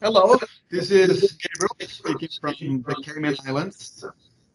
Hello, 0.00 0.38
this 0.70 0.90
is 0.90 1.32
Gabriel 1.32 1.76
speaking 1.86 2.28
from 2.40 2.82
the 2.82 3.02
Cayman 3.02 3.36
Islands. 3.46 4.04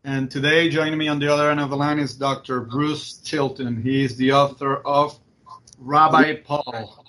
And 0.04 0.32
today, 0.32 0.68
joining 0.70 0.98
me 0.98 1.08
on 1.08 1.20
the 1.20 1.32
other 1.32 1.52
end 1.52 1.60
of 1.60 1.70
the 1.70 1.78
line 1.78 2.00
is 2.00 2.16
Dr. 2.16 2.62
Bruce 2.62 3.20
Chilton. 3.20 3.84
He 3.84 4.04
is 4.04 4.16
the 4.16 4.32
author 4.32 4.78
of 4.78 5.20
Rabbi 5.78 6.38
Paul. 6.38 7.06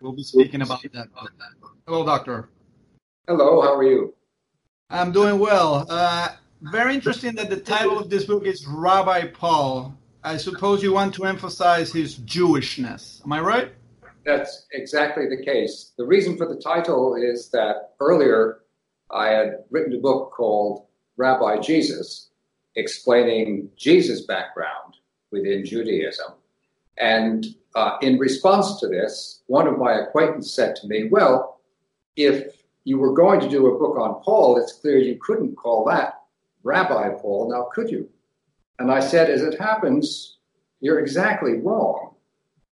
We'll 0.00 0.12
be 0.12 0.22
speaking 0.22 0.62
about 0.62 0.82
that. 0.92 1.08
Hello, 1.86 2.06
Doctor. 2.06 2.48
Hello, 3.26 3.60
how 3.62 3.74
are 3.74 3.82
you? 3.82 4.14
I'm 4.88 5.10
doing 5.10 5.40
well. 5.40 5.86
Uh, 5.88 6.28
very 6.60 6.94
interesting 6.94 7.34
that 7.34 7.50
the 7.50 7.60
title 7.60 7.98
of 7.98 8.08
this 8.08 8.24
book 8.24 8.46
is 8.46 8.66
Rabbi 8.68 9.26
Paul. 9.26 9.98
I 10.22 10.36
suppose 10.36 10.80
you 10.80 10.92
want 10.92 11.14
to 11.14 11.24
emphasize 11.24 11.92
his 11.92 12.18
Jewishness. 12.18 13.24
Am 13.24 13.32
I 13.32 13.40
right? 13.40 13.72
That's 14.24 14.66
exactly 14.72 15.28
the 15.28 15.42
case. 15.42 15.92
The 15.96 16.06
reason 16.06 16.36
for 16.36 16.46
the 16.46 16.60
title 16.60 17.16
is 17.16 17.50
that 17.50 17.94
earlier 18.00 18.60
I 19.10 19.28
had 19.28 19.64
written 19.70 19.94
a 19.94 20.00
book 20.00 20.32
called 20.32 20.86
Rabbi 21.16 21.58
Jesus, 21.58 22.30
explaining 22.76 23.70
Jesus' 23.76 24.22
background 24.22 24.96
within 25.30 25.64
Judaism. 25.64 26.32
And 26.98 27.46
uh, 27.74 27.96
in 28.00 28.18
response 28.18 28.78
to 28.80 28.88
this, 28.88 29.42
one 29.46 29.66
of 29.66 29.78
my 29.78 29.94
acquaintances 29.94 30.54
said 30.54 30.76
to 30.76 30.86
me, 30.86 31.08
Well, 31.10 31.60
if 32.16 32.62
you 32.84 32.98
were 32.98 33.14
going 33.14 33.40
to 33.40 33.48
do 33.48 33.66
a 33.66 33.78
book 33.78 33.98
on 33.98 34.22
Paul, 34.22 34.58
it's 34.58 34.72
clear 34.72 34.98
you 34.98 35.18
couldn't 35.20 35.56
call 35.56 35.84
that 35.86 36.22
Rabbi 36.62 37.10
Paul, 37.20 37.50
now 37.50 37.68
could 37.72 37.90
you? 37.90 38.08
And 38.78 38.90
I 38.90 39.00
said, 39.00 39.30
As 39.30 39.42
it 39.42 39.58
happens, 39.58 40.36
you're 40.80 41.00
exactly 41.00 41.54
wrong, 41.54 42.11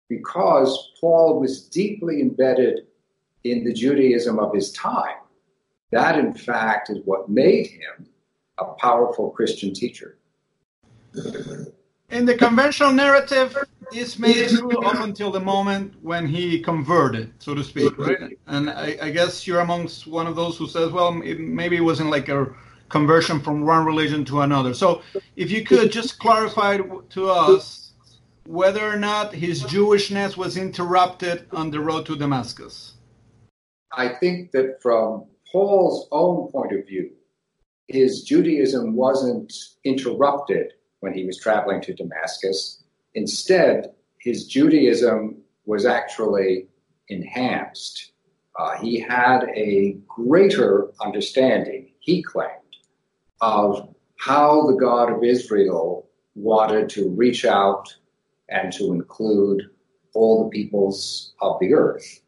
because 0.09 0.91
Paul 0.99 1.39
was 1.39 1.63
deeply 1.63 2.21
embedded 2.21 2.87
in 3.43 3.63
the 3.63 3.73
Judaism 3.73 4.39
of 4.39 4.53
his 4.53 4.71
time. 4.71 5.17
That, 5.91 6.19
in 6.19 6.33
fact, 6.33 6.89
is 6.89 6.99
what 7.05 7.29
made 7.29 7.67
him 7.67 8.07
a 8.57 8.65
powerful 8.65 9.31
Christian 9.31 9.73
teacher. 9.73 10.17
In 12.09 12.25
the 12.25 12.35
conventional 12.35 12.91
narrative, 12.91 13.57
this 13.91 14.19
made 14.19 14.49
true 14.49 14.85
up 14.85 15.03
until 15.03 15.31
the 15.31 15.39
moment 15.39 15.93
when 16.01 16.27
he 16.27 16.59
converted, 16.59 17.33
so 17.39 17.53
to 17.53 17.63
speak, 17.63 17.97
right? 17.97 18.37
And 18.47 18.69
I, 18.69 18.97
I, 19.01 19.09
guess 19.11 19.47
you're 19.47 19.61
amongst 19.61 20.07
one 20.07 20.27
of 20.27 20.35
those 20.35 20.57
who 20.57 20.67
says, 20.67 20.91
well, 20.91 21.21
it, 21.21 21.39
maybe 21.39 21.77
it 21.77 21.81
wasn't 21.81 22.09
like 22.09 22.27
a 22.29 22.53
conversion 22.89 23.39
from 23.39 23.65
one 23.65 23.85
religion 23.85 24.25
to 24.25 24.41
another. 24.41 24.73
So 24.73 25.01
if 25.35 25.51
you 25.51 25.63
could 25.63 25.91
just 25.91 26.19
clarify 26.19 26.77
to 26.77 27.29
us 27.29 27.86
whether 28.47 28.89
or 28.89 28.95
not 28.95 29.33
his 29.33 29.61
Jewishness 29.63 30.37
was 30.37 30.55
interrupted 30.55 31.47
on 31.51 31.69
the 31.69 31.81
road 31.81 32.05
to 32.05 32.15
Damascus. 32.15 32.93
I 33.91 34.07
think 34.07 34.51
that 34.51 34.81
from 34.81 35.25
Paul's 35.51 36.07
own 36.13 36.49
point 36.49 36.71
of 36.71 36.87
view, 36.87 37.11
his 37.89 38.23
Judaism 38.23 38.95
wasn't 38.95 39.53
interrupted 39.83 40.73
when 41.01 41.13
he 41.13 41.25
was 41.25 41.37
traveling 41.37 41.81
to 41.81 41.93
Damascus. 41.93 42.83
Instead, 43.15 43.91
his 44.19 44.47
Judaism 44.47 45.41
was 45.65 45.85
actually 45.85 46.67
enhanced. 47.09 48.13
Uh, 48.57 48.77
he 48.77 48.97
had 48.97 49.43
a 49.55 49.97
greater 50.07 50.91
understanding, 51.03 51.91
he 51.99 52.23
claimed, 52.23 52.51
of 53.41 53.93
how 54.17 54.67
the 54.67 54.77
God 54.77 55.11
of 55.11 55.23
Israel 55.23 56.07
wanted 56.35 56.87
to 56.89 57.09
reach 57.09 57.43
out 57.43 57.93
and 58.49 58.71
to 58.73 58.93
include 58.93 59.69
all 60.13 60.43
the 60.43 60.49
peoples 60.49 61.33
of 61.41 61.59
the 61.59 61.73
earth. 61.73 62.21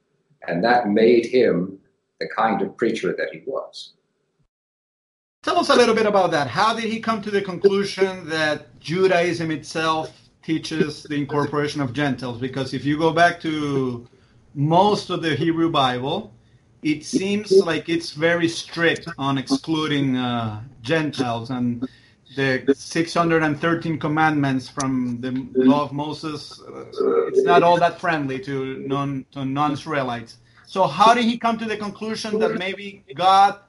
And 0.48 0.64
that 0.64 0.90
made 0.90 1.26
him 1.26 1.80
the 2.20 2.28
kind 2.36 2.62
of 2.62 2.76
preacher 2.78 3.16
that 3.18 3.30
he 3.32 3.42
was. 3.46 3.94
Tell 5.42 5.58
us 5.58 5.70
a 5.70 5.76
little 5.76 5.96
bit 5.96 6.06
about 6.06 6.32
that. 6.32 6.48
How 6.48 6.74
did 6.74 6.86
he 6.86 7.00
come 7.00 7.22
to 7.22 7.32
the 7.32 7.42
conclusion 7.42 8.28
that 8.30 8.78
Judaism 8.80 9.52
itself 9.52 10.30
teaches 10.44 11.04
the 11.04 11.16
incorporation 11.16 11.80
of 11.80 11.94
Gentiles? 11.94 12.40
Because 12.40 12.74
if 12.74 12.84
you 12.84 12.98
go 12.98 13.14
back 13.14 13.40
to 13.42 14.06
most 14.54 15.10
of 15.10 15.22
the 15.22 15.36
Hebrew 15.36 15.72
Bible, 15.72 16.34
it 16.84 17.06
seems 17.06 17.52
like 17.52 17.88
it's 17.88 18.12
very 18.12 18.48
strict 18.48 19.08
on 19.18 19.38
excluding 19.38 20.18
uh, 20.18 20.62
Gentiles 20.82 21.50
and 21.50 21.88
the 22.36 22.74
613 22.74 24.00
commandments 24.00 24.70
from 24.70 25.20
the 25.22 25.48
law 25.56 25.84
of 25.84 25.94
Moses. 25.94 26.62
Uh, 26.62 26.86
it's 27.28 27.44
not 27.44 27.64
all 27.64 27.78
that 27.80 28.00
friendly 28.00 28.40
to 28.40 28.80
non 28.88 29.26
to 29.32 29.46
non-Israelites. 29.46 30.38
So 30.66 30.86
how 30.86 31.14
did 31.14 31.26
he 31.26 31.38
come 31.38 31.58
to 31.58 31.66
the 31.66 31.78
conclusion 31.78 32.38
that 32.40 32.56
maybe 32.56 33.04
God 33.16 33.60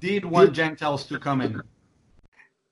did 0.00 0.24
want 0.24 0.52
Gentiles 0.52 1.04
to 1.06 1.18
come 1.18 1.40
in? 1.40 1.60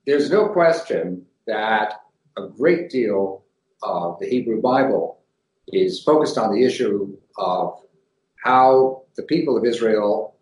There's 0.05 0.31
no 0.31 0.47
question 0.47 1.25
that 1.47 1.95
a 2.37 2.47
great 2.47 2.89
deal 2.89 3.43
of 3.83 4.19
the 4.19 4.27
Hebrew 4.27 4.61
Bible 4.61 5.19
is 5.67 6.01
focused 6.01 6.37
on 6.37 6.53
the 6.53 6.63
issue 6.63 7.17
of 7.37 7.81
how 8.41 9.03
the 9.17 9.23
people 9.23 9.57
of 9.57 9.65
Israel 9.65 10.37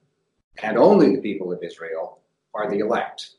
and 0.61 0.77
only 0.77 1.15
the 1.15 1.21
people 1.21 1.51
of 1.51 1.63
Israel 1.63 2.19
are 2.53 2.69
the 2.69 2.79
elect. 2.79 3.31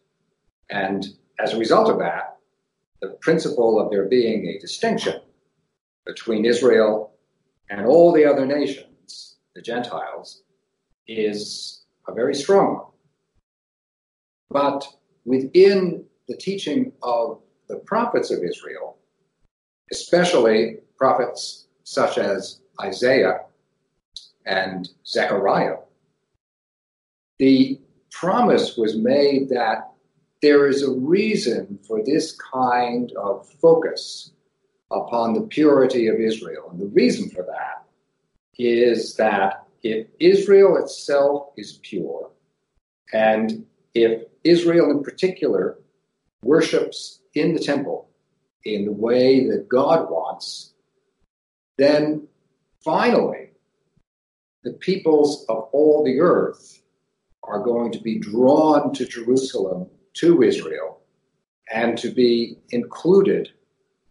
And 0.69 1.07
as 1.39 1.53
a 1.53 1.59
result 1.59 1.91
of 1.91 1.99
that, 1.99 2.39
the 3.01 3.09
principle 3.21 3.81
of 3.81 3.91
there 3.91 4.07
being 4.07 4.47
a 4.47 4.59
distinction 4.59 5.21
between 6.07 6.45
Israel 6.45 7.13
and 7.69 7.85
all 7.87 8.13
the 8.13 8.25
other 8.25 8.47
nations, 8.47 9.37
the 9.55 9.63
Gentiles, 9.63 10.43
is 11.07 11.85
a 12.09 12.15
very 12.15 12.35
strong 12.35 12.75
one. 12.75 12.87
But 14.51 14.87
within 15.25 16.05
the 16.29 16.37
teaching 16.37 16.93
of 17.03 17.41
the 17.69 17.77
prophets 17.77 18.31
of 18.31 18.43
Israel, 18.43 18.97
especially 19.93 20.79
prophets 20.97 21.67
such 21.85 22.19
as 22.19 22.61
Isaiah 22.81 23.41
and 24.47 24.89
Zechariah, 25.07 25.77
the 27.39 27.81
promise 28.11 28.77
was 28.77 28.97
made 28.97 29.49
that 29.51 29.91
there 30.47 30.69
is 30.69 30.85
a 30.85 30.93
reason 30.93 31.77
for 31.89 32.05
this 32.05 32.39
kind 32.53 33.13
of 33.17 33.49
focus 33.61 34.31
upon 34.93 35.35
the 35.35 35.41
purity 35.41 36.07
of 36.07 36.21
Israel. 36.21 36.69
And 36.71 36.81
the 36.81 36.87
reason 36.87 37.29
for 37.31 37.43
that 37.43 37.85
is 38.57 39.17
that 39.17 39.67
if 39.83 40.07
Israel 40.21 40.77
itself 40.77 41.49
is 41.57 41.81
pure, 41.83 42.31
and 43.13 43.67
if 43.93 44.23
Israel 44.45 44.93
in 44.93 45.03
particular 45.03 45.81
worships 46.45 47.19
in 47.35 47.53
the 47.53 47.59
temple 47.59 48.09
in 48.65 48.85
the 48.85 48.93
way 48.93 49.49
that 49.49 49.69
God 49.69 50.09
wants, 50.09 50.75
then 51.77 52.29
finally 52.85 53.51
the 54.63 54.75
peoples 54.75 55.45
of 55.49 55.69
all 55.73 56.05
the 56.05 56.21
earth 56.21 56.83
are 57.43 57.65
going 57.65 57.91
to 57.91 58.01
be 58.01 58.21
drawn 58.21 58.93
to 58.93 59.07
Jerusalem, 59.07 59.89
to 60.17 60.43
Israel, 60.43 61.01
and 61.73 61.99
to 61.99 62.11
be 62.11 62.59
included 62.71 63.51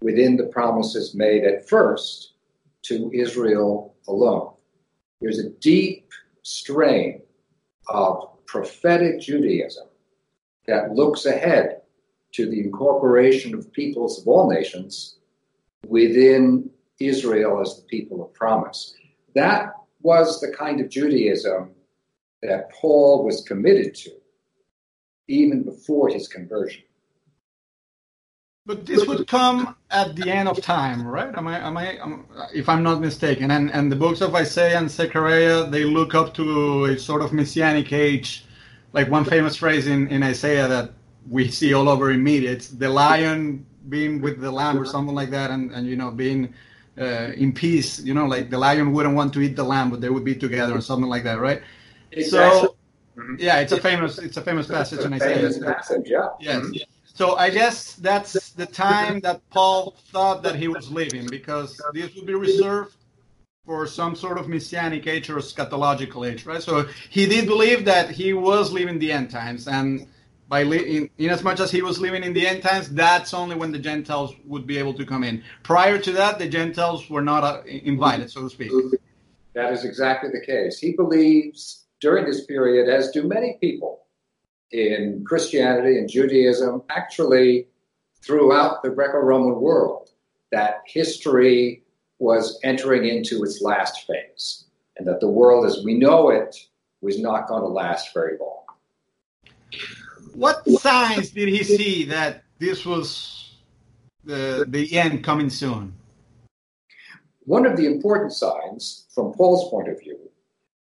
within 0.01 0.37
the 0.37 0.45
promises 0.45 1.15
made 1.15 1.43
at 1.43 1.67
first 1.67 2.33
to 2.83 3.11
Israel 3.13 3.95
alone. 4.07 4.53
There's 5.21 5.39
a 5.39 5.49
deep 5.49 6.11
strain 6.43 7.21
of 7.89 8.29
prophetic 8.45 9.19
Judaism 9.19 9.87
that 10.67 10.93
looks 10.93 11.25
ahead 11.25 11.81
to 12.33 12.49
the 12.49 12.59
incorporation 12.59 13.55
of 13.55 13.71
peoples 13.71 14.21
of 14.21 14.27
all 14.27 14.51
nations 14.51 15.17
within 15.87 16.69
Israel 16.99 17.61
as 17.61 17.77
the 17.77 17.83
people 17.83 18.23
of 18.23 18.33
promise. 18.33 18.93
That 19.33 19.73
was 20.01 20.39
the 20.39 20.53
kind 20.55 20.81
of 20.81 20.89
Judaism 20.89 21.71
that 22.43 22.71
Paul 22.71 23.23
was 23.23 23.41
committed 23.47 23.95
to 23.95 24.11
even 25.27 25.63
before 25.63 26.09
his 26.09 26.27
conversion. 26.27 26.83
But 28.67 28.85
this 28.87 29.05
would 29.05 29.27
come 29.27 29.75
at 29.91 30.15
the 30.15 30.29
end 30.29 30.49
of 30.49 30.59
time, 30.59 31.05
right? 31.05 31.35
Am 31.35 31.47
I, 31.47 31.59
am 31.59 31.77
I, 31.77 31.97
am, 31.97 32.25
if 32.51 32.67
I'm 32.67 32.81
not 32.81 32.99
mistaken? 32.99 33.51
And 33.51 33.71
and 33.71 33.91
the 33.91 33.95
books 33.95 34.21
of 34.21 34.33
Isaiah 34.33 34.79
and 34.79 34.89
Zechariah 34.89 35.69
they 35.69 35.83
look 35.83 36.15
up 36.15 36.33
to 36.35 36.85
a 36.85 36.97
sort 36.97 37.21
of 37.21 37.31
messianic 37.31 37.93
age 37.93 38.45
like 38.95 39.11
one 39.11 39.25
famous 39.25 39.57
phrase 39.57 39.87
in, 39.87 40.07
in 40.07 40.23
Isaiah 40.23 40.69
that 40.69 40.93
we 41.29 41.49
see 41.51 41.73
all 41.73 41.89
over 41.89 42.11
in 42.11 42.23
media. 42.23 42.51
It's 42.51 42.69
the 42.69 42.89
lion 42.89 43.65
being 43.89 44.21
with 44.21 44.39
the 44.39 44.49
lamb 44.49 44.79
or 44.79 44.85
something 44.85 45.13
like 45.13 45.29
that, 45.31 45.51
and, 45.51 45.71
and 45.71 45.85
you 45.85 45.97
know 45.97 46.11
being 46.11 46.53
uh, 46.97 47.31
in 47.35 47.51
peace. 47.51 47.99
You 47.99 48.13
know, 48.13 48.25
like 48.25 48.49
the 48.49 48.57
lion 48.57 48.93
wouldn't 48.93 49.13
want 49.13 49.33
to 49.33 49.41
eat 49.41 49.57
the 49.57 49.65
lamb, 49.65 49.91
but 49.91 49.99
they 49.99 50.09
would 50.09 50.23
be 50.23 50.33
together 50.33 50.75
or 50.75 50.81
something 50.81 51.09
like 51.09 51.23
that, 51.25 51.39
right? 51.39 51.61
Exactly. 52.13 52.69
So 52.69 52.75
mm-hmm. 53.17 53.35
yeah, 53.39 53.59
it's 53.59 53.71
a 53.71 53.79
famous 53.79 54.17
it's 54.17 54.37
a 54.37 54.41
famous 54.41 54.67
passage 54.67 54.99
it's 54.99 55.05
in 55.05 55.13
Isaiah. 55.13 55.35
Famous 55.35 55.59
passage, 55.59 56.09
yeah. 56.09 56.29
Yes. 56.39 56.63
Mm-hmm. 56.63 56.91
So 57.13 57.35
I 57.37 57.49
guess 57.49 57.93
that's 57.95 58.49
the 58.51 58.65
time 58.65 59.21
that 59.21 59.41
Paul 59.49 59.95
thought 60.11 60.43
that 60.43 60.55
he 60.55 60.67
was 60.67 60.91
leaving, 60.91 61.27
because 61.27 61.81
this 61.93 62.13
would 62.15 62.25
be 62.25 62.35
reserved 62.35 62.95
for 63.65 63.87
some 63.87 64.15
sort 64.15 64.37
of 64.37 64.47
messianic 64.49 65.07
age 65.07 65.29
or 65.29 65.37
eschatological 65.37 66.29
age, 66.29 66.45
right? 66.45 66.61
So 66.61 66.87
he 67.09 67.25
did 67.25 67.47
believe 67.47 67.85
that 67.85 68.11
he 68.11 68.33
was 68.33 68.71
living 68.71 68.99
the 68.99 69.11
end 69.11 69.31
times, 69.31 69.67
and 69.67 70.07
by 70.49 70.63
li- 70.63 70.97
in, 70.97 71.09
in 71.17 71.29
as 71.29 71.41
much 71.41 71.59
as 71.59 71.71
he 71.71 71.81
was 71.81 71.99
living 71.99 72.23
in 72.23 72.33
the 72.33 72.45
end 72.45 72.61
times, 72.61 72.89
that's 72.89 73.33
only 73.33 73.55
when 73.55 73.71
the 73.71 73.79
Gentiles 73.79 74.35
would 74.45 74.67
be 74.67 74.77
able 74.77 74.93
to 74.93 75.05
come 75.05 75.23
in. 75.23 75.41
Prior 75.63 75.97
to 75.97 76.11
that, 76.11 76.37
the 76.37 76.47
Gentiles 76.47 77.09
were 77.09 77.23
not 77.23 77.43
uh, 77.43 77.63
invited, 77.65 78.29
so 78.29 78.41
to 78.41 78.49
speak. 78.49 78.71
That 79.53 79.71
is 79.71 79.85
exactly 79.85 80.29
the 80.31 80.45
case. 80.45 80.77
He 80.77 80.91
believes 80.91 81.84
during 82.01 82.25
this 82.25 82.45
period, 82.45 82.89
as 82.89 83.11
do 83.11 83.23
many 83.23 83.57
people 83.61 84.01
in 84.71 85.23
Christianity 85.25 85.97
and 85.97 86.09
Judaism, 86.09 86.83
actually 86.89 87.67
throughout 88.21 88.83
the 88.83 88.89
Greco 88.89 89.19
Roman 89.19 89.59
world, 89.59 90.09
that 90.51 90.81
history 90.85 91.83
was 92.19 92.59
entering 92.63 93.05
into 93.05 93.43
its 93.43 93.61
last 93.61 94.07
phase, 94.07 94.65
and 94.97 95.07
that 95.07 95.19
the 95.19 95.29
world 95.29 95.65
as 95.65 95.83
we 95.83 95.93
know 95.93 96.29
it 96.29 96.55
was 97.01 97.19
not 97.19 97.47
going 97.47 97.61
to 97.61 97.67
last 97.67 98.13
very 98.13 98.37
long. 98.39 98.63
What 100.33 100.67
signs 100.67 101.29
did 101.29 101.49
he 101.49 101.63
see 101.63 102.05
that 102.05 102.43
this 102.59 102.85
was 102.85 103.55
the, 104.23 104.65
the 104.67 104.97
end 104.97 105.23
coming 105.23 105.49
soon? 105.49 105.93
One 107.41 107.65
of 107.65 107.77
the 107.77 107.85
important 107.85 108.33
signs, 108.33 109.05
from 109.13 109.33
Paul's 109.33 109.69
point 109.69 109.87
of 109.87 109.99
view, 109.99 110.24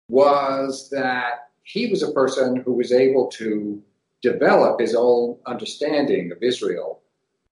was 0.09 0.89
that 0.91 1.51
he 1.63 1.91
was 1.91 2.03
a 2.03 2.13
person 2.13 2.57
who 2.57 2.73
was 2.73 2.93
able 2.93 3.29
to 3.29 3.83
develop 4.23 4.81
his 4.81 4.95
own 4.95 5.37
understanding 5.47 6.33
of 6.33 6.43
Israel 6.43 7.01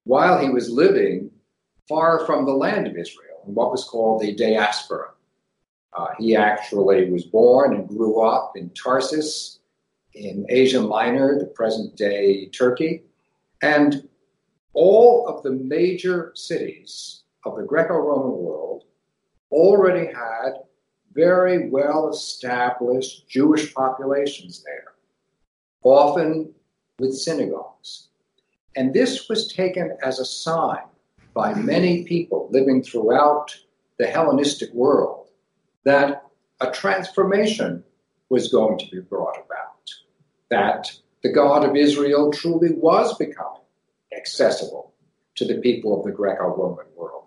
while 0.04 0.38
he 0.38 0.50
was 0.50 0.70
living 0.70 1.30
far 1.88 2.24
from 2.26 2.44
the 2.44 2.52
land 2.52 2.86
of 2.86 2.96
Israel 2.96 3.42
in 3.46 3.54
what 3.54 3.70
was 3.70 3.84
called 3.84 4.22
the 4.22 4.34
diaspora. 4.34 5.10
Uh, 5.92 6.08
he 6.18 6.34
actually 6.34 7.10
was 7.10 7.24
born 7.24 7.74
and 7.74 7.88
grew 7.88 8.20
up 8.20 8.52
in 8.56 8.70
Tarsus 8.70 9.60
in 10.14 10.46
Asia 10.48 10.80
Minor, 10.80 11.38
the 11.38 11.46
present 11.46 11.96
day 11.96 12.46
Turkey, 12.46 13.02
and 13.62 14.08
all 14.72 15.28
of 15.28 15.42
the 15.42 15.52
major 15.52 16.32
cities 16.34 17.22
of 17.44 17.56
the 17.56 17.62
Greco 17.62 17.94
Roman 17.94 18.38
world 18.38 18.84
already 19.50 20.06
had 20.06 20.52
very 21.14 21.68
well 21.68 22.08
established 22.10 23.28
Jewish 23.28 23.72
populations 23.74 24.62
there, 24.64 24.92
often 25.82 26.52
with 26.98 27.14
synagogues. 27.14 28.08
And 28.76 28.92
this 28.92 29.28
was 29.28 29.52
taken 29.52 29.96
as 30.02 30.18
a 30.18 30.24
sign 30.24 30.82
by 31.32 31.54
many 31.54 32.04
people 32.04 32.48
living 32.50 32.82
throughout 32.82 33.56
the 33.98 34.06
Hellenistic 34.06 34.72
world 34.72 35.28
that 35.84 36.24
a 36.60 36.70
transformation 36.70 37.84
was 38.28 38.50
going 38.50 38.78
to 38.78 38.90
be 38.90 39.00
brought 39.00 39.36
about, 39.36 39.92
that 40.50 40.92
the 41.22 41.32
God 41.32 41.68
of 41.68 41.76
Israel 41.76 42.32
truly 42.32 42.72
was 42.72 43.16
becoming 43.16 43.60
accessible 44.16 44.92
to 45.36 45.44
the 45.44 45.60
people 45.60 45.98
of 45.98 46.04
the 46.04 46.12
Greco 46.12 46.56
Roman 46.56 46.86
world. 46.96 47.24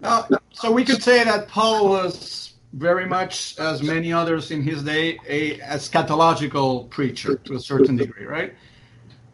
Now, 0.00 0.26
so 0.52 0.70
we 0.70 0.84
could 0.84 1.02
say 1.02 1.24
that 1.24 1.48
Paul 1.48 1.88
was 1.88 2.54
very 2.72 3.06
much, 3.06 3.58
as 3.58 3.82
many 3.82 4.12
others 4.12 4.50
in 4.50 4.62
his 4.62 4.82
day, 4.82 5.18
a 5.26 5.58
eschatological 5.58 6.88
preacher 6.90 7.36
to 7.36 7.54
a 7.54 7.60
certain 7.60 7.96
degree, 7.96 8.24
right? 8.24 8.54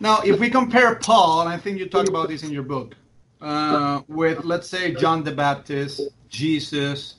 Now, 0.00 0.20
if 0.22 0.38
we 0.38 0.50
compare 0.50 0.94
Paul, 0.96 1.42
and 1.42 1.48
I 1.48 1.58
think 1.58 1.78
you 1.78 1.88
talk 1.88 2.08
about 2.08 2.28
this 2.28 2.42
in 2.42 2.50
your 2.50 2.62
book, 2.62 2.94
uh, 3.40 4.02
with, 4.08 4.44
let's 4.44 4.68
say, 4.68 4.94
John 4.94 5.22
the 5.22 5.32
Baptist, 5.32 6.00
Jesus, 6.28 7.16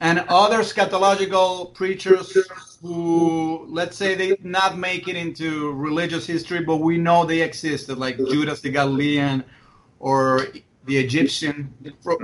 and 0.00 0.20
other 0.28 0.58
eschatological 0.58 1.74
preachers 1.74 2.36
who, 2.82 3.66
let's 3.68 3.96
say, 3.96 4.14
they 4.14 4.28
did 4.28 4.44
not 4.44 4.78
make 4.78 5.08
it 5.08 5.16
into 5.16 5.72
religious 5.72 6.26
history, 6.26 6.64
but 6.64 6.76
we 6.78 6.98
know 6.98 7.24
they 7.24 7.42
existed, 7.42 7.98
like 7.98 8.16
Judas 8.16 8.60
the 8.60 8.70
Galilean 8.70 9.44
or 9.98 10.46
the 10.86 10.96
Egyptian, 10.96 11.72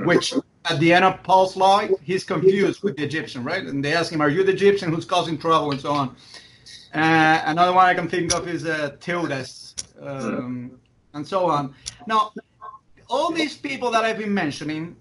which 0.05 0.33
at 0.69 0.81
the 0.81 0.93
end 0.93 1.05
of 1.05 1.23
Paul's 1.23 1.57
life, 1.57 1.91
he's 2.03 2.25
confused 2.25 2.83
with 2.83 2.97
the 2.97 3.05
Egyptian, 3.05 3.45
right? 3.45 3.63
And 3.63 3.85
they 3.85 3.95
ask 3.95 4.13
him, 4.13 4.21
"Are 4.21 4.29
you 4.29 4.43
the 4.45 4.53
Egyptian 4.53 4.93
who's 4.93 5.05
causing 5.05 5.39
trouble?" 5.39 5.71
and 5.71 5.81
so 5.81 5.93
on. 5.93 6.17
Uh, 6.95 7.43
another 7.45 7.73
one 7.73 7.87
I 7.87 7.95
can 7.95 8.09
think 8.09 8.35
of 8.35 8.49
is 8.49 8.65
uh, 8.65 8.97
Theudas, 9.01 9.75
um, 10.01 10.79
and 11.15 11.27
so 11.27 11.47
on. 11.47 11.75
Now, 12.07 12.33
all 13.09 13.31
these 13.31 13.57
people 13.57 13.91
that 13.93 14.05
I've 14.05 14.19
been 14.19 14.35
mentioning, 14.35 14.97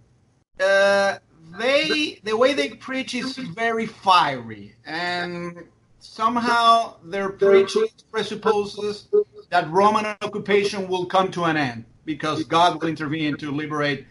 uh, 0.59 1.17
they 1.57 2.19
the 2.23 2.35
way 2.35 2.53
they 2.53 2.69
preach 2.69 3.15
is 3.15 3.37
very 3.37 3.85
fiery, 3.85 4.75
and 4.85 5.65
somehow 5.99 6.95
their 7.03 7.29
preaching 7.29 7.87
presupposes 8.11 9.07
that 9.49 9.69
Roman 9.69 10.05
occupation 10.21 10.87
will 10.87 11.05
come 11.05 11.31
to 11.31 11.45
an 11.45 11.57
end 11.57 11.85
because 12.05 12.43
God 12.43 12.81
will 12.81 12.87
intervene 12.87 13.37
to 13.37 13.51
liberate 13.51 14.05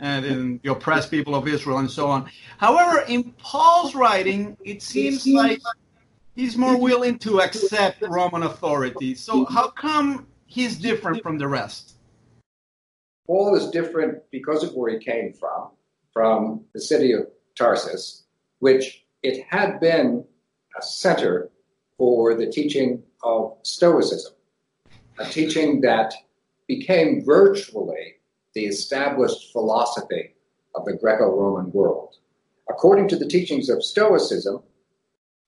uh, 0.00 0.22
in 0.24 0.60
the 0.62 0.72
oppressed 0.72 1.10
people 1.10 1.34
of 1.34 1.48
Israel 1.48 1.78
and 1.78 1.90
so 1.90 2.08
on. 2.08 2.30
However, 2.58 3.04
in 3.08 3.32
Paul's 3.38 3.94
writing, 3.94 4.56
it 4.64 4.82
seems 4.82 5.26
like 5.26 5.60
he's 6.34 6.56
more 6.56 6.78
willing 6.78 7.18
to 7.20 7.40
accept 7.40 8.02
Roman 8.02 8.42
authority. 8.42 9.14
So 9.14 9.44
how 9.46 9.68
come 9.68 10.26
he's 10.46 10.76
different 10.76 11.22
from 11.22 11.38
the 11.38 11.48
rest? 11.48 11.94
Paul 13.26 13.56
is 13.56 13.70
different 13.70 14.22
because 14.30 14.62
of 14.62 14.74
where 14.74 14.92
he 14.92 14.98
came 14.98 15.32
from, 15.32 15.70
from 16.12 16.64
the 16.72 16.80
city 16.80 17.12
of 17.12 17.26
Tarsus, 17.56 18.24
which 18.60 19.04
it 19.22 19.44
had 19.48 19.80
been 19.80 20.24
a 20.78 20.82
center 20.82 21.50
for 21.98 22.34
the 22.34 22.46
teaching 22.46 23.02
of 23.22 23.56
Stoicism, 23.62 24.34
a 25.18 25.24
teaching 25.24 25.80
that 25.80 26.14
became 26.68 27.24
virtually 27.24 28.15
the 28.56 28.64
established 28.64 29.52
philosophy 29.52 30.34
of 30.74 30.86
the 30.86 30.94
Greco 30.94 31.30
Roman 31.30 31.70
world. 31.72 32.14
According 32.70 33.06
to 33.08 33.16
the 33.16 33.28
teachings 33.28 33.68
of 33.68 33.84
Stoicism, 33.84 34.62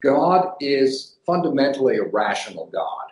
God 0.02 0.52
is 0.60 1.16
fundamentally 1.24 1.96
a 1.96 2.04
rational 2.04 2.66
God, 2.70 3.06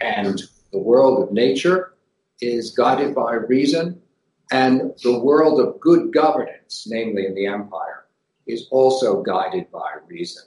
and 0.00 0.42
the 0.72 0.80
world 0.80 1.22
of 1.22 1.32
nature 1.32 1.94
is 2.40 2.72
guided 2.72 3.14
by 3.14 3.34
reason, 3.34 4.02
and 4.50 4.92
the 5.04 5.20
world 5.20 5.60
of 5.60 5.78
good 5.78 6.12
governance, 6.12 6.88
namely 6.90 7.24
in 7.24 7.36
the 7.36 7.46
empire, 7.46 8.06
is 8.48 8.66
also 8.72 9.22
guided 9.22 9.70
by 9.70 9.92
reason. 10.08 10.42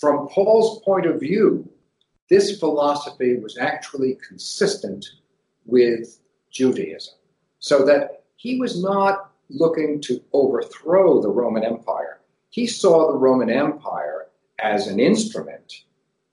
From 0.00 0.26
Paul's 0.26 0.82
point 0.82 1.06
of 1.06 1.20
view, 1.20 1.70
this 2.28 2.58
philosophy 2.58 3.36
was 3.36 3.56
actually 3.56 4.18
consistent 4.28 5.06
with 5.64 6.18
Judaism, 6.50 7.14
so 7.64 7.82
that 7.82 8.24
he 8.36 8.60
was 8.60 8.82
not 8.82 9.30
looking 9.48 9.98
to 9.98 10.22
overthrow 10.34 11.22
the 11.22 11.30
Roman 11.30 11.64
Empire. 11.64 12.20
He 12.50 12.66
saw 12.66 13.10
the 13.10 13.16
Roman 13.16 13.48
Empire 13.48 14.26
as 14.60 14.86
an 14.86 15.00
instrument 15.00 15.84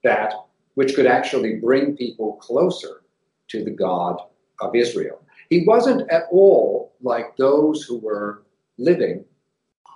that 0.04 0.34
which 0.74 0.94
could 0.94 1.06
actually 1.06 1.54
bring 1.54 1.96
people 1.96 2.34
closer 2.34 3.00
to 3.48 3.64
the 3.64 3.70
God 3.70 4.20
of 4.60 4.76
Israel. 4.76 5.22
He 5.48 5.64
wasn't 5.66 6.10
at 6.10 6.24
all 6.30 6.92
like 7.00 7.38
those 7.38 7.82
who 7.82 7.96
were 7.96 8.42
living 8.76 9.24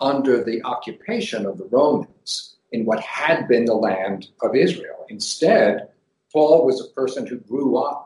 under 0.00 0.42
the 0.42 0.64
occupation 0.64 1.44
of 1.44 1.58
the 1.58 1.66
Romans 1.66 2.56
in 2.72 2.86
what 2.86 3.00
had 3.00 3.46
been 3.46 3.66
the 3.66 3.74
land 3.74 4.28
of 4.40 4.56
Israel. 4.56 5.04
Instead, 5.10 5.90
Paul 6.32 6.64
was 6.64 6.80
a 6.80 6.94
person 6.94 7.26
who 7.26 7.36
grew 7.40 7.76
up 7.76 8.05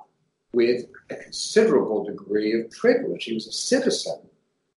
with 0.53 0.87
a 1.11 1.17
considerable 1.17 2.05
degree 2.05 2.61
of 2.61 2.71
privilege. 2.71 3.25
He 3.25 3.35
was 3.35 3.47
a 3.47 3.53
citizen 3.53 4.21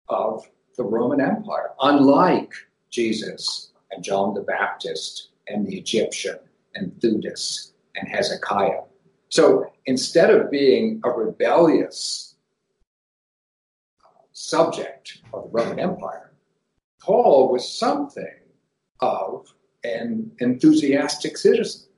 of 0.09 0.49
the 0.77 0.85
Roman 0.85 1.21
Empire, 1.21 1.71
unlike 1.81 2.53
Jesus 2.91 3.71
and 3.91 4.03
John 4.03 4.35
the 4.35 4.41
Baptist 4.41 5.29
and 5.49 5.67
the 5.67 5.79
Egyptian 5.79 6.39
and 6.75 6.93
Theudas 7.01 7.73
and 7.97 8.09
Hezekiah. 8.09 8.83
So 9.29 9.73
instead 9.87 10.31
of 10.31 10.51
being 10.51 11.01
a 11.05 11.11
rebellious 11.11 12.35
uh, 14.05 14.23
subject 14.33 15.19
of 15.33 15.45
the 15.45 15.51
Roman 15.51 15.79
Empire, 15.79 16.33
Paul 17.01 17.53
was 17.53 17.79
something 17.79 18.27
of 19.01 19.47
an 19.85 20.31
enthusiastic 20.41 21.39
citizen 21.39 21.89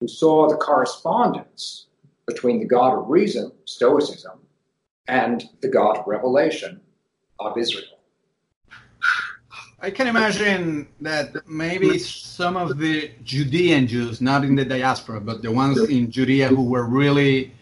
who 0.00 0.08
saw 0.08 0.48
the 0.48 0.56
correspondence 0.56 1.86
between 2.26 2.58
the 2.60 2.66
God 2.66 2.98
of 2.98 3.08
reason, 3.08 3.52
Stoicism, 3.64 4.38
and 5.08 5.44
the 5.60 5.68
God 5.68 5.98
of 5.98 6.06
revelation 6.06 6.80
of 7.40 7.56
Israel. 7.58 7.84
I 9.80 9.90
can 9.90 10.06
imagine 10.06 10.86
that 11.00 11.48
maybe 11.48 11.98
some 11.98 12.56
of 12.56 12.78
the 12.78 13.10
Judean 13.24 13.88
Jews, 13.88 14.20
not 14.20 14.44
in 14.44 14.54
the 14.54 14.64
diaspora, 14.64 15.20
but 15.20 15.42
the 15.42 15.50
ones 15.50 15.80
in 15.88 16.08
Judea 16.08 16.48
who 16.48 16.62
were 16.62 16.86
really 16.86 17.52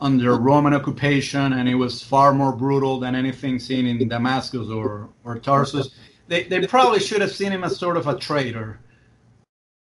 under 0.00 0.36
Roman 0.36 0.74
occupation 0.74 1.54
and 1.54 1.68
it 1.68 1.74
was 1.74 2.02
far 2.02 2.32
more 2.32 2.52
brutal 2.52 3.00
than 3.00 3.16
anything 3.16 3.58
seen 3.58 3.86
in 3.86 4.08
Damascus 4.08 4.68
or, 4.68 5.08
or 5.24 5.38
Tarsus, 5.38 5.90
they, 6.28 6.44
they 6.44 6.66
probably 6.66 7.00
should 7.00 7.20
have 7.20 7.32
seen 7.32 7.50
him 7.50 7.64
as 7.64 7.76
sort 7.76 7.96
of 7.96 8.06
a 8.06 8.16
traitor, 8.16 8.78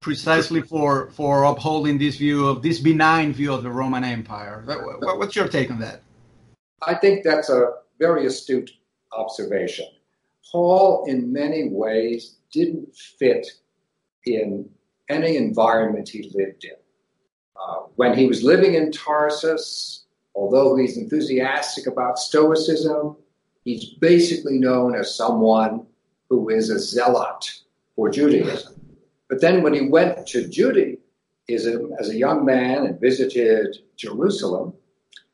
precisely 0.01 0.63
for 0.63 1.11
for 1.11 1.45
upholding 1.45 1.99
this 1.99 2.17
view 2.17 2.47
of 2.47 2.63
this 2.63 2.79
benign 2.79 3.33
view 3.33 3.53
of 3.53 3.63
the 3.63 3.71
Roman 3.71 4.05
Empire. 4.05 4.65
What's 5.01 5.37
your 5.37 5.49
take 5.49 5.71
on 5.71 5.81
that? 5.81 6.03
I 6.83 6.95
think 6.95 7.25
that's 7.25 7.49
a 7.51 7.73
very 7.99 8.27
astute 8.27 8.71
observation. 9.13 9.87
Paul, 10.51 11.05
in 11.07 11.33
many 11.33 11.69
ways, 11.69 12.37
didn't 12.53 12.95
fit 13.19 13.47
in 14.25 14.69
any 15.09 15.37
environment 15.37 16.09
he 16.09 16.31
lived 16.35 16.65
in. 16.65 16.77
Uh, 17.61 17.87
when 17.97 18.17
he 18.17 18.27
was 18.27 18.43
living 18.43 18.75
in 18.75 18.93
Tarsus, 18.93 20.05
although 20.35 20.77
he's 20.77 20.97
enthusiastic 20.97 21.87
about 21.87 22.19
Stoicism, 22.19 23.17
he's 23.65 23.95
basically 23.95 24.59
known 24.59 24.95
as 24.95 25.15
someone 25.15 25.87
who 26.31 26.51
is 26.51 26.71
a 26.71 26.79
zealot 26.79 27.51
for 27.97 28.09
Judaism. 28.09 28.78
But 29.29 29.41
then 29.41 29.63
when 29.63 29.75
he 29.75 29.89
went 29.89 30.27
to 30.29 30.49
Judaism 30.49 31.93
as 31.99 32.09
a 32.09 32.17
young 32.17 32.45
man 32.45 32.87
and 32.87 33.01
visited 33.01 33.79
Jerusalem, 33.97 34.75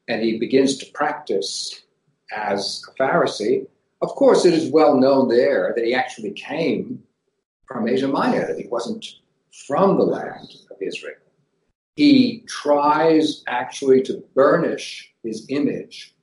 and 0.09 0.23
he 0.23 0.39
begins 0.39 0.77
to 0.79 0.93
practice 0.93 1.83
as 2.35 2.83
a 2.89 3.03
Pharisee, 3.03 3.67
of 4.03 4.11
course, 4.11 4.45
it 4.45 4.53
is 4.53 4.71
well 4.71 4.99
known 4.99 5.29
there 5.29 5.73
that 5.75 5.85
he 5.85 5.95
actually 5.95 6.33
came 6.33 7.03
from 7.67 7.89
Asia 7.89 8.09
Minor, 8.09 8.47
that 8.47 8.59
he 8.59 8.69
wasn't 8.69 9.07
from 9.67 9.97
the 9.97 10.05
land 10.05 10.55
of 10.71 10.77
Israel. 10.83 11.15
He 11.97 12.45
tries 12.49 13.45
actually 13.47 14.03
to 14.03 14.23
burnish 14.35 15.13
his 15.23 15.47
image 15.49 16.15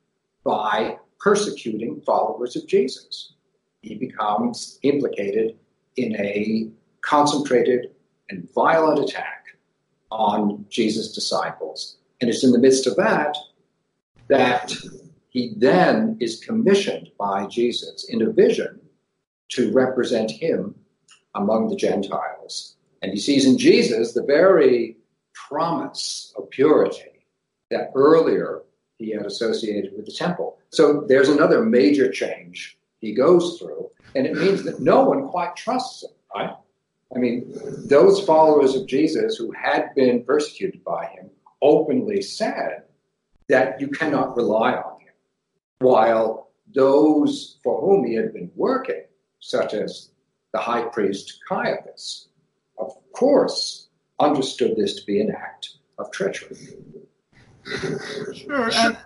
by 0.44 0.98
persecuting 1.18 2.02
followers 2.02 2.56
of 2.56 2.66
Jesus. 2.66 3.32
He 3.80 3.94
becomes 3.94 4.78
implicated 4.82 5.58
in 5.96 6.14
a 6.16 6.70
concentrated 7.02 7.90
and 8.30 8.48
violent 8.54 8.98
attack 8.98 9.46
on 10.10 10.64
Jesus' 10.68 11.12
disciples. 11.12 11.98
And 12.20 12.30
it's 12.30 12.44
in 12.44 12.52
the 12.52 12.58
midst 12.58 12.86
of 12.86 12.96
that 12.96 13.36
that 14.28 14.72
he 15.28 15.54
then 15.56 16.16
is 16.20 16.40
commissioned 16.40 17.10
by 17.18 17.46
Jesus 17.46 18.06
in 18.08 18.22
a 18.22 18.30
vision 18.30 18.80
to 19.50 19.72
represent 19.72 20.30
him 20.30 20.74
among 21.34 21.68
the 21.68 21.76
Gentiles. 21.76 22.76
And 23.02 23.12
he 23.12 23.18
sees 23.18 23.44
in 23.44 23.58
Jesus 23.58 24.12
the 24.12 24.22
very 24.22 24.96
promise 25.34 26.32
of 26.36 26.48
purity 26.50 27.26
that 27.70 27.90
earlier 27.94 28.62
he 28.98 29.10
had 29.10 29.26
associated 29.26 29.92
with 29.96 30.06
the 30.06 30.12
temple. 30.12 30.58
So 30.70 31.04
there's 31.08 31.28
another 31.28 31.64
major 31.64 32.10
change 32.10 32.78
he 33.00 33.14
goes 33.14 33.58
through, 33.58 33.90
and 34.14 34.26
it 34.26 34.36
means 34.36 34.62
that 34.64 34.80
no 34.80 35.04
one 35.04 35.28
quite 35.28 35.56
trusts 35.56 36.04
him, 36.04 36.10
right? 36.34 36.54
I 37.14 37.18
mean, 37.18 37.52
those 37.86 38.24
followers 38.24 38.74
of 38.74 38.86
Jesus 38.86 39.36
who 39.36 39.52
had 39.52 39.94
been 39.94 40.24
persecuted 40.24 40.82
by 40.82 41.06
him 41.06 41.30
openly 41.60 42.22
said 42.22 42.84
that 43.48 43.80
you 43.80 43.88
cannot 43.88 44.36
rely 44.36 44.72
on 44.72 45.00
him, 45.00 45.12
while 45.78 46.50
those 46.74 47.58
for 47.62 47.80
whom 47.80 48.06
he 48.06 48.14
had 48.14 48.32
been 48.32 48.50
working, 48.56 49.02
such 49.40 49.74
as 49.74 50.10
the 50.52 50.58
high 50.58 50.84
priest 50.84 51.40
Caiaphas, 51.48 52.28
of 52.78 52.92
course, 53.12 53.88
understood 54.18 54.76
this 54.76 54.94
to 55.00 55.06
be 55.06 55.20
an 55.20 55.30
act 55.30 55.76
of 55.98 56.10
treachery. 56.12 56.56
Sure, 58.34 58.70
and 58.74 58.96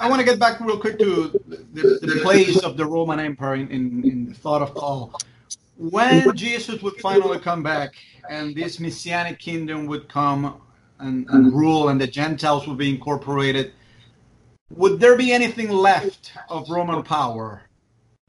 I, 0.00 0.08
want 0.08 0.18
to 0.18 0.24
get 0.24 0.40
back 0.40 0.58
real 0.60 0.80
quick 0.80 0.98
to 0.98 1.28
the, 1.46 1.98
the 2.02 2.20
place 2.22 2.58
of 2.58 2.76
the 2.76 2.84
Roman 2.84 3.20
Empire 3.20 3.54
in, 3.54 3.68
in, 3.68 4.04
in 4.04 4.28
the 4.28 4.34
thought 4.34 4.62
of 4.62 4.74
Paul. 4.74 5.14
When 5.80 6.36
Jesus 6.36 6.82
would 6.82 6.96
finally 6.96 7.38
come 7.38 7.62
back 7.62 7.94
and 8.28 8.54
this 8.54 8.78
messianic 8.78 9.38
kingdom 9.38 9.86
would 9.86 10.10
come 10.10 10.60
and, 10.98 11.26
and 11.30 11.54
rule 11.54 11.88
and 11.88 11.98
the 11.98 12.06
Gentiles 12.06 12.68
would 12.68 12.76
be 12.76 12.90
incorporated, 12.90 13.72
would 14.68 15.00
there 15.00 15.16
be 15.16 15.32
anything 15.32 15.70
left 15.70 16.32
of 16.50 16.68
Roman 16.68 17.02
power 17.02 17.62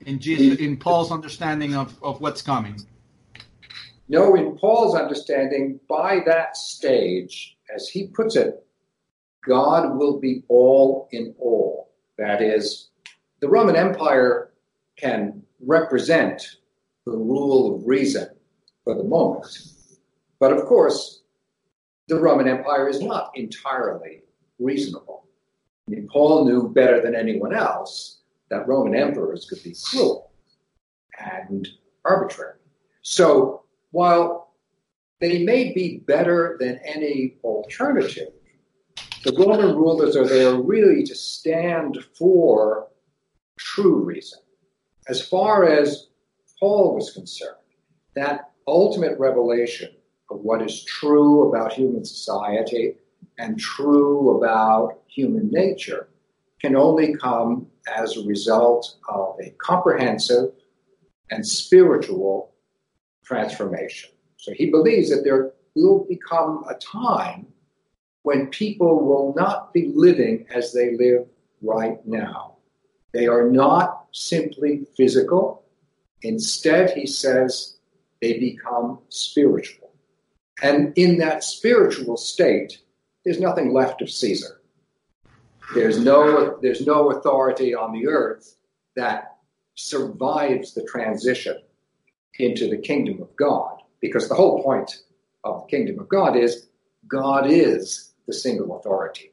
in 0.06 0.18
Jesus, 0.20 0.60
in 0.60 0.78
Paul's 0.78 1.12
understanding 1.12 1.76
of, 1.76 2.02
of 2.02 2.22
what's 2.22 2.42
coming? 2.42 2.80
No, 4.08 4.34
in 4.36 4.58
Paul's 4.58 4.96
understanding, 4.96 5.78
by 5.90 6.22
that 6.26 6.56
stage, 6.56 7.58
as 7.76 7.90
he 7.90 8.08
puts 8.08 8.38
it, 8.38 8.66
God 9.46 9.98
will 9.98 10.22
be 10.22 10.46
all 10.48 11.10
in 11.12 11.36
all. 11.38 11.92
That 12.18 12.42
is, 12.42 12.92
the 13.42 13.50
Roman 13.50 13.76
Empire 13.76 14.52
can 14.96 15.44
represent 15.60 16.56
the 17.06 17.12
rule 17.12 17.76
of 17.76 17.88
reason 17.88 18.28
for 18.84 18.96
the 18.96 19.04
moment. 19.04 19.48
But 20.40 20.54
of 20.54 20.66
course, 20.66 21.22
the 22.08 22.20
Roman 22.20 22.48
Empire 22.48 22.90
is 22.90 23.02
not 23.02 23.32
entirely 23.36 24.24
reasonable. 24.60 25.28
I 25.88 25.92
mean, 25.92 26.08
Paul 26.12 26.46
knew 26.46 26.70
better 26.70 27.02
than 27.02 27.16
anyone 27.16 27.54
else 27.54 28.22
that 28.50 28.68
Roman 28.68 28.96
emperors 28.96 29.48
could 29.50 29.64
be 29.64 29.76
cruel 29.84 30.32
and 31.20 31.68
arbitrary. 32.06 32.58
So 33.02 33.64
while 33.92 34.54
they 35.20 35.44
may 35.44 35.74
be 35.74 36.00
better 36.00 36.58
than 36.60 36.80
any 36.86 37.38
alternative, 37.44 38.30
the 39.24 39.34
Roman 39.34 39.76
rulers 39.76 40.16
are 40.16 40.28
there 40.28 40.56
really 40.56 41.04
to 41.04 41.16
stand 41.16 41.98
for 42.18 42.88
true 43.58 44.04
reason. 44.04 44.40
As 45.08 45.26
far 45.26 45.68
as 45.68 46.08
Paul 46.62 46.96
was 46.96 47.12
concerned, 47.12 47.58
that 48.16 48.52
ultimate 48.68 49.20
revelation 49.20 49.90
of 50.30 50.40
what 50.42 50.62
is 50.62 50.86
true 50.86 51.50
about 51.50 51.74
human 51.74 52.06
society 52.06 52.96
and 53.38 53.60
true 53.60 54.38
about 54.38 55.00
human 55.08 55.50
nature 55.52 56.08
can 56.62 56.76
only 56.76 57.16
come 57.16 57.68
as 57.98 58.16
a 58.16 58.26
result 58.26 58.98
of 59.10 59.36
a 59.42 59.50
comprehensive 59.58 60.52
and 61.32 61.46
spiritual 61.46 62.54
transformation. 63.26 64.12
So 64.38 64.54
he 64.56 64.70
believes 64.70 65.10
that 65.10 65.24
there 65.24 65.54
will 65.76 66.06
become 66.08 66.64
a 66.70 66.76
time 66.76 67.48
when 68.24 68.48
people 68.48 69.04
will 69.04 69.34
not 69.36 69.74
be 69.74 69.92
living 69.96 70.46
as 70.54 70.74
they 70.74 70.96
live 70.96 71.26
right 71.64 71.98
now. 72.06 72.58
They 73.14 73.28
are 73.28 73.50
not 73.50 74.06
simply 74.14 74.86
physical. 74.96 75.61
Instead, 76.24 76.92
he 76.92 77.08
says, 77.08 77.78
they 78.22 78.40
become 78.40 79.00
spiritual. 79.10 79.92
And 80.62 80.94
in 80.96 81.18
that 81.18 81.44
spiritual 81.44 82.18
state, 82.18 82.80
there's 83.26 83.40
nothing 83.40 83.74
left 83.74 84.02
of 84.02 84.10
Caesar. 84.10 84.62
There's 85.74 86.00
no, 86.00 86.60
there's 86.62 86.86
no 86.86 87.12
authority 87.12 87.74
on 87.74 87.94
the 87.94 88.08
earth 88.08 88.56
that 88.96 89.38
survives 89.76 90.74
the 90.74 90.84
transition 90.84 91.58
into 92.38 92.70
the 92.70 92.78
kingdom 92.78 93.22
of 93.22 93.36
God, 93.36 93.82
because 94.00 94.28
the 94.28 94.36
whole 94.36 94.62
point 94.64 95.00
of 95.44 95.62
the 95.62 95.68
kingdom 95.68 96.00
of 96.00 96.10
God 96.10 96.36
is 96.36 96.68
God 97.08 97.50
is 97.50 98.14
the 98.28 98.34
single 98.34 98.78
authority. 98.78 99.31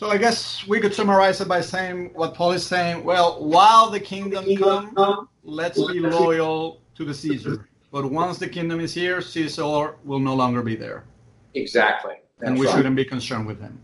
So 0.00 0.08
I 0.08 0.16
guess 0.16 0.66
we 0.66 0.80
could 0.80 0.94
summarize 0.94 1.42
it 1.42 1.48
by 1.48 1.60
saying 1.60 2.12
what 2.14 2.32
Paul 2.32 2.52
is 2.52 2.66
saying. 2.66 3.04
Well, 3.04 3.44
while 3.44 3.90
the 3.90 4.00
kingdom 4.00 4.56
comes, 4.56 5.28
let's 5.42 5.76
be 5.76 6.00
loyal 6.00 6.80
to 6.94 7.04
the 7.04 7.12
Caesar. 7.12 7.68
But 7.92 8.10
once 8.10 8.38
the 8.38 8.48
kingdom 8.48 8.80
is 8.80 8.94
here, 8.94 9.20
Caesar 9.20 9.96
will 10.02 10.18
no 10.18 10.34
longer 10.34 10.62
be 10.62 10.74
there. 10.74 11.04
Exactly. 11.52 12.14
That's 12.38 12.48
and 12.48 12.58
we 12.58 12.64
right. 12.64 12.76
shouldn't 12.76 12.96
be 12.96 13.04
concerned 13.04 13.46
with 13.46 13.60
him. 13.60 13.78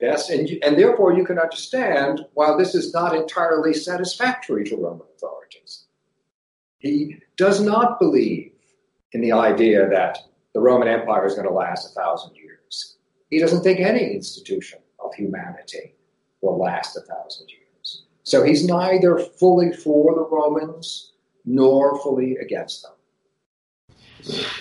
Yes, 0.00 0.30
and, 0.30 0.48
you, 0.48 0.60
and 0.62 0.78
therefore 0.78 1.12
you 1.12 1.26
can 1.26 1.38
understand 1.38 2.24
why 2.32 2.56
this 2.56 2.74
is 2.74 2.94
not 2.94 3.14
entirely 3.14 3.74
satisfactory 3.74 4.64
to 4.64 4.76
Roman 4.76 5.08
authorities. 5.14 5.84
He 6.78 7.18
does 7.36 7.60
not 7.60 8.00
believe 8.00 8.52
in 9.12 9.20
the 9.20 9.32
idea 9.32 9.90
that 9.90 10.20
the 10.54 10.60
Roman 10.60 10.88
Empire 10.88 11.26
is 11.26 11.34
going 11.34 11.46
to 11.46 11.52
last 11.52 11.90
a 11.90 12.00
thousand 12.00 12.34
years. 12.34 12.96
He 13.28 13.38
doesn't 13.38 13.62
think 13.62 13.80
any 13.80 14.14
institution 14.14 14.78
of 15.08 15.14
humanity 15.14 15.94
will 16.40 16.58
last 16.58 16.96
a 16.96 17.00
thousand 17.00 17.48
years. 17.48 18.02
So 18.22 18.42
he's 18.42 18.64
neither 18.66 19.18
fully 19.18 19.72
for 19.72 20.14
the 20.14 20.26
Romans 20.30 21.12
nor 21.44 22.00
fully 22.02 22.36
against 22.36 22.82
them. 22.82 22.92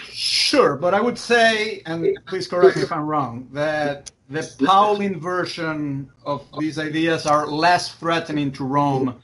Sure, 0.09 0.77
but 0.77 0.93
I 0.93 1.01
would 1.01 1.17
say, 1.17 1.81
and 1.85 2.17
please 2.27 2.47
correct 2.47 2.77
me 2.77 2.83
if 2.83 2.91
I'm 2.91 3.05
wrong, 3.05 3.49
that 3.51 4.11
the 4.29 4.49
Pauline 4.65 5.19
version 5.19 6.09
of 6.25 6.45
these 6.59 6.79
ideas 6.79 7.25
are 7.25 7.47
less 7.47 7.93
threatening 7.95 8.51
to 8.53 8.63
Rome 8.63 9.21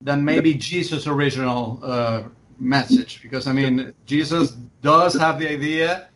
than 0.00 0.24
maybe 0.24 0.54
Jesus' 0.54 1.06
original 1.06 1.80
uh, 1.82 2.22
message. 2.58 3.20
Because, 3.22 3.46
I 3.46 3.52
mean, 3.52 3.92
Jesus 4.06 4.52
does 4.80 5.14
have 5.14 5.38
the 5.38 5.48
idea 5.48 6.08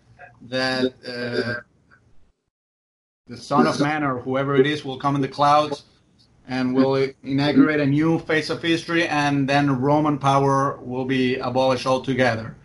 that 0.42 0.94
uh, 1.06 1.60
the 3.28 3.36
Son 3.36 3.66
of 3.66 3.80
Man 3.80 4.02
or 4.02 4.18
whoever 4.18 4.56
it 4.56 4.66
is 4.66 4.84
will 4.84 4.98
come 4.98 5.14
in 5.14 5.20
the 5.20 5.28
clouds 5.28 5.84
and 6.48 6.74
will 6.74 7.08
inaugurate 7.22 7.78
a 7.78 7.86
new 7.86 8.18
phase 8.20 8.48
of 8.48 8.62
history, 8.62 9.06
and 9.06 9.48
then 9.48 9.80
Roman 9.80 10.18
power 10.18 10.78
will 10.78 11.04
be 11.04 11.36
abolished 11.36 11.86
altogether. 11.86 12.56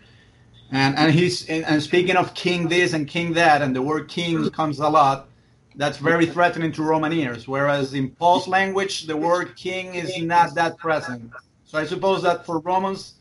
And 0.71 0.97
and 0.97 1.11
he's 1.11 1.47
and 1.49 1.83
speaking 1.83 2.15
of 2.15 2.33
king 2.33 2.69
this 2.69 2.93
and 2.93 3.07
king 3.07 3.33
that, 3.33 3.61
and 3.61 3.75
the 3.75 3.81
word 3.81 4.07
king 4.07 4.49
comes 4.51 4.79
a 4.79 4.89
lot. 4.89 5.27
That's 5.75 5.97
very 5.97 6.25
threatening 6.25 6.71
to 6.73 6.83
Roman 6.83 7.11
ears. 7.11 7.47
Whereas 7.47 7.93
in 7.93 8.11
Paul's 8.11 8.47
language, 8.47 9.05
the 9.05 9.17
word 9.17 9.55
king 9.55 9.95
is 9.95 10.21
not 10.21 10.55
that 10.55 10.77
present. 10.77 11.31
So 11.65 11.79
I 11.79 11.85
suppose 11.85 12.21
that 12.23 12.45
for 12.45 12.59
Romans, 12.59 13.15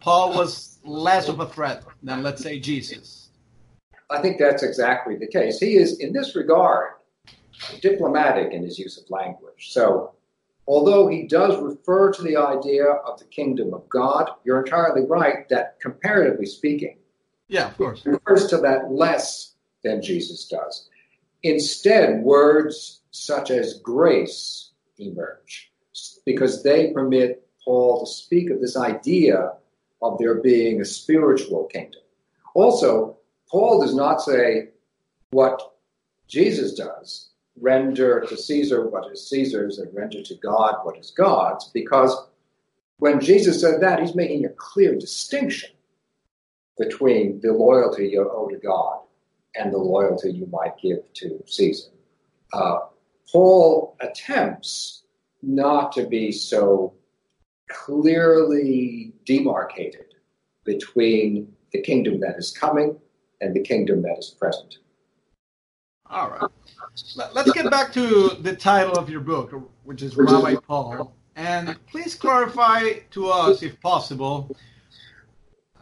Paul 0.00 0.34
was 0.34 0.78
less 0.84 1.28
of 1.28 1.40
a 1.40 1.46
threat 1.46 1.84
than, 2.02 2.22
let's 2.22 2.42
say, 2.42 2.58
Jesus. 2.58 3.21
I 4.12 4.20
think 4.20 4.38
that's 4.38 4.62
exactly 4.62 5.16
the 5.16 5.26
case. 5.26 5.58
He 5.58 5.76
is, 5.76 5.98
in 5.98 6.12
this 6.12 6.36
regard, 6.36 6.90
diplomatic 7.80 8.52
in 8.52 8.62
his 8.62 8.78
use 8.78 8.98
of 8.98 9.08
language. 9.08 9.70
So, 9.70 10.12
although 10.66 11.08
he 11.08 11.26
does 11.26 11.60
refer 11.60 12.12
to 12.12 12.22
the 12.22 12.36
idea 12.36 12.84
of 12.84 13.18
the 13.18 13.24
kingdom 13.24 13.72
of 13.72 13.88
God, 13.88 14.30
you're 14.44 14.62
entirely 14.62 15.06
right 15.06 15.48
that 15.48 15.80
comparatively 15.80 16.46
speaking, 16.46 16.98
yeah, 17.48 17.68
of 17.68 17.76
course, 17.76 18.04
refers 18.04 18.46
to 18.48 18.58
that 18.58 18.92
less 18.92 19.54
than 19.82 20.02
Jesus 20.02 20.46
does. 20.46 20.88
Instead, 21.42 22.22
words 22.22 23.00
such 23.10 23.50
as 23.50 23.80
grace 23.80 24.70
emerge 24.98 25.72
because 26.24 26.62
they 26.62 26.92
permit 26.92 27.46
Paul 27.64 28.00
to 28.00 28.10
speak 28.10 28.50
of 28.50 28.60
this 28.60 28.76
idea 28.76 29.52
of 30.02 30.18
there 30.18 30.40
being 30.40 30.80
a 30.80 30.84
spiritual 30.84 31.64
kingdom. 31.64 32.00
Also, 32.54 33.16
Paul 33.52 33.82
does 33.82 33.94
not 33.94 34.22
say 34.22 34.70
what 35.30 35.74
Jesus 36.26 36.72
does 36.72 37.28
render 37.60 38.24
to 38.26 38.36
Caesar 38.36 38.88
what 38.88 39.12
is 39.12 39.28
Caesar's 39.28 39.78
and 39.78 39.94
render 39.94 40.22
to 40.22 40.34
God 40.36 40.76
what 40.84 40.98
is 40.98 41.10
God's, 41.10 41.66
because 41.66 42.28
when 42.96 43.20
Jesus 43.20 43.60
said 43.60 43.82
that, 43.82 44.00
he's 44.00 44.14
making 44.14 44.46
a 44.46 44.50
clear 44.56 44.94
distinction 44.94 45.70
between 46.78 47.40
the 47.42 47.52
loyalty 47.52 48.08
you 48.08 48.30
owe 48.30 48.48
to 48.48 48.56
God 48.56 49.00
and 49.54 49.70
the 49.70 49.78
loyalty 49.78 50.32
you 50.32 50.46
might 50.46 50.78
give 50.80 51.00
to 51.14 51.42
Caesar. 51.46 51.90
Uh, 52.54 52.78
Paul 53.30 53.98
attempts 54.00 55.02
not 55.42 55.92
to 55.92 56.06
be 56.06 56.32
so 56.32 56.94
clearly 57.68 59.12
demarcated 59.26 60.14
between 60.64 61.52
the 61.72 61.82
kingdom 61.82 62.20
that 62.20 62.38
is 62.38 62.50
coming 62.50 62.96
and 63.42 63.54
the 63.54 63.60
kingdom 63.60 64.00
that 64.02 64.18
is 64.18 64.30
present. 64.30 64.78
All 66.06 66.30
right. 66.30 66.50
Let's 67.34 67.52
get 67.52 67.70
back 67.70 67.92
to 67.94 68.36
the 68.40 68.54
title 68.54 68.94
of 68.94 69.10
your 69.10 69.20
book, 69.20 69.52
which 69.84 70.02
is 70.02 70.16
Rabbi 70.16 70.56
Paul. 70.66 71.14
And 71.36 71.76
please 71.86 72.14
clarify 72.14 72.92
to 73.10 73.28
us, 73.28 73.62
if 73.62 73.80
possible, 73.80 74.54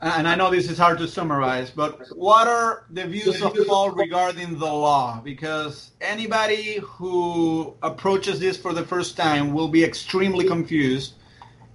and 0.01 0.27
I 0.27 0.35
know 0.35 0.51
this 0.51 0.71
is 0.71 0.79
hard 0.79 0.99
to 0.99 1.09
summarize, 1.09 1.71
but 1.71 2.17
what 2.17 2.49
are 2.49 2.87
the 2.91 3.07
views 3.07 3.43
of 3.43 3.55
Paul 3.67 3.91
regarding 3.91 4.59
the 4.59 4.73
law? 4.73 5.21
Because 5.23 5.91
anybody 6.01 6.79
who 6.83 7.75
approaches 7.83 8.41
this 8.41 8.57
for 8.57 8.73
the 8.73 8.87
first 8.87 9.17
time 9.17 9.53
will 9.53 9.69
be 9.69 9.85
extremely 9.85 10.47
confused 10.47 11.15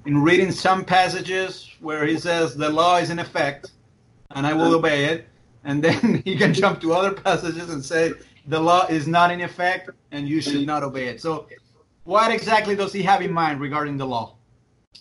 in 0.06 0.24
reading 0.24 0.52
some 0.52 0.84
passages 0.86 1.70
where 1.82 2.06
he 2.06 2.18
says 2.18 2.56
the 2.56 2.70
law 2.70 2.98
is 2.98 3.12
in 3.12 3.20
effect 3.20 3.72
and 4.32 4.48
I 4.48 4.54
will 4.54 4.74
obey 4.74 5.06
it. 5.06 5.28
And 5.66 5.84
then 5.84 6.22
he 6.26 6.38
can 6.38 6.54
jump 6.54 6.80
to 6.82 6.94
other 6.94 7.12
passages 7.12 7.70
and 7.70 7.84
say 7.84 8.14
the 8.48 8.60
law 8.60 8.86
is 8.88 9.08
not 9.08 9.32
in 9.32 9.42
effect 9.42 9.90
and 10.12 10.30
you 10.30 10.40
should 10.40 10.66
not 10.66 10.84
obey 10.84 11.08
it. 11.08 11.22
So, 11.22 11.48
what 12.06 12.32
exactly 12.32 12.76
does 12.76 12.94
he 12.94 13.02
have 13.02 13.22
in 13.22 13.34
mind 13.34 13.60
regarding 13.60 13.98
the 13.98 14.06
law? 14.06 14.38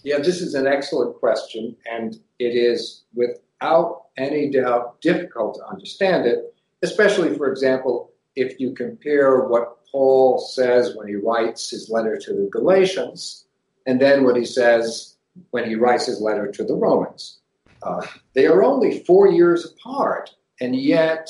Yeah, 0.02 0.18
this 0.18 0.40
is 0.40 0.54
an 0.54 0.66
excellent 0.66 1.16
question, 1.20 1.76
and 1.90 2.18
it 2.38 2.56
is 2.56 3.04
without 3.14 4.06
any 4.16 4.50
doubt 4.50 5.00
difficult 5.00 5.56
to 5.56 5.66
understand 5.66 6.26
it, 6.26 6.54
especially, 6.82 7.36
for 7.36 7.50
example, 7.50 8.10
if 8.36 8.58
you 8.58 8.72
compare 8.72 9.44
what 9.44 9.78
Paul 9.90 10.38
says 10.38 10.96
when 10.96 11.06
he 11.06 11.14
writes 11.14 11.70
his 11.70 11.88
letter 11.88 12.16
to 12.18 12.32
the 12.32 12.48
Galatians 12.50 13.44
and 13.86 14.00
then 14.00 14.24
what 14.24 14.36
he 14.36 14.44
says 14.44 15.14
when 15.50 15.68
he 15.68 15.76
writes 15.76 16.06
his 16.06 16.20
letter 16.20 16.50
to 16.50 16.64
the 16.64 16.74
Romans. 16.74 17.38
Uh, 17.82 18.04
they 18.34 18.46
are 18.46 18.64
only 18.64 19.04
four 19.04 19.28
years 19.28 19.72
apart, 19.72 20.30
and 20.60 20.76
yet 20.76 21.28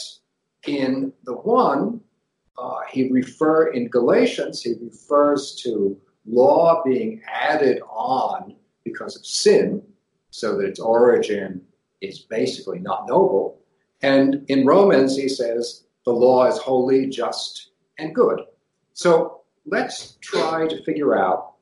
in 0.67 1.13
the 1.25 1.35
one, 1.35 2.01
uh, 2.59 2.81
he 2.91 3.11
refer 3.11 3.69
in 3.69 3.89
Galatians, 3.89 4.63
he 4.63 4.75
refers 4.81 5.55
to 5.63 5.99
law 6.27 6.83
being 6.85 7.21
added 7.31 7.81
on 7.89 8.55
because 8.85 9.17
of 9.17 9.27
sin, 9.27 9.83
so 10.31 10.57
that 10.57 10.67
its 10.67 10.81
origin 10.81 11.61
is 12.01 12.21
basically 12.21 12.79
not 12.79 13.07
noble. 13.09 13.61
And 14.03 14.45
in 14.49 14.67
Romans, 14.67 15.17
he 15.17 15.29
says 15.29 15.85
the 16.05 16.13
law 16.13 16.47
is 16.47 16.59
holy, 16.59 17.07
just, 17.07 17.71
and 17.99 18.15
good. 18.15 18.41
So 18.93 19.41
let's 19.67 20.19
try 20.21 20.67
to 20.69 20.85
figure 20.85 21.17
out 21.17 21.55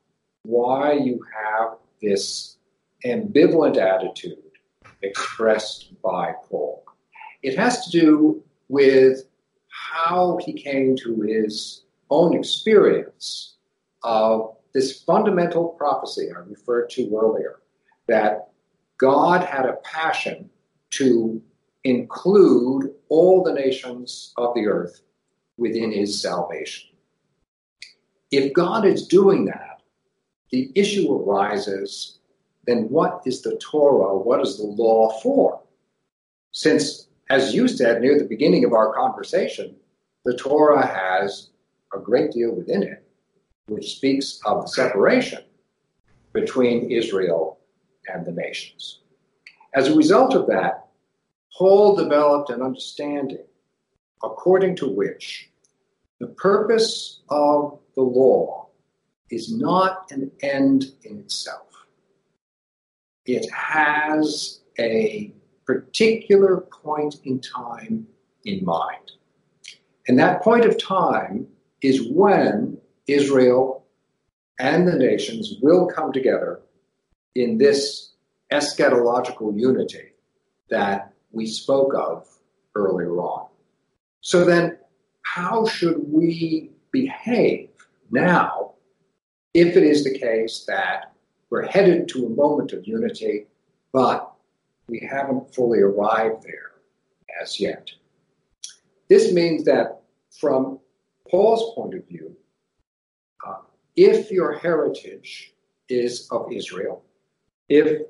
why 0.43 0.93
you 0.93 1.23
have 1.33 1.77
this 2.01 2.57
ambivalent 3.05 3.77
attitude 3.77 4.37
expressed 5.01 6.01
by 6.01 6.33
Paul. 6.49 6.82
It 7.43 7.57
has 7.57 7.85
to 7.85 7.91
do 7.91 8.43
with 8.69 9.23
how 9.67 10.39
he 10.43 10.53
came 10.53 10.95
to 10.97 11.21
his 11.21 11.83
own 12.09 12.35
experience 12.35 13.55
of 14.03 14.55
this 14.73 15.03
fundamental 15.03 15.69
prophecy 15.69 16.29
I 16.35 16.39
referred 16.39 16.89
to 16.91 17.15
earlier 17.15 17.59
that 18.07 18.49
God 18.97 19.43
had 19.43 19.65
a 19.65 19.77
passion 19.83 20.49
to 20.91 21.41
include 21.83 22.91
all 23.09 23.43
the 23.43 23.53
nations 23.53 24.33
of 24.37 24.53
the 24.55 24.67
earth 24.67 25.01
within 25.57 25.91
his 25.91 26.21
salvation. 26.21 26.89
If 28.31 28.53
God 28.53 28.85
is 28.85 29.07
doing 29.07 29.45
that, 29.45 29.81
the 30.49 30.71
issue 30.75 31.13
arises 31.13 32.19
then 32.65 32.89
what 32.89 33.21
is 33.25 33.41
the 33.41 33.57
Torah? 33.57 34.17
What 34.17 34.39
is 34.41 34.57
the 34.57 34.63
law 34.63 35.09
for? 35.21 35.61
Since 36.53 37.07
as 37.29 37.53
you 37.53 37.67
said 37.67 38.01
near 38.01 38.17
the 38.17 38.25
beginning 38.25 38.65
of 38.65 38.73
our 38.73 38.93
conversation, 38.93 39.75
the 40.25 40.35
Torah 40.35 40.85
has 40.85 41.49
a 41.93 41.99
great 41.99 42.31
deal 42.31 42.53
within 42.53 42.83
it 42.83 43.03
which 43.67 43.95
speaks 43.95 44.39
of 44.45 44.61
the 44.61 44.67
separation 44.67 45.41
between 46.33 46.91
Israel 46.91 47.59
and 48.07 48.25
the 48.25 48.31
nations. 48.31 48.99
As 49.73 49.87
a 49.87 49.95
result 49.95 50.35
of 50.35 50.47
that, 50.47 50.87
Paul 51.57 51.95
developed 51.95 52.49
an 52.49 52.61
understanding 52.61 53.45
according 54.21 54.75
to 54.77 54.89
which 54.89 55.49
the 56.19 56.27
purpose 56.27 57.21
of 57.29 57.79
the 57.95 58.01
law 58.01 58.67
is 59.29 59.53
not 59.53 60.11
an 60.11 60.31
end 60.41 60.85
in 61.03 61.19
itself. 61.19 61.67
It 63.25 63.49
has 63.51 64.61
a 64.77 65.33
particular 65.65 66.61
point 66.61 67.15
in 67.23 67.39
time 67.39 68.07
in 68.45 68.63
mind. 68.63 69.11
And 70.07 70.19
that 70.19 70.41
point 70.41 70.65
of 70.65 70.77
time 70.77 71.47
is 71.81 72.07
when 72.09 72.77
Israel 73.07 73.85
and 74.59 74.87
the 74.87 74.95
nations 74.95 75.55
will 75.61 75.87
come 75.87 76.11
together 76.11 76.61
in 77.35 77.57
this 77.57 78.11
eschatological 78.51 79.57
unity 79.59 80.13
that 80.69 81.13
we 81.31 81.47
spoke 81.47 81.93
of 81.95 82.27
earlier 82.75 83.17
on. 83.17 83.47
So 84.21 84.45
then, 84.45 84.77
how 85.23 85.65
should 85.65 86.11
we 86.11 86.71
behave 86.91 87.69
now 88.11 88.73
if 89.53 89.75
it 89.75 89.83
is 89.83 90.03
the 90.03 90.17
case 90.17 90.65
that 90.67 91.13
we're 91.49 91.65
headed 91.65 92.07
to 92.09 92.25
a 92.25 92.29
moment 92.29 92.73
of 92.73 92.87
unity, 92.87 93.47
but 93.91 94.32
we 94.87 95.07
haven't 95.09 95.53
fully 95.53 95.79
arrived 95.79 96.43
there 96.43 96.71
as 97.41 97.59
yet. 97.59 97.89
This 99.09 99.31
means 99.31 99.63
that 99.65 100.01
from 100.39 100.79
Paul's 101.29 101.73
point 101.75 101.93
of 101.95 102.07
view, 102.07 102.35
uh, 103.47 103.61
if 103.95 104.31
your 104.31 104.53
heritage 104.53 105.53
is 105.89 106.27
of 106.31 106.51
Israel, 106.51 107.03
if 107.69 108.01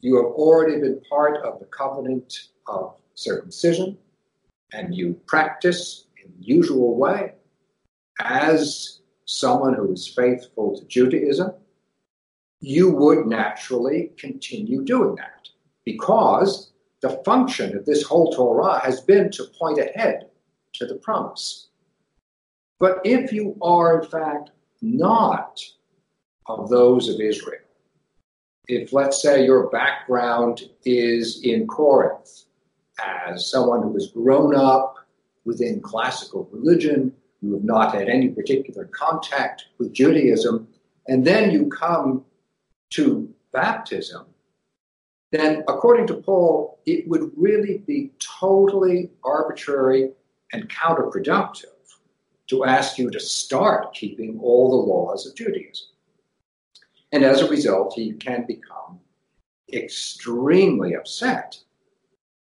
you 0.00 0.16
have 0.16 0.26
already 0.26 0.80
been 0.80 1.00
part 1.08 1.38
of 1.44 1.58
the 1.58 1.66
covenant 1.66 2.48
of 2.66 2.94
circumcision 3.14 3.96
and 4.72 4.94
you 4.94 5.18
practice 5.26 6.06
in 6.22 6.32
the 6.38 6.46
usual 6.46 6.96
way 6.96 7.32
as 8.20 9.00
someone 9.24 9.74
who 9.74 9.92
is 9.92 10.06
faithful 10.08 10.78
to 10.78 10.84
Judaism, 10.86 11.52
you 12.60 12.90
would 12.90 13.26
naturally 13.26 14.12
continue 14.18 14.84
doing 14.84 15.16
that 15.16 15.43
because 15.84 16.72
the 17.00 17.20
function 17.24 17.76
of 17.76 17.84
this 17.84 18.02
whole 18.02 18.32
Torah 18.32 18.80
has 18.80 19.00
been 19.00 19.30
to 19.32 19.44
point 19.58 19.78
ahead 19.78 20.30
to 20.74 20.86
the 20.86 20.94
promise. 20.96 21.68
But 22.78 23.00
if 23.04 23.32
you 23.32 23.56
are, 23.62 24.00
in 24.00 24.08
fact, 24.08 24.50
not 24.82 25.60
of 26.46 26.68
those 26.68 27.08
of 27.08 27.20
Israel. 27.20 27.60
If, 28.66 28.92
let's 28.92 29.20
say, 29.20 29.44
your 29.44 29.68
background 29.68 30.62
is 30.84 31.42
in 31.42 31.66
Corinth 31.66 32.44
as 33.02 33.50
someone 33.50 33.82
who 33.82 33.92
has 33.94 34.08
grown 34.08 34.54
up 34.54 34.96
within 35.44 35.80
classical 35.80 36.48
religion, 36.52 37.12
you 37.42 37.52
have 37.54 37.64
not 37.64 37.94
had 37.94 38.08
any 38.08 38.28
particular 38.28 38.86
contact 38.86 39.64
with 39.78 39.92
Judaism, 39.92 40.66
and 41.06 41.26
then 41.26 41.50
you 41.50 41.66
come 41.66 42.24
to 42.90 43.28
baptism, 43.52 44.24
then 45.34 45.64
according 45.68 46.06
to 46.08 46.14
Paul, 46.14 46.78
it 46.86 47.08
would 47.08 47.30
really 47.36 47.78
be 47.78 48.12
totally 48.18 49.10
arbitrary 49.24 50.12
and 50.52 50.68
counterproductive 50.68 51.64
to 52.48 52.64
ask 52.64 52.98
you 52.98 53.10
to 53.10 53.20
start 53.20 53.94
keeping 53.94 54.38
all 54.40 54.70
the 54.70 54.92
laws 54.92 55.26
of 55.26 55.34
Judaism. 55.34 55.86
And 57.12 57.24
as 57.24 57.40
a 57.40 57.48
result, 57.48 57.94
he 57.94 58.12
can 58.12 58.44
become 58.46 59.00
extremely 59.72 60.94
upset 60.94 61.58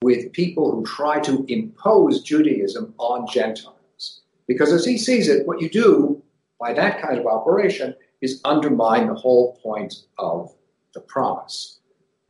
with 0.01 0.31
people 0.31 0.71
who 0.71 0.85
try 0.85 1.19
to 1.19 1.45
impose 1.47 2.23
Judaism 2.23 2.93
on 2.97 3.27
Gentiles. 3.27 4.21
Because 4.47 4.71
as 4.71 4.85
he 4.85 4.97
sees 4.97 5.27
it, 5.27 5.45
what 5.45 5.61
you 5.61 5.69
do 5.69 6.21
by 6.59 6.73
that 6.73 7.01
kind 7.01 7.19
of 7.19 7.27
operation 7.27 7.95
is 8.21 8.41
undermine 8.45 9.07
the 9.07 9.13
whole 9.13 9.57
point 9.61 10.03
of 10.17 10.53
the 10.93 11.01
promise. 11.01 11.80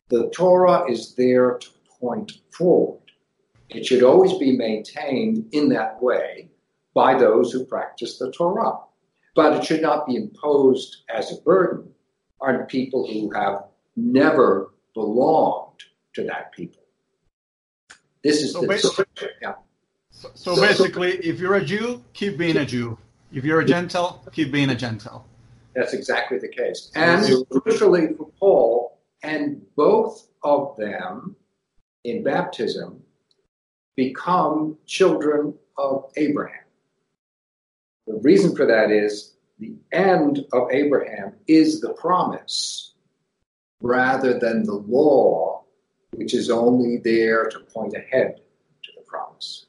The 0.08 0.30
Torah 0.30 0.90
is 0.90 1.14
there 1.14 1.58
to 1.58 1.68
point 2.00 2.32
forward. 2.50 3.00
It 3.70 3.86
should 3.86 4.02
always 4.02 4.34
be 4.34 4.56
maintained 4.56 5.48
in 5.52 5.68
that 5.70 6.02
way 6.02 6.50
by 6.94 7.18
those 7.18 7.52
who 7.52 7.64
practice 7.64 8.18
the 8.18 8.30
Torah. 8.32 8.78
But 9.34 9.54
it 9.54 9.64
should 9.64 9.80
not 9.80 10.06
be 10.06 10.16
imposed 10.16 11.04
as 11.08 11.32
a 11.32 11.40
burden 11.42 11.90
on 12.40 12.66
people 12.66 13.06
who 13.10 13.30
have 13.30 13.64
never 13.96 14.72
belonged 14.94 15.78
to 16.14 16.24
that 16.24 16.52
people. 16.52 16.82
This 18.22 18.42
is 18.42 18.52
So 18.52 18.60
the 18.60 18.66
basically- 18.68 19.06
yeah. 19.40 19.54
So, 20.10 20.30
so 20.34 20.56
basically, 20.56 21.12
if 21.16 21.40
you're 21.40 21.54
a 21.54 21.64
Jew, 21.64 22.04
keep 22.12 22.36
being 22.36 22.58
a 22.58 22.66
Jew. 22.66 22.98
If 23.32 23.44
you're 23.44 23.60
a 23.60 23.64
Gentile, 23.64 24.22
keep 24.32 24.52
being 24.52 24.68
a 24.70 24.74
Gentile. 24.74 25.24
That's 25.74 25.94
exactly 25.94 26.38
the 26.38 26.48
case. 26.48 26.90
And 26.94 27.24
crucially 27.48 28.14
for 28.16 28.28
Paul, 28.38 28.71
and 29.22 29.62
both 29.76 30.28
of 30.42 30.76
them 30.76 31.36
in 32.04 32.22
baptism 32.22 33.02
become 33.96 34.76
children 34.86 35.54
of 35.78 36.10
Abraham. 36.16 36.64
The 38.06 38.14
reason 38.14 38.56
for 38.56 38.66
that 38.66 38.90
is 38.90 39.34
the 39.58 39.74
end 39.92 40.44
of 40.52 40.68
Abraham 40.72 41.34
is 41.46 41.80
the 41.80 41.92
promise 41.92 42.94
rather 43.80 44.38
than 44.38 44.64
the 44.64 44.74
law, 44.74 45.64
which 46.12 46.34
is 46.34 46.50
only 46.50 46.98
there 46.98 47.48
to 47.48 47.60
point 47.60 47.94
ahead 47.94 48.40
to 48.82 48.90
the 48.96 49.02
promise. 49.02 49.66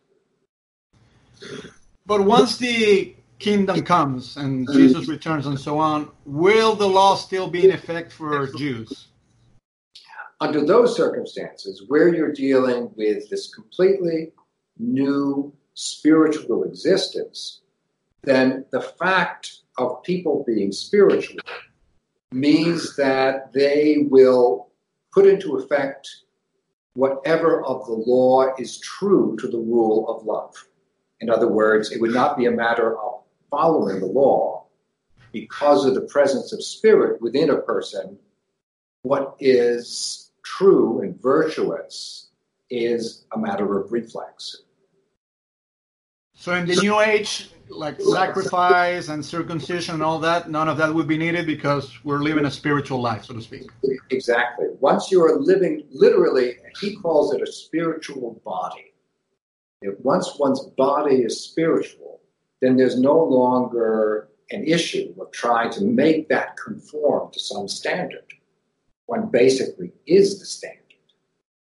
But 2.05 2.25
once 2.25 2.57
the 2.57 3.15
kingdom 3.39 3.83
comes 3.83 4.37
and 4.37 4.67
Jesus 4.71 5.07
returns 5.07 5.45
and 5.45 5.59
so 5.59 5.77
on, 5.77 6.09
will 6.25 6.75
the 6.75 6.87
law 6.87 7.15
still 7.15 7.49
be 7.49 7.65
in 7.65 7.71
effect 7.71 8.11
for 8.11 8.47
Jews? 8.47 9.09
Under 10.39 10.65
those 10.65 10.95
circumstances, 10.95 11.83
where 11.87 12.13
you're 12.13 12.31
dealing 12.31 12.91
with 12.95 13.29
this 13.29 13.53
completely 13.53 14.31
new 14.77 15.53
spiritual 15.73 16.63
existence, 16.63 17.61
then 18.23 18.65
the 18.71 18.81
fact 18.81 19.59
of 19.77 20.03
people 20.03 20.43
being 20.45 20.71
spiritual 20.71 21.39
means 22.31 22.95
that 22.95 23.53
they 23.53 24.05
will 24.09 24.69
put 25.11 25.25
into 25.25 25.57
effect 25.57 26.09
whatever 26.93 27.63
of 27.63 27.85
the 27.85 27.93
law 27.93 28.53
is 28.57 28.79
true 28.79 29.35
to 29.39 29.47
the 29.47 29.57
rule 29.57 30.07
of 30.09 30.25
love. 30.25 30.53
In 31.21 31.29
other 31.29 31.47
words, 31.47 31.91
it 31.91 32.01
would 32.01 32.13
not 32.13 32.37
be 32.37 32.45
a 32.45 32.51
matter 32.51 32.97
of 32.99 33.21
following 33.49 33.99
the 33.99 34.05
law 34.05 34.65
because 35.31 35.85
of 35.85 35.95
the 35.95 36.01
presence 36.01 36.53
of 36.53 36.63
spirit 36.63 37.21
within 37.21 37.49
a 37.49 37.61
person. 37.61 38.17
What 39.03 39.35
is 39.39 40.22
true 40.43 41.01
and 41.01 41.19
virtuous 41.21 42.29
is 42.69 43.25
a 43.33 43.37
matter 43.37 43.79
of 43.79 43.91
reflex. 43.91 44.63
So 46.35 46.53
in 46.53 46.65
the 46.65 46.75
new 46.75 46.99
age, 46.99 47.49
like 47.69 48.01
sacrifice 48.01 49.09
and 49.09 49.25
circumcision 49.25 49.95
and 49.95 50.03
all 50.03 50.19
that, 50.19 50.49
none 50.49 50.67
of 50.67 50.77
that 50.77 50.93
would 50.93 51.07
be 51.07 51.17
needed 51.17 51.45
because 51.45 51.91
we're 52.03 52.19
living 52.19 52.45
a 52.45 52.51
spiritual 52.51 53.01
life, 53.01 53.25
so 53.25 53.33
to 53.33 53.41
speak. 53.41 53.69
Exactly. 54.09 54.67
Once 54.79 55.11
you 55.11 55.23
are 55.23 55.39
living, 55.39 55.85
literally, 55.91 56.57
he 56.81 56.95
calls 56.97 57.33
it 57.33 57.41
a 57.41 57.51
spiritual 57.51 58.41
body. 58.43 58.93
If 59.81 59.99
once 60.01 60.37
one's 60.39 60.61
body 60.61 61.17
is 61.17 61.39
spiritual, 61.39 62.21
then 62.61 62.77
there's 62.77 62.99
no 62.99 63.23
longer 63.23 64.29
an 64.51 64.63
issue 64.63 65.13
of 65.19 65.31
trying 65.31 65.71
to 65.71 65.83
make 65.83 66.29
that 66.29 66.57
conform 66.57 67.31
to 67.31 67.39
some 67.39 67.67
standard. 67.67 68.33
One 69.05 69.27
basically 69.27 69.91
is 70.05 70.39
the 70.39 70.45
standard, 70.45 70.79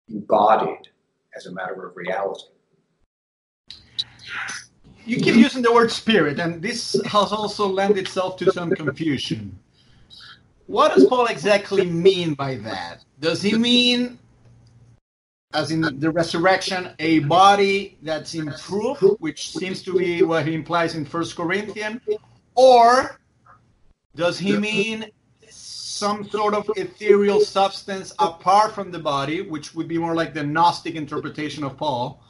embodied 0.10 0.90
as 1.36 1.46
a 1.46 1.52
matter 1.52 1.86
of 1.86 1.96
reality. 1.96 2.44
You 5.06 5.18
keep 5.18 5.36
using 5.36 5.62
the 5.62 5.72
word 5.74 5.92
spirit, 5.92 6.40
and 6.40 6.62
this 6.62 7.00
has 7.06 7.32
also 7.32 7.68
lent 7.68 7.98
itself 7.98 8.38
to 8.38 8.52
some 8.52 8.72
confusion. 8.72 9.58
What 10.68 10.94
does 10.94 11.06
Paul 11.06 11.26
exactly 11.28 11.86
mean 11.86 12.36
by 12.36 12.56
that? 12.56 13.04
Does 13.20 13.42
he 13.42 13.58
mean, 13.58 14.20
as 15.54 15.72
in 15.72 15.82
the 16.00 16.12
resurrection, 16.12 16.92
a 17.00 17.20
body 17.20 17.98
that's 18.04 18.36
improved, 18.36 19.02
which 19.20 19.52
seems 19.52 19.82
to 19.84 19.98
be 19.98 20.22
what 20.22 20.46
he 20.46 20.54
implies 20.54 20.94
in 20.94 21.06
First 21.06 21.36
Corinthians, 21.36 22.02
or 22.54 23.20
does 24.16 24.38
he 24.38 24.58
mean 24.58 25.06
some 26.00 26.28
sort 26.30 26.54
of 26.54 26.70
ethereal 26.78 27.42
substance 27.42 28.14
apart 28.20 28.74
from 28.74 28.90
the 28.92 29.00
body, 29.00 29.42
which 29.42 29.76
would 29.76 29.88
be 29.88 29.98
more 29.98 30.16
like 30.16 30.34
the 30.34 30.44
Gnostic 30.44 30.96
interpretation 30.96 31.64
of 31.64 31.78
Paul, 31.78 32.24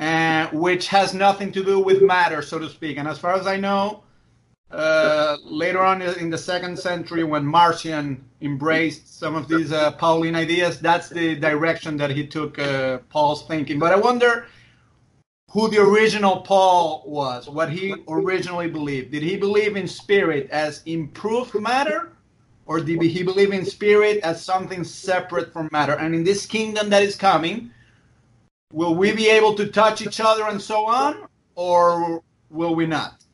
uh, 0.00 0.46
which 0.48 0.88
has 0.88 1.12
nothing 1.12 1.52
to 1.52 1.62
do 1.62 1.78
with 1.78 2.00
matter, 2.02 2.40
so 2.42 2.58
to 2.58 2.68
speak. 2.68 2.96
And 2.98 3.06
as 3.06 3.18
far 3.18 3.34
as 3.34 3.46
I 3.46 3.56
know, 3.56 4.02
uh, 4.70 5.36
later 5.44 5.82
on 5.82 6.02
in 6.02 6.30
the 6.30 6.38
second 6.38 6.78
century, 6.78 7.24
when 7.24 7.44
Marcion 7.44 8.24
embraced 8.40 9.18
some 9.18 9.34
of 9.34 9.48
these 9.48 9.72
uh, 9.72 9.92
Pauline 9.92 10.34
ideas, 10.34 10.80
that's 10.80 11.08
the 11.08 11.36
direction 11.36 11.96
that 11.96 12.10
he 12.10 12.26
took 12.26 12.58
uh, 12.58 12.98
Paul's 13.10 13.46
thinking. 13.46 13.78
But 13.78 13.92
I 13.92 13.96
wonder 13.96 14.46
who 15.50 15.68
the 15.70 15.80
original 15.80 16.42
Paul 16.42 17.04
was, 17.06 17.48
what 17.48 17.70
he 17.70 17.94
originally 18.08 18.68
believed. 18.68 19.10
Did 19.12 19.22
he 19.22 19.36
believe 19.36 19.76
in 19.76 19.88
spirit 19.88 20.50
as 20.50 20.82
improved 20.84 21.54
matter? 21.54 22.12
Or 22.68 22.80
did 22.80 23.00
he 23.00 23.22
believe 23.22 23.50
in 23.52 23.64
spirit 23.64 24.18
as 24.22 24.44
something 24.44 24.84
separate 24.84 25.54
from 25.54 25.70
matter? 25.72 25.94
And 25.94 26.14
in 26.14 26.22
this 26.22 26.44
kingdom 26.44 26.90
that 26.90 27.02
is 27.02 27.16
coming, 27.16 27.70
will 28.74 28.94
we 28.94 29.12
be 29.12 29.30
able 29.30 29.54
to 29.54 29.68
touch 29.68 30.02
each 30.02 30.20
other 30.20 30.44
and 30.44 30.60
so 30.60 30.84
on? 30.84 31.26
Or 31.54 32.22
will 32.50 32.74
we 32.74 32.86
not? 32.86 33.24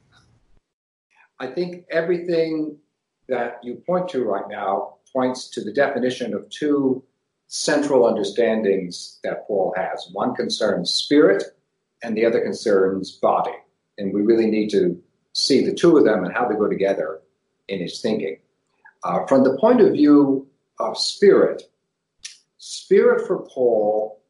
I 1.41 1.49
think 1.49 1.85
everything 1.91 2.79
that 3.29 3.59
you 3.65 3.83
point 3.85 4.09
to 4.11 4.23
right 4.23 4.49
now 4.49 4.99
points 5.13 5.49
to 5.51 5.65
the 5.65 5.73
definition 5.73 6.33
of 6.33 6.49
two 6.51 7.03
central 7.49 8.07
understandings 8.07 9.19
that 9.25 9.49
Paul 9.49 9.75
has. 9.77 10.11
One 10.13 10.37
concerns 10.37 10.93
spirit, 10.93 11.43
and 12.05 12.17
the 12.17 12.25
other 12.25 12.41
concerns 12.41 13.11
body. 13.11 13.57
And 13.99 14.15
we 14.15 14.23
really 14.23 14.47
need 14.47 14.69
to 14.71 15.03
see 15.33 15.65
the 15.65 15.75
two 15.75 15.97
of 15.97 16.05
them 16.05 16.23
and 16.23 16.33
how 16.33 16.47
they 16.47 16.55
go 16.55 16.69
together 16.69 17.21
in 17.67 17.81
his 17.81 18.01
thinking. 18.01 18.39
Uh, 19.05 19.27
from 19.27 19.45
the 19.45 19.57
point 19.59 19.81
of 19.81 19.93
view 19.93 20.47
of 20.81 20.97
spirit, 20.97 21.63
spirit 22.59 23.27
for 23.27 23.47
Paul 23.47 24.23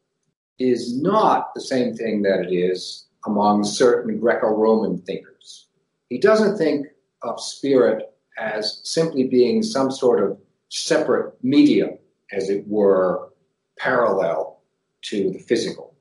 is 0.59 1.01
not 1.01 1.53
the 1.53 1.61
same 1.61 1.95
thing 1.95 2.21
that 2.23 2.41
it 2.41 2.53
is 2.53 3.05
among 3.25 3.63
certain 3.63 4.19
Greco 4.19 4.49
Roman 4.49 4.99
thinkers. 5.01 5.67
He 6.09 6.17
doesn't 6.17 6.57
think 6.57 6.87
of 7.23 7.39
spirit 7.39 8.13
as 8.37 8.81
simply 8.83 9.23
being 9.23 9.63
some 9.63 9.89
sort 9.89 10.21
of 10.21 10.37
separate 10.69 11.33
medium, 11.43 11.97
as 12.31 12.49
it 12.49 12.67
were, 12.67 13.29
parallel 13.77 14.59
to 15.03 15.31
the 15.31 15.39
physical. 15.39 15.95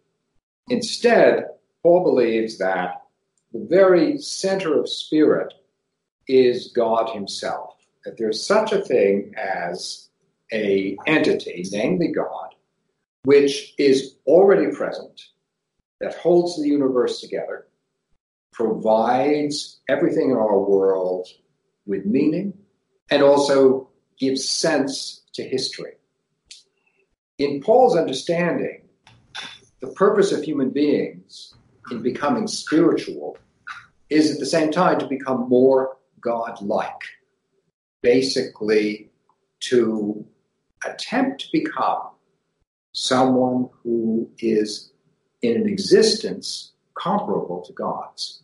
Instead, 0.69 1.47
Paul 1.83 2.03
believes 2.03 2.59
that 2.59 3.03
the 3.53 3.67
very 3.71 4.19
center 4.19 4.81
of 4.81 4.89
spirit 4.89 5.55
is 6.27 6.73
God 6.75 7.11
Himself, 7.11 7.74
that 8.05 8.17
there's 8.19 8.45
such 8.45 8.73
a 8.73 8.83
thing 8.83 9.33
as 9.37 10.09
a 10.53 10.97
entity, 11.07 11.65
namely 11.73 12.09
God, 12.09 12.55
which 13.25 13.75
is 13.79 14.17
already 14.27 14.75
present, 14.75 15.23
that 16.01 16.17
holds 16.17 16.61
the 16.61 16.69
universe 16.69 17.21
together, 17.21 17.67
provides 18.53 19.81
everything 19.89 20.31
in 20.31 20.37
our 20.37 20.59
world 20.59 21.27
with 21.87 22.05
meaning 22.05 22.53
and 23.11 23.23
also 23.23 23.89
gives 24.19 24.49
sense 24.49 25.23
to 25.33 25.43
history. 25.43 25.93
In 27.39 27.61
Paul's 27.61 27.97
understanding, 27.97 28.83
the 29.81 29.89
purpose 29.89 30.31
of 30.31 30.43
human 30.43 30.71
beings 30.71 31.55
in 31.91 32.03
becoming 32.03 32.47
spiritual 32.47 33.37
is 34.09 34.31
at 34.31 34.39
the 34.39 34.47
same 34.47 34.71
time 34.71 34.99
to 34.99 35.07
become 35.07 35.49
more 35.49 35.97
God-like. 36.21 37.03
Basically, 38.05 39.11
to 39.61 40.25
attempt 40.87 41.41
to 41.41 41.47
become 41.53 42.11
someone 42.93 43.71
who 43.83 44.31
is 44.39 44.93
in 45.41 45.57
an 45.63 45.67
existence 45.67 46.73
comparable 46.99 47.63
to 47.67 47.73
God's. 47.73 48.43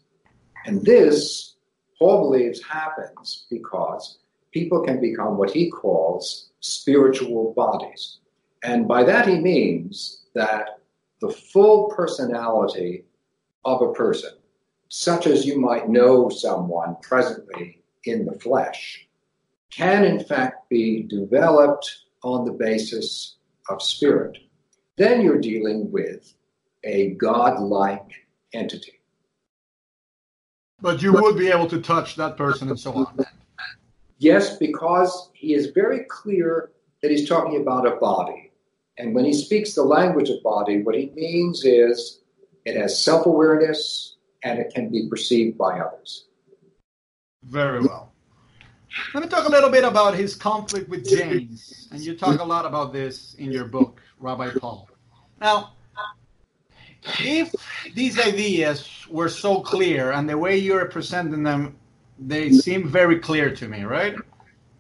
And 0.64 0.83
this, 0.85 1.57
Paul 1.99 2.23
believes, 2.23 2.62
happens 2.62 3.46
because 3.51 4.20
people 4.51 4.83
can 4.83 4.99
become 4.99 5.37
what 5.37 5.51
he 5.51 5.70
calls 5.70 6.51
spiritual 6.61 7.53
bodies. 7.55 8.18
And 8.62 8.88
by 8.88 9.05
that 9.05 9.29
he 9.29 9.40
means 9.40 10.25
that 10.35 10.81
the 11.20 11.31
full 11.31 11.90
personality 11.90 13.05
of 13.66 13.83
a 13.83 13.92
person, 13.92 14.33
such 14.88 15.27
as 15.27 15.44
you 15.44 15.61
might 15.61 15.90
know 15.90 16.31
someone 16.31 16.96
presently 17.03 17.83
in 18.05 18.25
the 18.25 18.38
flesh, 18.40 19.07
can 19.71 20.05
in 20.05 20.23
fact 20.23 20.69
be 20.69 21.03
developed 21.05 21.91
on 22.23 22.45
the 22.45 22.53
basis 22.53 23.37
of 23.69 23.83
spirit. 23.83 24.39
Then 24.97 25.23
you're 25.23 25.41
dealing 25.41 25.91
with 25.91 26.35
a 26.85 27.11
godlike 27.13 28.11
entity. 28.53 29.01
But 30.81 31.03
you 31.03 31.13
would 31.13 31.37
be 31.37 31.49
able 31.49 31.69
to 31.69 31.81
touch 31.81 32.17
that 32.17 32.37
person 32.37 32.69
and 32.69 32.79
so 32.79 32.93
on. 32.93 33.27
Yes, 34.19 34.57
because 34.57 35.31
he 35.35 35.55
is 35.55 35.69
very 35.69 36.05
clear 36.05 36.71
that 37.03 37.11
he's 37.11 37.29
talking 37.29 37.61
about 37.61 37.87
a 37.87 37.97
body. 37.97 38.53
And 38.99 39.15
when 39.15 39.25
he 39.25 39.33
speaks 39.33 39.75
the 39.75 39.83
language 39.83 40.29
of 40.29 40.43
body, 40.43 40.83
what 40.83 40.95
he 40.95 41.11
means 41.15 41.65
is 41.65 42.21
it 42.65 42.77
has 42.77 43.03
self 43.03 43.27
awareness 43.27 44.17
and 44.43 44.59
it 44.59 44.75
can 44.75 44.91
be 44.91 45.09
perceived 45.09 45.57
by 45.57 45.81
others. 45.81 46.27
Very 47.45 47.81
well. 47.81 48.13
Let 49.14 49.22
me 49.22 49.29
talk 49.29 49.46
a 49.46 49.50
little 49.50 49.70
bit 49.70 49.85
about 49.85 50.14
his 50.14 50.35
conflict 50.35 50.88
with 50.88 51.09
James. 51.09 51.88
And 51.92 52.00
you 52.00 52.16
talk 52.16 52.40
a 52.40 52.44
lot 52.44 52.66
about 52.66 52.92
this 52.92 53.35
in 53.35 53.53
your 53.53 53.64
book, 53.64 54.00
Rabbi 54.18 54.50
Paul. 54.59 54.88
Now, 55.40 55.72
if 57.20 57.55
these 57.94 58.18
ideas 58.18 58.88
were 59.09 59.29
so 59.29 59.61
clear 59.61 60.12
and 60.12 60.29
the 60.29 60.37
way 60.37 60.57
you're 60.57 60.87
presenting 60.87 61.42
them, 61.42 61.76
they 62.18 62.50
seem 62.53 62.88
very 62.88 63.18
clear 63.18 63.55
to 63.55 63.68
me, 63.68 63.85
right? 63.85 64.14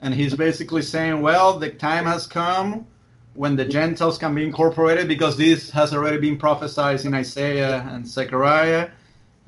And 0.02 0.14
he's 0.14 0.34
basically 0.34 0.82
saying, 0.82 1.22
well, 1.22 1.58
the 1.58 1.70
time 1.70 2.04
has 2.04 2.26
come 2.26 2.86
when 3.34 3.56
the 3.56 3.64
Gentiles 3.64 4.18
can 4.18 4.34
be 4.34 4.44
incorporated 4.44 5.08
because 5.08 5.36
this 5.36 5.70
has 5.70 5.94
already 5.94 6.18
been 6.18 6.36
prophesied 6.36 7.04
in 7.04 7.14
Isaiah 7.14 7.86
and 7.90 8.06
Zechariah. 8.06 8.90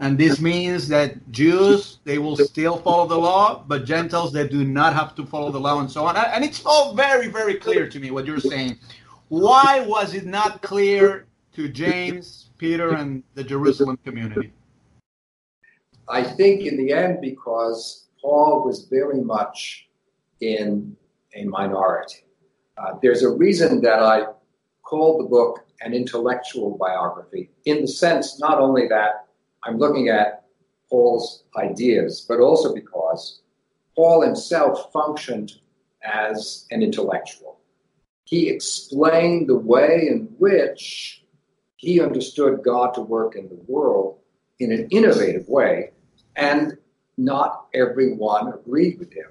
And 0.03 0.19
this 0.19 0.41
means 0.41 0.89
that 0.89 1.31
Jews, 1.31 1.99
they 2.03 2.19
will 2.19 2.37
still 2.37 2.79
follow 2.79 3.07
the 3.07 3.17
law, 3.17 3.65
but 3.69 3.85
Gentiles, 3.85 4.33
they 4.33 4.49
do 4.49 4.65
not 4.65 4.95
have 4.95 5.15
to 5.15 5.25
follow 5.25 5.53
the 5.53 5.61
law 5.61 5.79
and 5.79 5.89
so 5.89 6.05
on. 6.05 6.17
And 6.17 6.45
it's 6.45 6.67
all 6.67 6.93
very, 6.97 7.29
very 7.29 7.55
clear 7.55 7.89
to 7.89 8.01
me 8.01 8.11
what 8.11 8.27
you're 8.27 8.41
saying. 8.41 8.81
Why 9.29 9.79
was 9.87 10.15
it 10.15 10.27
not 10.27 10.61
clear 10.61 11.27
to 11.53 11.69
James, 11.69 12.51
Peter, 12.59 12.95
and 12.95 13.23
the 13.35 13.45
Jerusalem 13.45 13.97
community? 14.05 14.53
I 16.09 16.25
think 16.25 16.63
in 16.63 16.77
the 16.77 16.93
end, 16.93 17.21
because 17.21 18.09
Paul 18.21 18.65
was 18.67 18.87
very 18.87 19.21
much 19.21 19.89
in 20.41 20.97
a 21.37 21.45
minority. 21.45 22.25
Uh, 22.77 22.95
there's 23.01 23.23
a 23.23 23.31
reason 23.31 23.81
that 23.83 24.01
I 24.03 24.25
called 24.83 25.21
the 25.25 25.29
book 25.29 25.65
an 25.81 25.95
intellectual 25.95 26.77
biography, 26.77 27.51
in 27.67 27.83
the 27.83 27.89
sense 27.89 28.41
not 28.41 28.59
only 28.59 28.89
that 28.89 29.27
I'm 29.65 29.79
looking 29.79 30.09
at 30.09 30.45
Paul's 30.91 31.45
ideas, 31.57 32.25
but 32.29 32.41
also 32.41 32.75
because 32.75 33.41
Paul 33.97 34.23
himself 34.23 34.93
functioned 34.93 35.53
as 36.05 36.67
an 36.71 36.83
intellectual. 36.83 37.61
He 38.25 38.49
explained 38.49 39.49
the 39.49 39.59
way 39.59 40.07
in 40.09 40.29
which 40.39 41.25
he 41.77 42.01
understood 42.01 42.63
God 42.65 42.95
to 42.95 43.01
work 43.03 43.37
in 43.37 43.49
the 43.49 43.61
world 43.67 44.19
in 44.59 44.73
an 44.73 44.89
innovative 44.91 45.49
way, 45.49 45.91
and 46.37 46.79
not 47.19 47.67
everyone 47.75 48.53
agreed 48.53 48.99
with 48.99 49.13
him, 49.13 49.31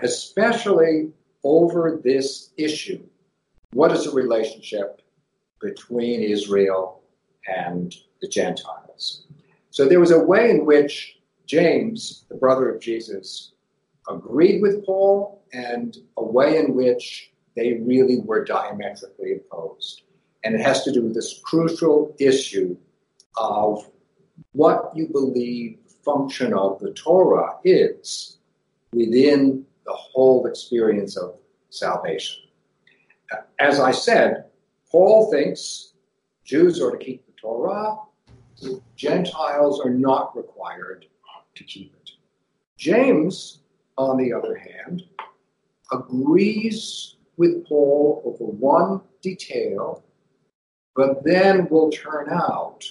especially 0.00 1.12
over 1.42 2.00
this 2.02 2.50
issue. 2.56 3.02
What 3.72 3.92
is 3.92 4.04
the 4.04 4.12
relationship 4.12 5.02
between 5.60 6.22
Israel 6.22 7.02
and 7.46 7.94
the 8.20 8.28
Gentiles? 8.28 9.23
So 9.74 9.88
there 9.88 9.98
was 9.98 10.12
a 10.12 10.20
way 10.20 10.52
in 10.52 10.64
which 10.64 11.18
James, 11.46 12.26
the 12.28 12.36
brother 12.36 12.72
of 12.72 12.80
Jesus, 12.80 13.54
agreed 14.08 14.62
with 14.62 14.86
Paul, 14.86 15.42
and 15.52 15.96
a 16.16 16.22
way 16.22 16.58
in 16.58 16.76
which 16.76 17.32
they 17.56 17.80
really 17.84 18.20
were 18.20 18.44
diametrically 18.44 19.32
opposed. 19.32 20.02
And 20.44 20.54
it 20.54 20.60
has 20.60 20.84
to 20.84 20.92
do 20.92 21.02
with 21.02 21.12
this 21.12 21.40
crucial 21.42 22.14
issue 22.20 22.76
of 23.36 23.90
what 24.52 24.92
you 24.94 25.08
believe 25.08 25.78
the 25.84 25.94
function 26.04 26.54
of 26.54 26.78
the 26.78 26.92
Torah 26.92 27.56
is 27.64 28.38
within 28.92 29.66
the 29.86 29.92
whole 29.92 30.46
experience 30.46 31.16
of 31.16 31.34
salvation. 31.70 32.44
As 33.58 33.80
I 33.80 33.90
said, 33.90 34.44
Paul 34.88 35.32
thinks 35.32 35.94
Jews 36.44 36.80
are 36.80 36.92
to 36.92 37.04
keep 37.04 37.26
the 37.26 37.32
Torah, 37.32 37.96
Gentiles 38.96 39.80
are 39.84 39.90
not 39.90 40.36
required 40.36 41.06
to 41.54 41.64
keep 41.64 41.94
it. 41.94 42.10
James, 42.76 43.60
on 43.96 44.16
the 44.16 44.32
other 44.32 44.56
hand, 44.56 45.02
agrees 45.92 47.16
with 47.36 47.66
Paul 47.66 48.22
over 48.24 48.50
one 48.50 49.00
detail, 49.22 50.04
but 50.96 51.24
then 51.24 51.68
will 51.68 51.90
turn 51.90 52.30
out 52.30 52.84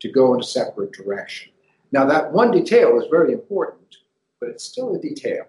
to 0.00 0.10
go 0.10 0.34
in 0.34 0.40
a 0.40 0.44
separate 0.44 0.92
direction. 0.92 1.52
Now, 1.92 2.04
that 2.06 2.32
one 2.32 2.50
detail 2.50 3.00
is 3.00 3.06
very 3.10 3.32
important, 3.32 3.96
but 4.40 4.50
it's 4.50 4.64
still 4.64 4.94
a 4.94 5.00
detail. 5.00 5.46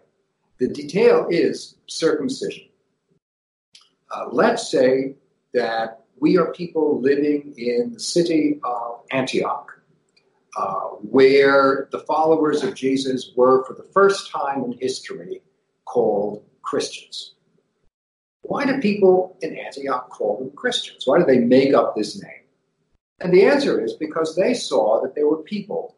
The 0.60 0.70
detail 0.70 1.28
is 1.30 1.76
circumcision. 1.88 2.70
Uh, 4.12 4.28
let's 4.32 4.70
say 4.72 5.16
that 5.54 6.04
we 6.20 6.38
are 6.38 6.52
people 6.54 7.00
living 7.02 7.54
in 7.58 7.94
the 7.94 8.00
city 8.00 8.60
of 8.64 9.02
Antioch, 9.12 9.80
uh, 10.58 10.90
where 11.02 11.88
the 11.92 12.00
followers 12.00 12.64
of 12.64 12.74
Jesus 12.76 13.32
were, 13.36 13.64
for 13.66 13.74
the 13.74 13.88
first 13.94 14.32
time 14.32 14.64
in 14.64 14.74
history, 14.74 15.42
called 15.86 16.44
Christians. 16.64 17.36
Why 18.42 18.66
do 18.66 18.80
people 18.80 19.38
in 19.42 19.58
Antioch 19.58 20.10
call 20.10 20.40
them 20.40 20.52
Christians? 20.52 21.06
Why 21.06 21.20
do 21.20 21.26
they 21.26 21.40
make 21.40 21.74
up 21.74 21.96
this 21.96 22.22
name? 22.22 22.32
And 23.20 23.34
the 23.34 23.46
answer 23.46 23.84
is 23.84 23.94
because 23.94 24.36
they 24.36 24.54
saw 24.54 25.02
that 25.02 25.16
there 25.16 25.28
were 25.28 25.44
people 25.44 25.96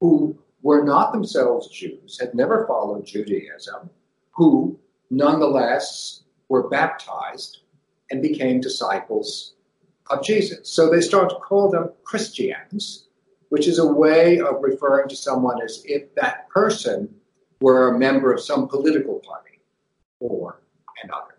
who 0.00 0.38
were 0.62 0.82
not 0.82 1.12
themselves 1.12 1.68
Jews, 1.68 2.18
had 2.18 2.34
never 2.34 2.66
followed 2.66 3.06
Judaism, 3.06 3.90
who 4.30 4.78
nonetheless 5.10 6.22
were 6.48 6.68
baptized 6.68 7.60
and 8.10 8.22
became 8.22 8.60
disciples 8.60 9.54
of 10.10 10.22
Jesus. 10.24 10.68
So 10.68 10.90
they 10.90 11.00
started 11.00 11.34
to 11.34 11.40
call 11.40 11.70
them 11.70 11.90
Christians, 12.04 13.06
which 13.48 13.66
is 13.66 13.78
a 13.78 13.86
way 13.86 14.40
of 14.40 14.62
referring 14.62 15.08
to 15.08 15.16
someone 15.16 15.62
as 15.62 15.82
if 15.84 16.14
that 16.14 16.48
person 16.48 17.14
were 17.60 17.88
a 17.88 17.98
member 17.98 18.32
of 18.32 18.40
some 18.40 18.68
political 18.68 19.20
party 19.20 19.60
or 20.20 20.60
another. 21.02 21.38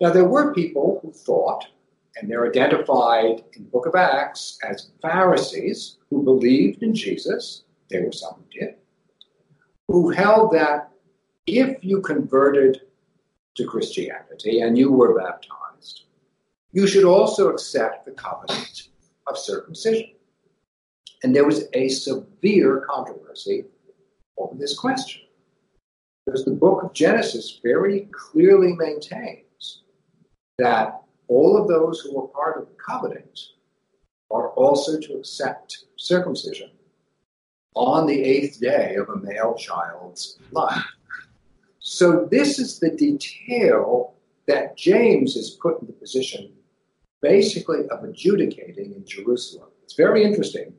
Now, 0.00 0.10
there 0.10 0.28
were 0.28 0.52
people 0.52 1.00
who 1.02 1.12
thought, 1.12 1.66
and 2.16 2.30
they're 2.30 2.46
identified 2.46 3.44
in 3.54 3.64
the 3.64 3.70
book 3.70 3.86
of 3.86 3.94
Acts 3.94 4.58
as 4.68 4.90
Pharisees 5.00 5.98
who 6.10 6.22
believed 6.22 6.82
in 6.82 6.94
Jesus, 6.94 7.62
there 7.88 8.04
were 8.04 8.12
some 8.12 8.34
who 8.34 8.60
did, 8.60 8.74
who 9.88 10.10
held 10.10 10.52
that 10.52 10.90
if 11.46 11.82
you 11.84 12.00
converted 12.00 12.80
to 13.56 13.66
Christianity 13.66 14.60
and 14.60 14.76
you 14.76 14.90
were 14.90 15.18
baptized, 15.18 16.04
you 16.72 16.86
should 16.86 17.04
also 17.04 17.50
accept 17.50 18.04
the 18.04 18.12
covenant 18.12 18.88
of 19.26 19.38
circumcision. 19.38 20.10
And 21.22 21.34
there 21.34 21.46
was 21.46 21.64
a 21.72 21.88
severe 21.88 22.84
controversy 22.88 23.64
over 24.36 24.54
this 24.56 24.78
question. 24.78 25.22
Because 26.26 26.44
the 26.44 26.50
book 26.50 26.82
of 26.82 26.92
Genesis 26.92 27.60
very 27.62 28.08
clearly 28.12 28.74
maintains 28.74 29.82
that 30.58 31.00
all 31.28 31.56
of 31.56 31.68
those 31.68 32.00
who 32.00 32.18
are 32.18 32.28
part 32.28 32.58
of 32.58 32.68
the 32.68 32.74
covenant 32.74 33.40
are 34.30 34.50
also 34.50 34.98
to 34.98 35.14
accept 35.14 35.84
circumcision 35.96 36.70
on 37.74 38.06
the 38.06 38.22
eighth 38.22 38.60
day 38.60 38.96
of 38.96 39.08
a 39.08 39.16
male 39.16 39.54
child's 39.54 40.38
life. 40.50 40.84
So 41.86 42.26
this 42.30 42.58
is 42.58 42.78
the 42.78 42.88
detail 42.88 44.14
that 44.46 44.74
James 44.74 45.36
is 45.36 45.50
put 45.50 45.82
in 45.82 45.86
the 45.86 45.92
position 45.92 46.50
basically 47.20 47.86
of 47.90 48.02
adjudicating 48.04 48.94
in 48.94 49.04
Jerusalem. 49.04 49.68
It's 49.82 49.92
very 49.92 50.24
interesting 50.24 50.72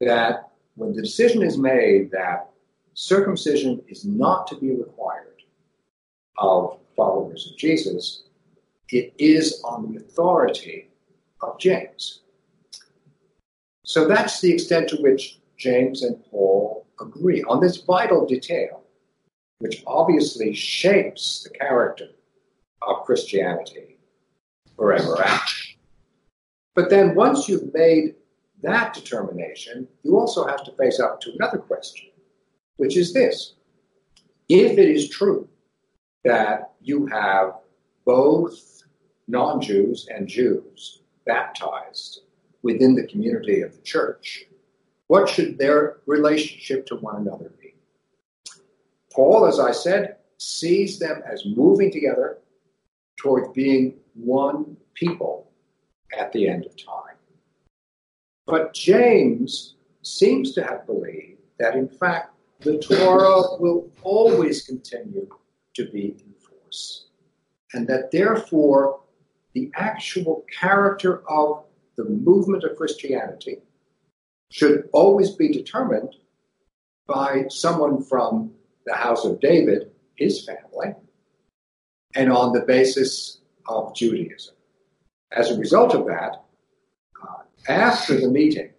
that 0.00 0.50
when 0.74 0.92
the 0.92 1.00
decision 1.00 1.42
is 1.42 1.56
made 1.56 2.10
that 2.10 2.50
circumcision 2.92 3.82
is 3.88 4.04
not 4.04 4.46
to 4.48 4.56
be 4.56 4.74
required 4.74 5.42
of 6.36 6.78
followers 6.96 7.50
of 7.50 7.56
Jesus, 7.56 8.24
it 8.90 9.14
is 9.16 9.62
on 9.64 9.90
the 9.90 10.00
authority 10.00 10.90
of 11.40 11.58
James. 11.58 12.20
So 13.86 14.06
that's 14.06 14.42
the 14.42 14.52
extent 14.52 14.90
to 14.90 14.96
which 14.96 15.38
James 15.56 16.02
and 16.02 16.22
Paul 16.30 16.86
agree 17.00 17.42
on 17.44 17.62
this 17.62 17.78
vital 17.78 18.26
detail, 18.26 18.81
which 19.62 19.84
obviously 19.86 20.52
shapes 20.52 21.44
the 21.44 21.50
character 21.56 22.08
of 22.84 23.04
Christianity 23.04 23.96
forever 24.74 25.22
after. 25.22 25.54
But 26.74 26.90
then 26.90 27.14
once 27.14 27.48
you've 27.48 27.72
made 27.72 28.16
that 28.62 28.92
determination, 28.92 29.86
you 30.02 30.18
also 30.18 30.44
have 30.48 30.64
to 30.64 30.72
face 30.72 30.98
up 30.98 31.20
to 31.20 31.32
another 31.34 31.58
question, 31.58 32.08
which 32.78 32.96
is 32.96 33.12
this. 33.12 33.54
If 34.48 34.78
it 34.78 34.88
is 34.88 35.08
true 35.08 35.48
that 36.24 36.72
you 36.80 37.06
have 37.06 37.54
both 38.04 38.82
non 39.28 39.60
Jews 39.60 40.08
and 40.12 40.26
Jews 40.26 41.02
baptized 41.24 42.22
within 42.62 42.96
the 42.96 43.06
community 43.06 43.62
of 43.62 43.76
the 43.76 43.82
church, 43.82 44.44
what 45.06 45.28
should 45.28 45.56
their 45.56 45.98
relationship 46.06 46.84
to 46.86 46.96
one 46.96 47.14
another 47.14 47.52
be? 47.60 47.61
Paul, 49.14 49.46
as 49.46 49.58
I 49.58 49.72
said, 49.72 50.16
sees 50.38 50.98
them 50.98 51.22
as 51.30 51.44
moving 51.44 51.90
together 51.90 52.38
towards 53.16 53.52
being 53.52 53.94
one 54.14 54.76
people 54.94 55.50
at 56.18 56.32
the 56.32 56.48
end 56.48 56.66
of 56.66 56.76
time. 56.76 57.16
But 58.46 58.74
James 58.74 59.76
seems 60.02 60.52
to 60.54 60.62
have 60.64 60.86
believed 60.86 61.40
that, 61.58 61.76
in 61.76 61.88
fact, 61.88 62.34
the 62.60 62.78
Torah 62.78 63.58
will 63.58 63.90
always 64.02 64.62
continue 64.62 65.28
to 65.74 65.90
be 65.90 66.16
in 66.18 66.34
force, 66.34 67.06
and 67.72 67.86
that 67.88 68.10
therefore 68.10 69.00
the 69.52 69.70
actual 69.74 70.44
character 70.58 71.22
of 71.28 71.64
the 71.96 72.04
movement 72.04 72.64
of 72.64 72.76
Christianity 72.76 73.58
should 74.50 74.88
always 74.92 75.30
be 75.30 75.52
determined 75.52 76.16
by 77.06 77.46
someone 77.48 78.02
from 78.02 78.52
the 78.86 78.94
house 78.94 79.24
of 79.24 79.40
David, 79.40 79.90
his 80.16 80.44
family, 80.44 80.94
and 82.14 82.30
on 82.30 82.52
the 82.52 82.60
basis 82.60 83.38
of 83.66 83.94
Judaism. 83.94 84.54
As 85.32 85.50
a 85.50 85.58
result 85.58 85.94
of 85.94 86.06
that, 86.06 86.44
uh, 87.22 87.42
after 87.68 88.20
the 88.20 88.28
meeting, 88.28 88.70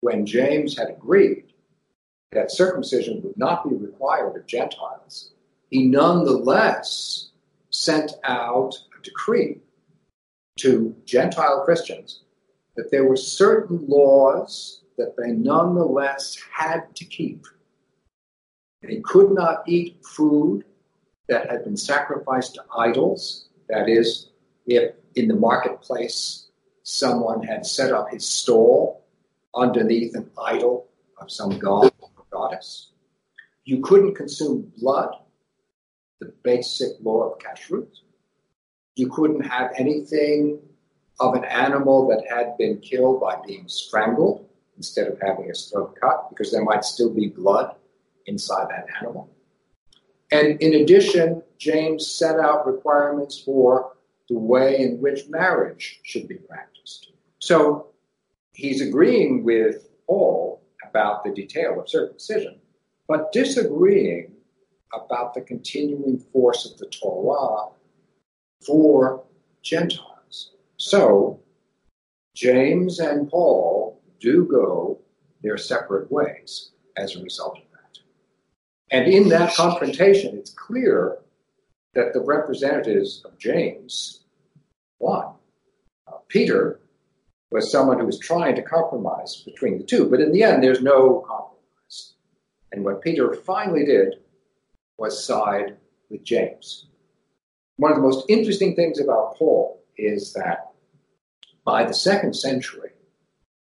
when 0.00 0.26
James 0.26 0.76
had 0.76 0.90
agreed 0.90 1.52
that 2.32 2.50
circumcision 2.50 3.22
would 3.22 3.36
not 3.36 3.68
be 3.68 3.74
required 3.74 4.36
of 4.36 4.46
Gentiles, 4.46 5.32
he 5.70 5.86
nonetheless 5.86 7.30
sent 7.70 8.12
out 8.24 8.74
a 8.98 9.02
decree 9.02 9.60
to 10.58 10.94
Gentile 11.04 11.62
Christians 11.64 12.20
that 12.76 12.90
there 12.90 13.04
were 13.04 13.16
certain 13.16 13.84
laws 13.86 14.82
that 14.96 15.16
they 15.16 15.32
nonetheless 15.32 16.38
had 16.52 16.94
to 16.94 17.04
keep. 17.04 17.46
They 18.86 19.00
could 19.00 19.32
not 19.32 19.62
eat 19.66 19.96
food 20.04 20.64
that 21.28 21.50
had 21.50 21.64
been 21.64 21.76
sacrificed 21.76 22.54
to 22.54 22.64
idols, 22.76 23.48
that 23.68 23.88
is, 23.88 24.28
if 24.66 24.94
in 25.14 25.28
the 25.28 25.34
marketplace 25.34 26.48
someone 26.82 27.42
had 27.42 27.64
set 27.64 27.92
up 27.92 28.10
his 28.10 28.28
stall 28.28 29.04
underneath 29.54 30.14
an 30.14 30.30
idol 30.38 30.88
of 31.18 31.30
some 31.30 31.58
god 31.58 31.90
or 32.00 32.10
goddess. 32.30 32.90
You 33.64 33.80
couldn't 33.80 34.16
consume 34.16 34.70
blood, 34.76 35.14
the 36.20 36.34
basic 36.42 36.92
law 37.02 37.30
of 37.30 37.38
kashrut. 37.38 37.88
You 38.96 39.08
couldn't 39.08 39.42
have 39.42 39.72
anything 39.78 40.60
of 41.20 41.34
an 41.34 41.44
animal 41.44 42.06
that 42.08 42.24
had 42.28 42.58
been 42.58 42.78
killed 42.80 43.20
by 43.20 43.36
being 43.46 43.66
strangled 43.66 44.46
instead 44.76 45.06
of 45.06 45.18
having 45.22 45.48
its 45.48 45.70
throat 45.70 45.96
cut, 45.98 46.28
because 46.28 46.52
there 46.52 46.64
might 46.64 46.84
still 46.84 47.08
be 47.08 47.28
blood 47.28 47.74
inside 48.26 48.68
that 48.70 48.86
animal. 49.00 49.30
And 50.30 50.60
in 50.60 50.74
addition, 50.74 51.42
James 51.58 52.10
set 52.10 52.40
out 52.40 52.66
requirements 52.66 53.38
for 53.38 53.92
the 54.28 54.38
way 54.38 54.80
in 54.80 55.00
which 55.00 55.28
marriage 55.28 56.00
should 56.02 56.26
be 56.26 56.36
practiced. 56.36 57.12
So 57.38 57.88
he's 58.52 58.80
agreeing 58.80 59.44
with 59.44 59.88
Paul 60.06 60.62
about 60.88 61.24
the 61.24 61.30
detail 61.30 61.80
of 61.80 61.88
circumcision, 61.88 62.58
but 63.06 63.32
disagreeing 63.32 64.32
about 64.92 65.34
the 65.34 65.40
continuing 65.40 66.18
force 66.32 66.64
of 66.64 66.78
the 66.78 66.86
Torah 66.86 67.68
for 68.64 69.24
Gentiles. 69.62 70.52
So 70.76 71.40
James 72.34 72.98
and 72.98 73.28
Paul 73.28 74.00
do 74.20 74.46
go 74.46 74.98
their 75.42 75.58
separate 75.58 76.10
ways 76.10 76.70
as 76.96 77.16
a 77.16 77.22
result. 77.22 77.58
And 78.94 79.12
in 79.12 79.28
that 79.30 79.52
confrontation, 79.54 80.38
it's 80.38 80.52
clear 80.52 81.18
that 81.94 82.12
the 82.12 82.20
representatives 82.20 83.24
of 83.24 83.36
James 83.38 84.20
won. 85.00 85.34
Uh, 86.06 86.18
Peter 86.28 86.78
was 87.50 87.72
someone 87.72 87.98
who 87.98 88.06
was 88.06 88.20
trying 88.20 88.54
to 88.54 88.62
compromise 88.62 89.42
between 89.44 89.78
the 89.78 89.84
two, 89.84 90.08
but 90.08 90.20
in 90.20 90.30
the 90.30 90.44
end, 90.44 90.62
there's 90.62 90.80
no 90.80 91.24
compromise. 91.26 92.14
And 92.70 92.84
what 92.84 93.02
Peter 93.02 93.34
finally 93.34 93.84
did 93.84 94.14
was 94.96 95.26
side 95.26 95.76
with 96.08 96.22
James. 96.22 96.86
One 97.78 97.90
of 97.90 97.96
the 97.96 98.02
most 98.04 98.26
interesting 98.28 98.76
things 98.76 99.00
about 99.00 99.34
Paul 99.34 99.82
is 99.96 100.32
that 100.34 100.70
by 101.64 101.82
the 101.82 101.94
second 101.94 102.36
century, 102.36 102.90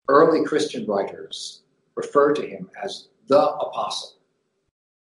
early 0.09 0.45
Christian 0.45 0.85
writers 0.87 1.63
refer 1.95 2.33
to 2.35 2.45
him 2.45 2.69
as 2.83 3.07
the 3.29 3.39
apostle, 3.41 4.14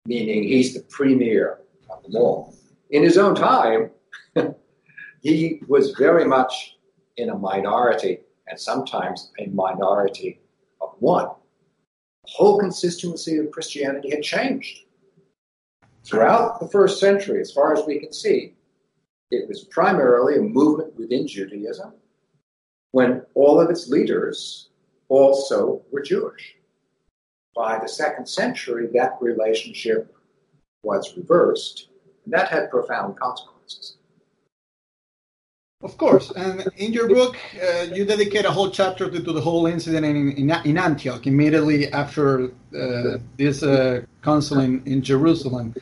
meaning 0.06 0.44
he's 0.44 0.74
the 0.74 0.82
premier 0.90 1.60
of 1.90 2.04
them 2.04 2.16
all 2.16 2.56
in 2.92 3.04
his 3.04 3.18
own 3.18 3.36
time, 3.36 3.90
he 5.22 5.62
was 5.68 5.92
very 5.92 6.26
much 6.26 6.78
in 7.18 7.30
a 7.30 7.38
minority 7.38 8.20
and 8.48 8.60
sometimes 8.60 9.32
a 9.40 9.48
minority 9.48 10.40
of 10.82 10.90
one. 11.00 11.30
The 12.26 12.32
whole 12.32 12.60
consistency 12.60 13.38
of 13.38 13.52
Christianity 13.52 14.12
had 14.12 14.22
changed. 14.22 14.86
Throughout 16.04 16.60
the 16.60 16.68
first 16.68 17.00
century, 17.00 17.40
as 17.42 17.52
far 17.52 17.74
as 17.74 17.86
we 17.86 18.00
can 18.00 18.12
see, 18.12 18.56
it 19.32 19.48
was 19.48 19.64
primarily 19.66 20.38
a 20.38 20.42
movement 20.42 20.96
within 20.98 21.28
Judaism 21.28 21.94
when 22.92 23.24
all 23.36 23.62
of 23.62 23.70
its 23.70 23.88
leaders 23.88 24.70
also 25.08 25.82
were 25.92 26.02
Jewish. 26.02 26.56
By 27.56 27.80
the 27.80 27.88
second 27.88 28.28
century, 28.28 28.88
that 28.94 29.18
relationship 29.22 30.16
was 30.84 31.16
reversed 31.18 31.88
and 32.26 32.34
that 32.34 32.50
had 32.50 32.70
profound 32.70 33.20
consequences. 33.20 33.98
Of 35.84 35.98
course, 35.98 36.32
and 36.36 36.68
in 36.78 36.94
your 36.94 37.10
book, 37.10 37.38
uh, 37.60 37.88
you 37.92 38.06
dedicate 38.06 38.46
a 38.46 38.52
whole 38.52 38.70
chapter 38.70 39.10
to, 39.10 39.20
to 39.20 39.34
the 39.34 39.42
whole 39.42 39.66
incident 39.66 40.06
in, 40.06 40.32
in, 40.34 40.52
in 40.64 40.78
Antioch 40.78 41.26
immediately 41.26 41.92
after 41.92 42.46
uh, 42.46 43.18
this 43.36 43.64
uh, 43.64 44.02
council 44.22 44.60
in, 44.60 44.84
in 44.86 45.02
Jerusalem. 45.02 45.74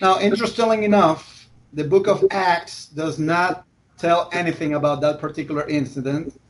Now, 0.00 0.18
interestingly 0.20 0.86
enough, 0.86 1.50
the 1.74 1.84
book 1.84 2.06
of 2.06 2.24
Acts 2.30 2.86
does 2.86 3.18
not 3.18 3.66
tell 3.98 4.30
anything 4.32 4.72
about 4.72 5.02
that 5.02 5.20
particular 5.20 5.68
incident, 5.68 6.40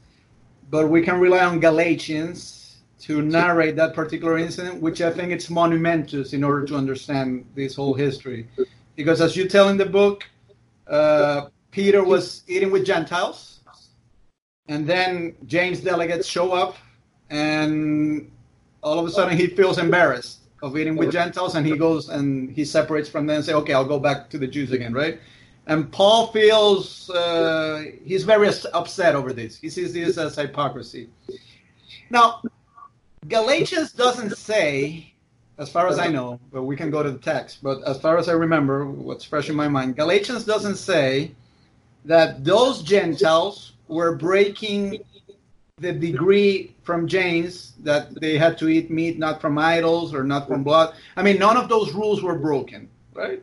but 0.71 0.89
we 0.89 1.03
can 1.03 1.19
rely 1.19 1.45
on 1.45 1.59
Galatians 1.59 2.62
to 3.03 3.23
narrate 3.23 3.77
that 3.77 3.95
particular 3.95 4.39
incident, 4.39 4.81
which 4.81 5.01
I 5.01 5.11
think 5.11 5.33
it's 5.33 5.51
monumentous 5.51 6.33
in 6.33 6.43
order 6.45 6.65
to 6.67 6.77
understand 6.77 7.45
this 7.55 7.75
whole 7.75 7.95
history 7.95 8.49
because 8.97 9.21
as 9.21 9.37
you 9.37 9.49
tell 9.49 9.69
in 9.69 9.77
the 9.77 9.87
book, 9.87 10.29
uh, 10.87 11.47
Peter 11.71 12.05
was 12.05 12.43
eating 12.47 12.71
with 12.71 12.85
Gentiles, 12.85 13.61
and 14.69 14.87
then 14.87 15.35
James 15.47 15.81
delegates 15.81 16.27
show 16.27 16.53
up, 16.53 16.77
and 17.31 18.31
all 18.83 18.99
of 18.99 19.07
a 19.07 19.11
sudden 19.11 19.37
he 19.37 19.47
feels 19.47 19.79
embarrassed 19.79 20.41
of 20.63 20.77
eating 20.77 20.97
with 20.97 21.11
Gentiles, 21.11 21.55
and 21.55 21.67
he 21.67 21.77
goes 21.77 22.09
and 22.09 22.51
he 22.51 22.65
separates 22.65 23.09
from 23.09 23.27
them 23.27 23.37
and 23.37 23.45
say, 23.45 23.55
"Okay, 23.55 23.73
I'll 23.73 23.85
go 23.85 23.99
back 23.99 24.31
to 24.31 24.39
the 24.39 24.47
Jews 24.47 24.73
again," 24.73 24.93
right? 24.93 25.19
And 25.67 25.91
Paul 25.93 26.29
feels 26.29 27.09
uh, 27.11 27.85
he's 28.05 28.25
very 28.25 28.49
upset 28.73 29.15
over 29.15 29.33
this. 29.33 29.59
He 29.59 29.71
sees 29.71 29.93
this 29.93 30.19
as 30.19 30.37
hypocrisy. 30.37 31.09
Now, 32.11 32.43
Galatians 33.29 33.93
doesn't 33.93 34.37
say 34.37 35.13
as 35.59 35.71
far 35.71 35.87
as 35.87 35.99
I 35.99 36.09
know, 36.09 36.41
but 36.51 36.65
we 36.65 36.77
can 36.77 36.91
go 36.91 37.03
to 37.03 37.11
the 37.11 37.19
text. 37.19 37.63
But 37.63 37.83
as 37.87 38.01
far 38.01 38.19
as 38.19 38.29
I 38.29 38.33
remember, 38.33 38.87
what's 38.87 39.25
fresh 39.25 39.49
in 39.49 39.55
my 39.55 39.69
mind, 39.69 39.97
Galatians 39.97 40.45
doesn't 40.45 40.77
say 40.77 41.33
that 42.05 42.45
those 42.45 42.83
Gentiles 42.83 43.73
were 43.87 44.17
breaking 44.17 45.05
the 45.79 45.93
degree 45.93 46.75
from 46.83 47.07
James 47.07 47.75
that 47.81 48.21
they 48.21 48.39
had 48.39 48.59
to 48.59 48.69
eat 48.69 48.91
meat 48.91 49.19
not 49.19 49.41
from 49.41 49.59
idols 49.59 50.15
or 50.15 50.25
not 50.25 50.49
from 50.49 50.65
blood. 50.65 50.95
I 51.17 51.23
mean, 51.23 51.39
none 51.39 51.57
of 51.57 51.69
those 51.69 51.93
rules 51.93 52.23
were 52.23 52.39
broken, 52.39 52.89
right? 53.15 53.43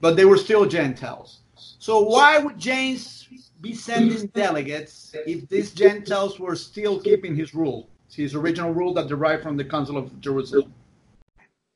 But 0.00 0.16
they 0.16 0.24
were 0.24 0.36
still 0.36 0.66
Gentiles. 0.66 1.38
So 1.78 2.00
why 2.00 2.38
would 2.38 2.58
James 2.58 3.28
be 3.60 3.72
sending 3.74 4.26
delegates 4.28 5.14
if 5.26 5.48
these 5.48 5.72
Gentiles 5.72 6.38
were 6.38 6.56
still 6.56 7.00
keeping 7.00 7.34
his 7.34 7.54
rule, 7.54 7.88
his 8.16 8.34
original 8.34 8.72
rule 8.72 8.94
that 8.94 9.08
derived 9.08 9.42
from 9.42 9.56
the 9.56 9.64
Council 9.64 9.96
of 9.96 10.20
Jerusalem? 10.20 10.72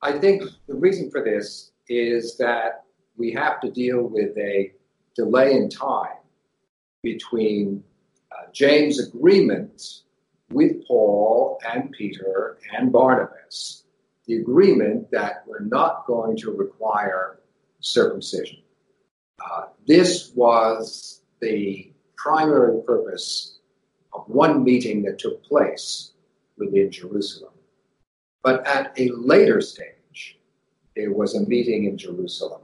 I 0.02 0.18
think 0.18 0.42
the 0.66 0.74
reason 0.74 1.10
for 1.10 1.22
this 1.22 1.72
is 1.88 2.36
that 2.38 2.84
we 3.16 3.32
have 3.32 3.60
to 3.60 3.70
deal 3.70 4.02
with 4.02 4.36
a 4.38 4.72
delay 5.14 5.52
in 5.52 5.68
time 5.68 6.16
between 7.02 7.82
uh, 8.32 8.50
James' 8.52 8.98
agreement 8.98 10.02
with 10.50 10.86
Paul 10.86 11.60
and 11.70 11.92
Peter 11.92 12.58
and 12.74 12.90
Barnabas, 12.92 13.84
the 14.26 14.36
agreement 14.36 15.10
that 15.10 15.44
we're 15.46 15.60
not 15.60 16.06
going 16.06 16.36
to 16.38 16.50
require 16.50 17.40
circumcision. 17.80 18.62
Uh, 19.44 19.66
this 19.86 20.32
was 20.34 21.22
the 21.40 21.92
primary 22.16 22.82
purpose 22.82 23.58
of 24.12 24.28
one 24.28 24.62
meeting 24.62 25.02
that 25.02 25.18
took 25.18 25.42
place 25.44 26.09
within 26.60 26.90
Jerusalem. 26.90 27.52
But 28.42 28.66
at 28.66 28.92
a 28.98 29.10
later 29.10 29.60
stage, 29.60 30.38
there 30.94 31.12
was 31.12 31.34
a 31.34 31.46
meeting 31.46 31.86
in 31.86 31.98
Jerusalem 31.98 32.62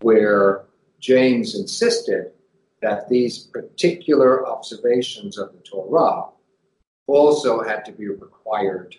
where 0.00 0.66
James 1.00 1.54
insisted 1.54 2.32
that 2.82 3.08
these 3.08 3.38
particular 3.38 4.46
observations 4.46 5.38
of 5.38 5.52
the 5.52 5.60
Torah 5.60 6.26
also 7.06 7.62
had 7.62 7.84
to 7.84 7.92
be 7.92 8.08
required 8.08 8.96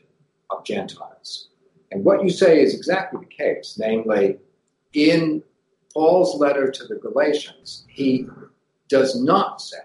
of 0.49 0.65
Gentiles. 0.65 1.49
And 1.91 2.03
what 2.03 2.23
you 2.23 2.29
say 2.29 2.61
is 2.61 2.73
exactly 2.73 3.21
the 3.21 3.35
case, 3.43 3.77
namely, 3.79 4.37
in 4.93 5.43
Paul's 5.93 6.39
letter 6.39 6.69
to 6.69 6.85
the 6.85 6.95
Galatians, 6.95 7.85
he 7.87 8.27
does 8.89 9.21
not 9.21 9.61
say 9.61 9.77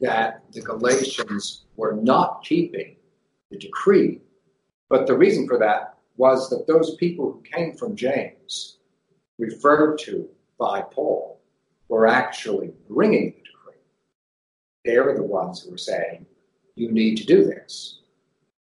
that 0.00 0.42
the 0.52 0.60
Galatians 0.60 1.64
were 1.76 1.94
not 1.94 2.44
keeping 2.44 2.96
the 3.50 3.58
decree, 3.58 4.20
but 4.88 5.06
the 5.06 5.16
reason 5.16 5.46
for 5.46 5.58
that 5.58 5.98
was 6.16 6.50
that 6.50 6.66
those 6.66 6.96
people 6.96 7.32
who 7.32 7.42
came 7.42 7.74
from 7.74 7.96
James, 7.96 8.78
referred 9.38 9.98
to 9.98 10.28
by 10.58 10.82
Paul, 10.82 11.40
were 11.88 12.06
actually 12.06 12.72
bringing 12.88 13.32
the 13.32 13.42
decree. 13.42 13.80
They 14.84 14.98
were 14.98 15.14
the 15.14 15.22
ones 15.22 15.62
who 15.62 15.70
were 15.70 15.78
saying, 15.78 16.26
you 16.74 16.90
need 16.90 17.16
to 17.18 17.24
do 17.24 17.44
this. 17.44 18.00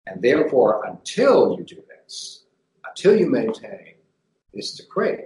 And 0.07 0.21
therefore, 0.21 0.85
until 0.87 1.57
you 1.59 1.65
do 1.65 1.83
this, 1.89 2.45
until 2.87 3.17
you 3.19 3.31
maintain 3.31 3.95
this 4.53 4.75
decree, 4.77 5.25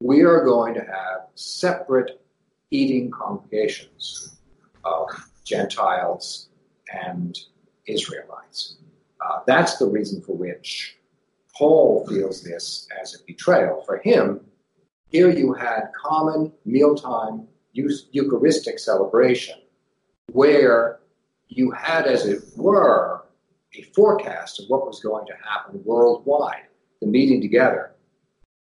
we 0.00 0.22
are 0.22 0.44
going 0.44 0.74
to 0.74 0.80
have 0.80 1.28
separate 1.34 2.20
eating 2.70 3.10
congregations 3.10 4.36
of 4.84 5.08
Gentiles 5.44 6.48
and 6.92 7.38
Israelites. 7.86 8.76
Uh, 9.22 9.40
that's 9.46 9.76
the 9.76 9.86
reason 9.86 10.22
for 10.22 10.36
which 10.36 10.96
Paul 11.56 12.06
feels 12.08 12.42
this 12.42 12.88
as 13.00 13.14
a 13.14 13.24
betrayal. 13.26 13.82
For 13.84 13.98
him, 13.98 14.40
here 15.08 15.30
you 15.30 15.52
had 15.52 15.92
common 15.94 16.52
mealtime 16.64 17.46
Eucharistic 17.74 18.78
celebration 18.78 19.58
where 20.32 21.00
you 21.48 21.70
had, 21.70 22.06
as 22.06 22.26
it 22.26 22.42
were, 22.56 23.26
a 23.74 23.82
forecast 23.94 24.60
of 24.60 24.66
what 24.68 24.86
was 24.86 25.00
going 25.00 25.26
to 25.26 25.34
happen 25.46 25.80
worldwide, 25.84 26.66
the 27.00 27.06
meeting 27.06 27.40
together 27.40 27.92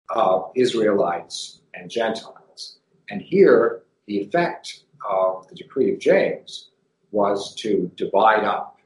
of 0.09 0.51
Israelites 0.55 1.61
and 1.73 1.89
Gentiles. 1.89 2.79
And 3.09 3.21
here, 3.21 3.83
the 4.07 4.19
effect 4.19 4.83
of 5.07 5.47
the 5.47 5.55
decree 5.55 5.93
of 5.93 5.99
James 5.99 6.69
was 7.11 7.55
to 7.55 7.91
divide 7.95 8.43
up 8.43 8.76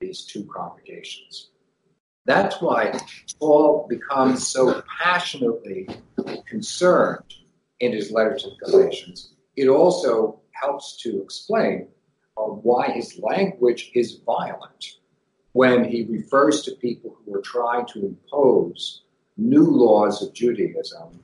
these 0.00 0.24
two 0.24 0.44
congregations. 0.44 1.50
That's 2.26 2.60
why 2.60 2.98
Paul 3.38 3.86
becomes 3.88 4.46
so 4.46 4.82
passionately 5.02 5.88
concerned 6.46 7.34
in 7.80 7.92
his 7.92 8.10
letter 8.10 8.36
to 8.36 8.50
the 8.50 8.70
Galatians. 8.70 9.34
It 9.56 9.68
also 9.68 10.40
helps 10.52 10.96
to 11.02 11.22
explain 11.22 11.88
uh, 12.36 12.42
why 12.42 12.90
his 12.90 13.18
language 13.18 13.90
is 13.94 14.20
violent 14.26 14.98
when 15.52 15.84
he 15.84 16.04
refers 16.04 16.62
to 16.62 16.72
people 16.72 17.16
who 17.24 17.34
are 17.34 17.42
trying 17.42 17.86
to 17.86 18.06
impose 18.06 19.02
new 19.36 19.64
laws 19.64 20.22
of 20.22 20.32
Judaism 20.32 21.20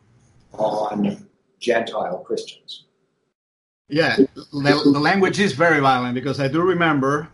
on 0.54 1.28
Gentile 1.60 2.18
Christians. 2.26 2.84
Yeah, 3.88 4.16
the, 4.16 4.90
the 4.92 4.98
language 4.98 5.38
is 5.38 5.52
very 5.52 5.78
violent 5.78 6.14
because 6.14 6.40
I 6.40 6.48
do 6.48 6.62
remember 6.62 7.28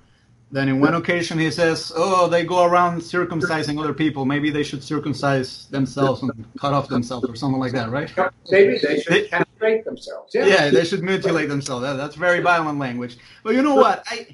then 0.52 0.68
in 0.68 0.80
one 0.80 0.94
occasion 0.94 1.38
he 1.38 1.50
says, 1.50 1.90
"Oh, 1.96 2.28
they 2.28 2.44
go 2.44 2.64
around 2.64 3.00
circumcising 3.00 3.80
other 3.80 3.94
people. 3.94 4.26
Maybe 4.26 4.50
they 4.50 4.62
should 4.62 4.84
circumcise 4.84 5.66
themselves 5.68 6.22
and 6.22 6.30
cut 6.60 6.74
off 6.74 6.88
themselves 6.88 7.28
or 7.28 7.34
something 7.34 7.58
like 7.58 7.72
that, 7.72 7.90
right?" 7.90 8.12
Maybe 8.50 8.78
they 8.78 9.00
should 9.00 9.12
they, 9.12 9.22
castrate 9.28 9.84
themselves. 9.86 10.34
Yeah. 10.34 10.46
yeah, 10.46 10.70
they 10.70 10.84
should 10.84 11.02
mutilate 11.02 11.48
themselves. 11.48 11.82
That, 11.82 11.94
that's 11.94 12.16
very 12.16 12.40
violent 12.40 12.78
language. 12.78 13.16
But 13.42 13.54
you 13.54 13.62
know 13.62 13.74
what? 13.74 14.04
I, 14.06 14.26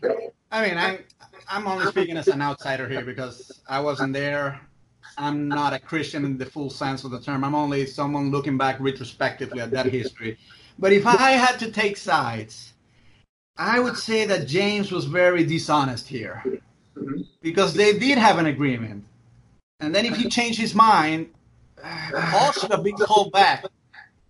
I 0.51 0.69
mean, 0.69 0.77
I'm 0.77 0.99
I'm 1.49 1.67
only 1.69 1.87
speaking 1.87 2.17
as 2.17 2.27
an 2.27 2.43
outsider 2.43 2.89
here 2.89 3.05
because 3.05 3.63
I 3.69 3.81
wasn't 3.81 4.13
there. 4.13 4.61
I'm 5.17 5.49
not 5.49 5.73
a 5.73 5.79
Christian 5.79 6.25
in 6.25 6.37
the 6.37 6.47
full 6.47 6.71
sense 6.71 7.05
of 7.05 7.13
the 7.13 7.21
term. 7.21 7.45
I'm 7.45 7.55
only 7.55 7.87
someone 7.87 8.31
looking 8.31 8.59
back 8.59 8.77
retrospectively 8.81 9.61
at 9.61 9.71
that 9.71 9.87
history. 9.87 10.39
But 10.79 10.93
if 10.93 11.07
I 11.07 11.33
had 11.33 11.59
to 11.61 11.71
take 11.73 11.97
sides 11.97 12.75
I 13.59 13.81
would 13.81 13.97
say 13.97 14.25
that 14.25 14.47
James 14.47 14.93
was 14.93 15.05
very 15.05 15.45
dishonest 15.45 16.07
here 16.07 16.45
because 17.43 17.75
they 17.75 17.99
did 17.99 18.17
have 18.17 18.39
an 18.39 18.47
agreement. 18.47 19.05
And 19.81 19.93
then 19.93 20.07
if 20.07 20.17
he 20.17 20.29
changed 20.29 20.61
his 20.61 20.75
mind, 20.77 21.31
uh, 21.83 22.11
Paul 22.31 22.53
should 22.53 22.71
have 22.71 22.85
been 22.85 22.97
called 22.97 23.33
back 23.33 23.65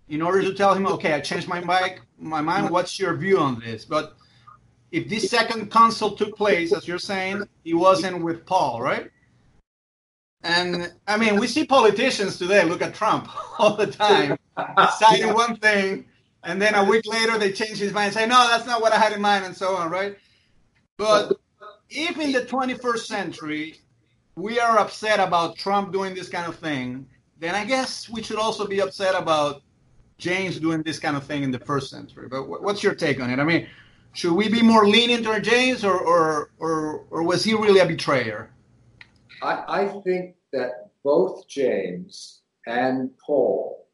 in 0.07 0.23
order 0.23 0.41
to 0.41 0.53
tell 0.53 0.73
him, 0.73 0.87
okay, 0.87 1.13
I 1.13 1.19
changed 1.19 1.47
my 1.47 1.59
mind, 1.59 1.99
my 2.17 2.41
mind. 2.41 2.71
What's 2.71 2.99
your 2.99 3.15
view 3.15 3.37
on 3.37 3.59
this? 3.59 3.85
But 3.85 4.15
if 4.91 5.07
this 5.07 5.29
second 5.29 5.71
council 5.71 6.11
took 6.11 6.35
place, 6.35 6.73
as 6.73 6.87
you're 6.87 6.97
saying, 6.97 7.47
he 7.63 7.75
wasn't 7.75 8.23
with 8.23 8.45
Paul, 8.47 8.81
right? 8.81 9.11
And 10.41 10.91
I 11.07 11.17
mean, 11.17 11.39
we 11.39 11.45
see 11.47 11.65
politicians 11.65 12.39
today 12.39 12.63
look 12.63 12.81
at 12.81 12.95
Trump 12.95 13.29
all 13.59 13.75
the 13.75 13.87
time, 13.87 14.37
deciding 14.77 15.33
one 15.33 15.57
thing 15.57 16.05
and 16.43 16.61
then 16.61 16.75
a 16.75 16.83
week 16.83 17.05
later 17.05 17.37
they 17.37 17.51
change 17.51 17.77
his 17.77 17.93
mind 17.93 18.07
and 18.07 18.13
say, 18.15 18.27
no, 18.27 18.47
that's 18.49 18.65
not 18.65 18.81
what 18.81 18.93
I 18.93 18.97
had 18.97 19.13
in 19.13 19.21
mind, 19.21 19.45
and 19.45 19.55
so 19.55 19.75
on, 19.75 19.89
right? 19.89 20.17
But 20.97 21.33
if 21.89 22.19
in 22.19 22.31
the 22.31 22.41
21st 22.41 22.99
century 22.99 23.79
we 24.35 24.59
are 24.59 24.77
upset 24.77 25.19
about 25.19 25.57
Trump 25.57 25.91
doing 25.91 26.13
this 26.13 26.29
kind 26.29 26.47
of 26.47 26.55
thing, 26.55 27.07
then 27.39 27.55
I 27.55 27.65
guess 27.65 28.09
we 28.09 28.21
should 28.23 28.37
also 28.37 28.67
be 28.67 28.81
upset 28.81 29.15
about 29.15 29.61
James 30.17 30.59
doing 30.59 30.83
this 30.83 30.99
kind 30.99 31.15
of 31.15 31.23
thing 31.23 31.43
in 31.43 31.51
the 31.51 31.59
first 31.59 31.89
century. 31.89 32.27
But 32.29 32.47
what's 32.47 32.83
your 32.83 32.93
take 32.93 33.21
on 33.21 33.29
it? 33.29 33.39
I 33.39 33.43
mean, 33.43 33.67
should 34.13 34.33
we 34.33 34.49
be 34.49 34.61
more 34.61 34.87
lenient 34.87 35.23
toward 35.23 35.43
James, 35.43 35.83
or 35.83 35.97
or 35.97 36.51
or, 36.59 37.05
or 37.09 37.23
was 37.23 37.43
he 37.43 37.53
really 37.53 37.79
a 37.79 37.85
betrayer? 37.85 38.49
I, 39.41 39.63
I 39.67 39.87
think 40.03 40.35
that 40.51 40.89
both 41.03 41.47
James 41.47 42.41
and 42.67 43.11
Paul 43.25 43.87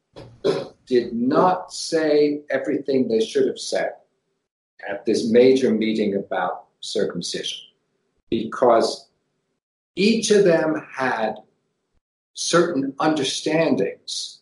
did 0.86 1.12
not 1.12 1.72
say 1.72 2.42
everything 2.50 3.08
they 3.08 3.20
should 3.20 3.46
have 3.46 3.58
said 3.58 3.92
at 4.88 5.04
this 5.04 5.30
major 5.30 5.70
meeting 5.70 6.14
about 6.14 6.66
circumcision 6.80 7.58
because 8.30 9.08
each 9.96 10.30
of 10.30 10.44
them 10.44 10.86
had 10.94 11.36
certain 12.34 12.94
understandings 13.00 14.40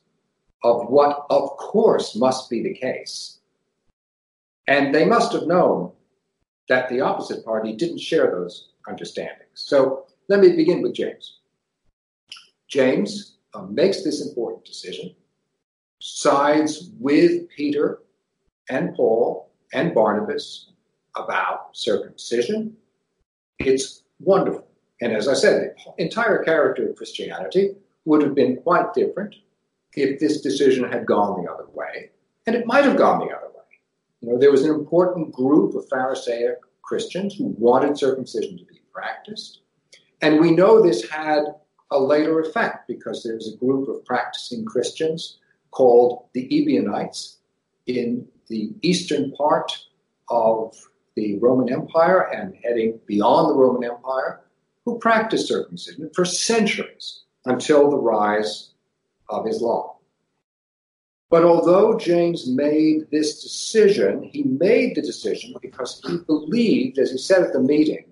of 0.62 0.88
what, 0.88 1.26
of 1.30 1.56
course, 1.56 2.16
must 2.16 2.50
be 2.50 2.62
the 2.62 2.74
case. 2.74 3.38
And 4.66 4.94
they 4.94 5.04
must 5.04 5.32
have 5.32 5.46
known 5.46 5.92
that 6.68 6.88
the 6.88 7.00
opposite 7.00 7.44
party 7.44 7.74
didn't 7.74 8.00
share 8.00 8.30
those 8.30 8.70
understandings. 8.88 9.50
So 9.54 10.06
let 10.28 10.40
me 10.40 10.56
begin 10.56 10.82
with 10.82 10.94
James. 10.94 11.38
James 12.66 13.36
uh, 13.52 13.62
makes 13.62 14.02
this 14.02 14.26
important 14.26 14.64
decision 14.64 15.14
sides 16.00 16.90
with 16.98 17.48
Peter 17.48 18.00
and 18.68 18.94
Paul 18.94 19.50
and 19.72 19.94
Barnabas 19.94 20.70
about 21.16 21.76
circumcision. 21.76 22.76
It's 23.58 24.02
wonderful. 24.20 24.66
And 25.00 25.12
as 25.12 25.28
I 25.28 25.34
said, 25.34 25.74
the 25.96 26.02
entire 26.02 26.42
character 26.44 26.88
of 26.88 26.96
Christianity 26.96 27.74
would 28.04 28.22
have 28.22 28.34
been 28.34 28.56
quite 28.56 28.94
different 28.94 29.34
if 29.94 30.18
this 30.18 30.40
decision 30.40 30.90
had 30.90 31.06
gone 31.06 31.42
the 31.42 31.50
other 31.50 31.66
way, 31.72 32.10
and 32.46 32.56
it 32.56 32.66
might 32.66 32.84
have 32.84 32.96
gone 32.96 33.20
the 33.20 33.34
other 33.34 33.46
way. 33.46 33.62
You 34.20 34.28
know, 34.30 34.38
there 34.38 34.50
was 34.50 34.64
an 34.64 34.74
important 34.74 35.32
group 35.32 35.74
of 35.74 35.88
Pharisaic 35.88 36.58
Christians 36.82 37.34
who 37.34 37.54
wanted 37.58 37.98
circumcision 37.98 38.58
to 38.58 38.64
be 38.64 38.80
practiced, 38.92 39.60
and 40.20 40.40
we 40.40 40.50
know 40.50 40.82
this 40.82 41.08
had 41.08 41.44
a 41.90 41.98
later 41.98 42.40
effect 42.40 42.88
because 42.88 43.22
there's 43.22 43.52
a 43.52 43.56
group 43.56 43.88
of 43.88 44.04
practicing 44.04 44.64
Christians 44.64 45.38
called 45.74 46.26
the 46.32 46.46
Ebionites 46.46 47.38
in 47.86 48.26
the 48.48 48.72
eastern 48.82 49.32
part 49.32 49.76
of 50.28 50.74
the 51.16 51.38
Roman 51.38 51.72
Empire 51.72 52.32
and 52.32 52.54
heading 52.62 53.00
beyond 53.06 53.50
the 53.50 53.58
Roman 53.58 53.90
Empire 53.90 54.40
who 54.84 54.98
practiced 54.98 55.48
circumcision 55.48 56.10
for 56.14 56.24
centuries 56.24 57.22
until 57.44 57.90
the 57.90 57.96
rise 57.96 58.70
of 59.28 59.46
Islam. 59.46 59.90
But 61.30 61.44
although 61.44 61.98
James 61.98 62.48
made 62.48 63.10
this 63.10 63.42
decision, 63.42 64.22
he 64.22 64.44
made 64.44 64.94
the 64.94 65.02
decision 65.02 65.54
because 65.60 66.00
he 66.06 66.18
believed, 66.18 66.98
as 66.98 67.10
he 67.10 67.18
said 67.18 67.42
at 67.42 67.52
the 67.52 67.60
meeting, 67.60 68.04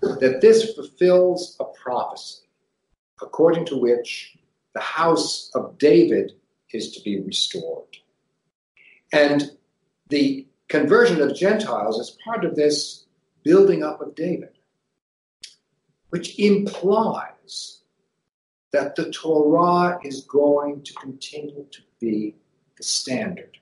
that 0.00 0.40
this 0.40 0.74
fulfills 0.74 1.56
a 1.60 1.64
prophecy 1.64 2.42
according 3.22 3.66
to 3.66 3.76
which 3.76 4.36
the 4.74 4.80
house 4.80 5.50
of 5.54 5.76
David 5.78 6.32
is 6.72 6.92
to 6.92 7.02
be 7.02 7.20
restored. 7.20 7.96
And 9.12 9.50
the 10.08 10.46
conversion 10.68 11.20
of 11.20 11.36
Gentiles 11.36 11.98
is 11.98 12.16
part 12.24 12.44
of 12.44 12.54
this 12.54 13.04
building 13.42 13.82
up 13.82 14.00
of 14.00 14.14
David, 14.14 14.58
which 16.10 16.38
implies 16.38 17.80
that 18.72 18.94
the 18.94 19.10
Torah 19.10 19.98
is 20.04 20.22
going 20.22 20.82
to 20.84 20.94
continue 20.94 21.66
to 21.70 21.80
be 22.00 22.36
the 22.76 22.82
standard. 22.82 23.58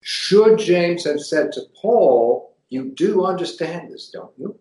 Should 0.00 0.58
James 0.58 1.04
have 1.04 1.20
said 1.20 1.52
to 1.52 1.62
Paul, 1.80 2.56
You 2.68 2.92
do 2.94 3.24
understand 3.24 3.90
this, 3.90 4.10
don't 4.10 4.32
you? 4.38 4.58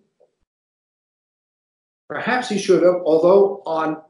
Perhaps 2.07 2.49
he 2.49 2.57
should 2.57 2.83
have, 2.83 3.01
although 3.05 3.61
on 3.65 4.01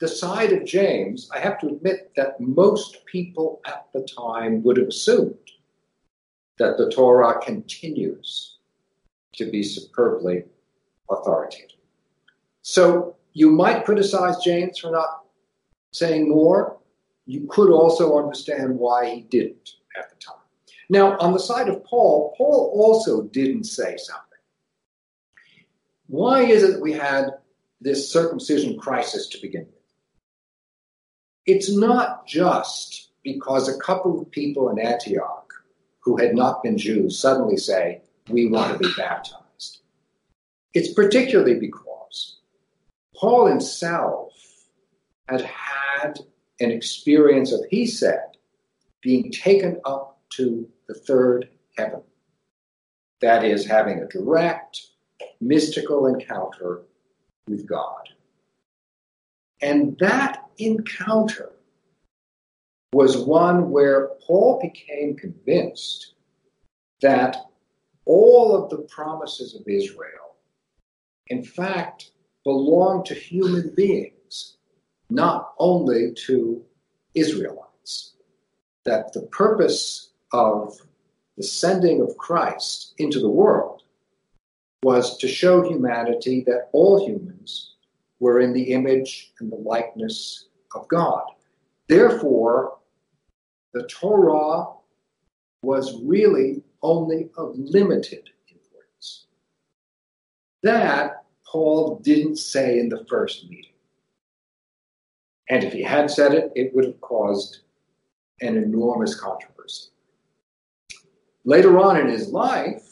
the 0.00 0.08
side 0.08 0.52
of 0.52 0.64
James, 0.64 1.28
I 1.32 1.38
have 1.38 1.58
to 1.60 1.68
admit 1.68 2.12
that 2.16 2.40
most 2.40 3.04
people 3.04 3.60
at 3.66 3.86
the 3.92 4.02
time 4.02 4.62
would 4.62 4.78
have 4.78 4.88
assumed 4.88 5.36
that 6.58 6.78
the 6.78 6.90
Torah 6.90 7.38
continues 7.40 8.56
to 9.34 9.50
be 9.50 9.62
superbly 9.62 10.44
authoritative. 11.10 11.76
So 12.62 13.16
you 13.34 13.50
might 13.50 13.84
criticize 13.84 14.42
James 14.42 14.78
for 14.78 14.90
not 14.90 15.24
saying 15.92 16.28
more. 16.28 16.78
You 17.26 17.46
could 17.50 17.70
also 17.70 18.18
understand 18.18 18.78
why 18.78 19.14
he 19.14 19.20
didn't 19.22 19.76
at 19.98 20.08
the 20.08 20.16
time. 20.16 20.36
Now, 20.88 21.18
on 21.18 21.32
the 21.32 21.38
side 21.38 21.68
of 21.68 21.84
Paul, 21.84 22.34
Paul 22.36 22.72
also 22.74 23.22
didn't 23.22 23.64
say 23.64 23.96
something. 23.96 24.24
Why 26.06 26.40
is 26.42 26.62
it 26.62 26.72
that 26.72 26.80
we 26.80 26.92
had 26.92 27.34
this 27.80 28.10
circumcision 28.10 28.78
crisis 28.78 29.28
to 29.28 29.40
begin 29.40 29.66
with? 29.66 29.79
It's 31.46 31.74
not 31.74 32.26
just 32.26 33.10
because 33.22 33.68
a 33.68 33.78
couple 33.78 34.20
of 34.20 34.30
people 34.30 34.68
in 34.70 34.78
Antioch 34.78 35.52
who 36.00 36.16
had 36.16 36.34
not 36.34 36.62
been 36.62 36.78
Jews 36.78 37.18
suddenly 37.18 37.56
say, 37.56 38.02
We 38.28 38.48
want 38.48 38.72
to 38.72 38.78
be 38.78 38.92
baptized. 38.96 39.80
It's 40.74 40.92
particularly 40.92 41.58
because 41.58 42.38
Paul 43.14 43.46
himself 43.46 44.32
had 45.28 45.42
had 45.42 46.20
an 46.60 46.70
experience 46.70 47.52
of, 47.52 47.60
he 47.70 47.86
said, 47.86 48.36
being 49.02 49.30
taken 49.30 49.80
up 49.84 50.18
to 50.36 50.68
the 50.88 50.94
third 50.94 51.48
heaven. 51.76 52.02
That 53.20 53.44
is, 53.44 53.66
having 53.66 53.98
a 53.98 54.08
direct, 54.08 54.80
mystical 55.40 56.06
encounter 56.06 56.82
with 57.48 57.66
God. 57.66 58.08
And 59.60 59.98
that 59.98 60.49
encounter 60.66 61.52
was 62.92 63.16
one 63.16 63.70
where 63.70 64.10
Paul 64.26 64.60
became 64.60 65.16
convinced 65.16 66.14
that 67.00 67.36
all 68.04 68.56
of 68.56 68.70
the 68.70 68.84
promises 68.88 69.54
of 69.54 69.62
Israel, 69.66 70.36
in 71.28 71.44
fact, 71.44 72.10
belong 72.44 73.04
to 73.04 73.14
human 73.14 73.72
beings, 73.74 74.56
not 75.08 75.52
only 75.58 76.12
to 76.26 76.64
Israelites. 77.14 78.14
That 78.84 79.12
the 79.12 79.22
purpose 79.22 80.10
of 80.32 80.80
the 81.36 81.42
sending 81.42 82.00
of 82.00 82.16
Christ 82.16 82.94
into 82.98 83.20
the 83.20 83.30
world 83.30 83.82
was 84.82 85.18
to 85.18 85.28
show 85.28 85.62
humanity 85.62 86.42
that 86.46 86.70
all 86.72 87.06
humans 87.06 87.74
were 88.18 88.40
in 88.40 88.52
the 88.52 88.72
image 88.72 89.32
and 89.38 89.52
the 89.52 89.56
likeness 89.56 90.48
of 90.74 90.88
God. 90.88 91.22
Therefore, 91.88 92.78
the 93.72 93.86
Torah 93.88 94.66
was 95.62 96.00
really 96.02 96.62
only 96.82 97.30
of 97.36 97.56
limited 97.56 98.30
importance. 98.48 99.26
That 100.62 101.24
Paul 101.46 102.00
didn't 102.02 102.36
say 102.36 102.78
in 102.78 102.88
the 102.88 103.04
first 103.08 103.48
meeting. 103.48 103.72
And 105.48 105.64
if 105.64 105.72
he 105.72 105.82
had 105.82 106.10
said 106.10 106.32
it, 106.32 106.52
it 106.54 106.74
would 106.74 106.84
have 106.84 107.00
caused 107.00 107.60
an 108.40 108.56
enormous 108.56 109.18
controversy. 109.18 109.88
Later 111.44 111.78
on 111.78 111.96
in 111.98 112.08
his 112.08 112.28
life, 112.28 112.86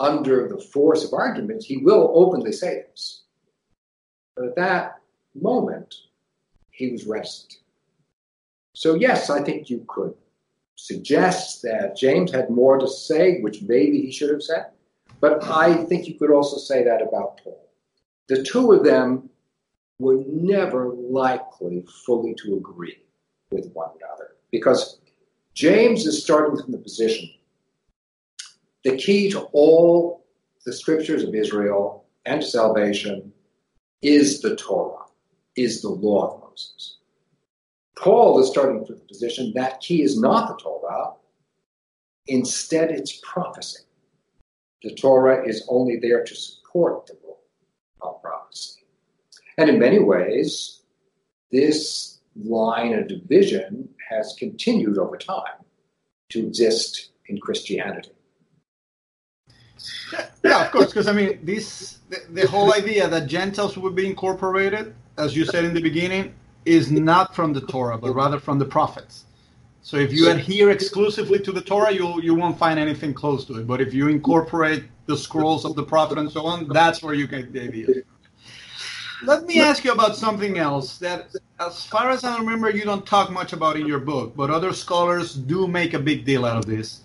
under 0.00 0.48
the 0.48 0.60
force 0.60 1.04
of 1.04 1.12
arguments, 1.12 1.66
he 1.66 1.76
will 1.76 2.10
openly 2.14 2.52
say 2.52 2.84
this. 2.88 3.24
But 4.36 4.46
at 4.46 4.56
that 4.56 5.00
moment, 5.34 5.94
he 6.78 6.90
was 6.90 7.06
reticent. 7.06 7.56
So, 8.74 8.94
yes, 8.94 9.28
I 9.30 9.42
think 9.42 9.68
you 9.68 9.84
could 9.88 10.14
suggest 10.76 11.62
that 11.62 11.96
James 11.96 12.30
had 12.30 12.48
more 12.48 12.78
to 12.78 12.86
say, 12.86 13.40
which 13.40 13.62
maybe 13.62 14.00
he 14.00 14.12
should 14.12 14.30
have 14.30 14.42
said. 14.42 14.66
But 15.20 15.42
I 15.44 15.84
think 15.84 16.06
you 16.06 16.14
could 16.16 16.30
also 16.30 16.56
say 16.56 16.84
that 16.84 17.02
about 17.02 17.40
Paul. 17.42 17.68
The 18.28 18.44
two 18.44 18.72
of 18.72 18.84
them 18.84 19.28
were 19.98 20.22
never 20.28 20.90
likely 20.94 21.84
fully 22.06 22.34
to 22.44 22.56
agree 22.56 23.02
with 23.50 23.72
one 23.72 23.90
another 24.00 24.36
because 24.52 25.00
James 25.54 26.06
is 26.06 26.22
starting 26.22 26.56
from 26.56 26.70
the 26.70 26.78
position 26.78 27.28
the 28.84 28.96
key 28.96 29.28
to 29.30 29.40
all 29.52 30.24
the 30.64 30.72
scriptures 30.72 31.24
of 31.24 31.34
Israel 31.34 32.04
and 32.24 32.44
salvation 32.44 33.32
is 34.02 34.40
the 34.40 34.54
Torah, 34.54 35.04
is 35.58 35.82
the 35.82 35.88
law 35.88 36.34
of 36.34 36.40
Moses. 36.40 36.96
Paul 37.96 38.40
is 38.40 38.48
starting 38.48 38.84
from 38.84 38.96
the 38.96 39.04
position 39.04 39.52
that 39.54 39.80
key 39.80 40.02
is 40.02 40.18
not 40.18 40.48
the 40.48 40.62
Torah, 40.62 41.12
instead, 42.26 42.90
it's 42.90 43.20
prophecy. 43.22 43.80
The 44.82 44.94
Torah 44.94 45.46
is 45.46 45.66
only 45.68 45.96
there 45.96 46.22
to 46.24 46.34
support 46.34 47.06
the 47.06 47.16
role 47.24 47.42
of 48.00 48.22
prophecy. 48.22 48.82
And 49.56 49.68
in 49.68 49.78
many 49.78 49.98
ways, 49.98 50.82
this 51.50 52.18
line 52.36 52.94
of 52.94 53.08
division 53.08 53.88
has 54.08 54.36
continued 54.38 54.98
over 54.98 55.16
time 55.16 55.64
to 56.30 56.46
exist 56.46 57.10
in 57.26 57.38
Christianity. 57.38 58.12
Yeah, 60.44 60.64
of 60.66 60.72
course, 60.72 60.86
because 60.86 61.08
I 61.08 61.12
mean, 61.12 61.40
this 61.42 61.98
the, 62.08 62.20
the, 62.30 62.46
whole 62.46 62.72
idea 62.74 63.08
that 63.08 63.26
Gentiles 63.26 63.76
would 63.76 63.94
be 63.94 64.06
incorporated, 64.06 64.94
as 65.18 65.36
you 65.36 65.44
said 65.44 65.64
in 65.64 65.74
the 65.74 65.82
beginning, 65.82 66.34
is 66.64 66.90
not 66.90 67.34
from 67.34 67.52
the 67.52 67.60
Torah, 67.60 67.98
but 67.98 68.14
rather 68.14 68.38
from 68.38 68.58
the 68.58 68.64
prophets. 68.64 69.24
So 69.82 69.96
if 69.96 70.12
you 70.12 70.30
adhere 70.30 70.70
exclusively 70.70 71.38
to 71.40 71.52
the 71.52 71.62
Torah, 71.62 71.92
you 71.92 72.20
you 72.20 72.34
won't 72.34 72.58
find 72.58 72.78
anything 72.78 73.14
close 73.14 73.44
to 73.46 73.58
it. 73.58 73.66
But 73.66 73.80
if 73.80 73.94
you 73.94 74.08
incorporate 74.08 74.84
the 75.06 75.16
scrolls 75.16 75.64
of 75.64 75.74
the 75.76 75.82
prophet 75.82 76.18
and 76.18 76.30
so 76.30 76.44
on, 76.46 76.68
that's 76.68 77.02
where 77.02 77.14
you 77.14 77.26
get 77.26 77.52
the 77.52 77.62
idea. 77.62 77.86
Let 79.24 79.46
me 79.46 79.60
ask 79.60 79.84
you 79.84 79.92
about 79.92 80.16
something 80.16 80.58
else 80.58 80.98
that, 80.98 81.34
as 81.58 81.84
far 81.86 82.10
as 82.10 82.22
I 82.22 82.38
remember, 82.38 82.70
you 82.70 82.84
don't 82.84 83.04
talk 83.04 83.30
much 83.30 83.52
about 83.52 83.76
in 83.76 83.86
your 83.86 83.98
book, 83.98 84.36
but 84.36 84.50
other 84.50 84.72
scholars 84.72 85.34
do 85.34 85.66
make 85.66 85.94
a 85.94 85.98
big 85.98 86.24
deal 86.24 86.44
out 86.44 86.56
of 86.56 86.66
this, 86.66 87.00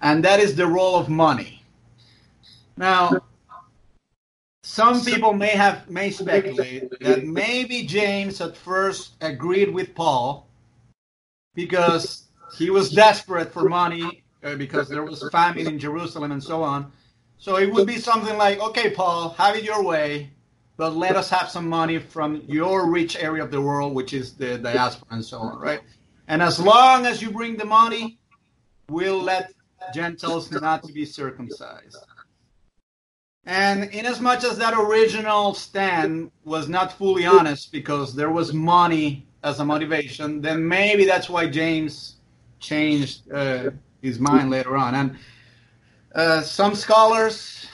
and 0.00 0.24
that 0.24 0.40
is 0.40 0.56
the 0.56 0.66
role 0.66 0.96
of 0.96 1.08
money. 1.08 1.62
Now, 2.76 3.20
some 4.62 5.04
people 5.04 5.32
may 5.32 5.48
have 5.50 5.88
may 5.90 6.10
speculate 6.10 6.90
that 7.00 7.24
maybe 7.26 7.84
James 7.86 8.40
at 8.40 8.56
first 8.56 9.14
agreed 9.20 9.72
with 9.72 9.94
Paul 9.94 10.48
because 11.54 12.24
he 12.56 12.70
was 12.70 12.90
desperate 12.90 13.52
for 13.52 13.68
money 13.68 14.22
uh, 14.44 14.54
because 14.56 14.88
there 14.88 15.04
was 15.04 15.28
famine 15.30 15.66
in 15.66 15.78
Jerusalem 15.78 16.32
and 16.32 16.42
so 16.42 16.62
on. 16.62 16.92
So 17.38 17.56
it 17.58 17.72
would 17.72 17.86
be 17.86 17.98
something 17.98 18.36
like, 18.38 18.60
"Okay, 18.60 18.90
Paul, 18.90 19.30
have 19.30 19.56
it 19.56 19.64
your 19.64 19.82
way. 19.84 20.30
but 20.76 20.96
let 20.96 21.16
us 21.16 21.30
have 21.30 21.50
some 21.50 21.68
money 21.68 21.98
from 21.98 22.42
your 22.48 22.90
rich 22.90 23.16
area 23.16 23.42
of 23.44 23.50
the 23.50 23.60
world, 23.60 23.94
which 23.94 24.12
is 24.12 24.34
the 24.34 24.58
diaspora 24.58 25.08
and 25.12 25.24
so 25.24 25.38
on, 25.38 25.58
right? 25.60 25.80
And 26.28 26.42
as 26.42 26.58
long 26.58 27.06
as 27.06 27.20
you 27.22 27.30
bring 27.30 27.56
the 27.56 27.64
money, 27.66 28.18
we'll 28.88 29.22
let 29.22 29.52
Gentiles 29.94 30.50
not 30.50 30.82
to 30.84 30.92
be 30.92 31.04
circumcised. 31.04 31.96
And 33.44 33.84
inasmuch 33.84 34.06
as 34.06 34.20
much 34.20 34.44
as 34.44 34.58
that 34.58 34.74
original 34.74 35.54
stand 35.54 36.30
was 36.44 36.68
not 36.68 36.96
fully 36.96 37.26
honest 37.26 37.72
because 37.72 38.14
there 38.14 38.30
was 38.30 38.52
money 38.52 39.26
as 39.42 39.58
a 39.58 39.64
motivation, 39.64 40.40
then 40.40 40.66
maybe 40.66 41.04
that's 41.04 41.28
why 41.28 41.48
James 41.48 42.16
changed 42.60 43.30
uh, 43.32 43.70
his 44.00 44.20
mind 44.20 44.50
later 44.50 44.76
on. 44.76 44.94
And 44.94 45.16
uh, 46.14 46.40
some 46.42 46.76
scholars, 46.76 47.66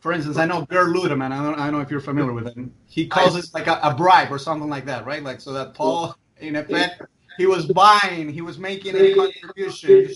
for 0.00 0.12
instance, 0.12 0.38
I 0.38 0.46
know 0.46 0.64
Gerd 0.64 0.96
Ludemann, 0.96 1.32
I 1.32 1.42
don't, 1.42 1.58
I 1.58 1.64
don't 1.64 1.74
know 1.74 1.80
if 1.80 1.90
you're 1.90 2.00
familiar 2.00 2.32
with 2.32 2.56
him, 2.56 2.72
he 2.86 3.06
calls 3.06 3.36
it 3.36 3.46
like 3.52 3.66
a, 3.66 3.78
a 3.82 3.94
bribe 3.94 4.32
or 4.32 4.38
something 4.38 4.70
like 4.70 4.86
that, 4.86 5.04
right? 5.04 5.22
Like 5.22 5.42
so 5.42 5.52
that 5.52 5.74
Paul, 5.74 6.16
in 6.38 6.56
effect, 6.56 7.02
he 7.36 7.46
was 7.46 7.66
buying, 7.66 8.30
he 8.30 8.40
was 8.40 8.58
making 8.58 8.96
a 8.96 9.14
contribution 9.14 10.08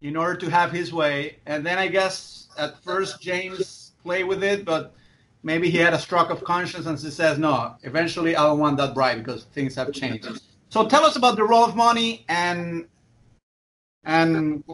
in 0.00 0.16
order 0.16 0.34
to 0.36 0.50
have 0.50 0.72
his 0.72 0.92
way. 0.92 1.36
And 1.46 1.64
then 1.64 1.78
I 1.78 1.86
guess 1.86 2.48
at 2.58 2.82
first 2.82 3.20
James 3.20 3.81
played 4.02 4.24
with 4.24 4.42
it, 4.42 4.64
but 4.64 4.94
maybe 5.42 5.70
he 5.70 5.78
had 5.78 5.94
a 5.94 5.98
stroke 5.98 6.30
of 6.30 6.44
conscience 6.44 6.86
and 6.86 6.98
he 6.98 7.10
says, 7.10 7.38
no, 7.38 7.76
eventually 7.82 8.36
I 8.36 8.44
don't 8.44 8.58
want 8.58 8.76
that 8.78 8.94
bribe 8.94 9.18
because 9.18 9.44
things 9.44 9.74
have 9.74 9.92
changed. 9.92 10.40
So 10.68 10.88
tell 10.88 11.04
us 11.04 11.16
about 11.16 11.36
the 11.36 11.44
role 11.44 11.64
of 11.64 11.76
money 11.76 12.24
and 12.28 12.86
and 14.04 14.64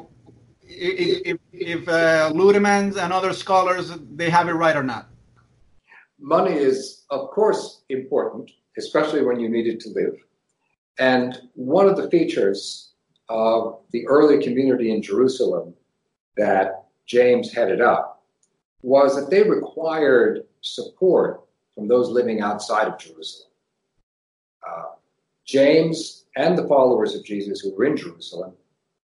if, 0.62 1.38
if 1.52 1.88
uh, 1.88 2.30
Ludemann's 2.32 2.96
and 2.96 3.12
other 3.12 3.32
scholars 3.32 3.92
they 4.14 4.30
have 4.30 4.48
it 4.48 4.52
right 4.52 4.76
or 4.76 4.82
not. 4.82 5.08
Money 6.20 6.54
is, 6.54 7.04
of 7.10 7.30
course, 7.30 7.82
important, 7.88 8.50
especially 8.76 9.24
when 9.24 9.38
you 9.38 9.48
need 9.48 9.66
it 9.66 9.80
to 9.80 9.90
live. 9.90 10.16
And 10.98 11.38
one 11.54 11.88
of 11.88 11.96
the 11.96 12.10
features 12.10 12.92
of 13.28 13.80
the 13.92 14.06
early 14.08 14.42
community 14.42 14.90
in 14.90 15.02
Jerusalem 15.02 15.74
that 16.36 16.86
James 17.06 17.52
headed 17.52 17.80
up 17.80 18.17
was 18.82 19.16
that 19.16 19.30
they 19.30 19.42
required 19.42 20.44
support 20.60 21.42
from 21.74 21.88
those 21.88 22.08
living 22.08 22.40
outside 22.40 22.88
of 22.88 22.98
Jerusalem. 22.98 23.50
Uh, 24.66 24.84
James 25.46 26.24
and 26.36 26.56
the 26.56 26.66
followers 26.68 27.14
of 27.14 27.24
Jesus 27.24 27.60
who 27.60 27.74
were 27.74 27.84
in 27.84 27.96
Jerusalem 27.96 28.52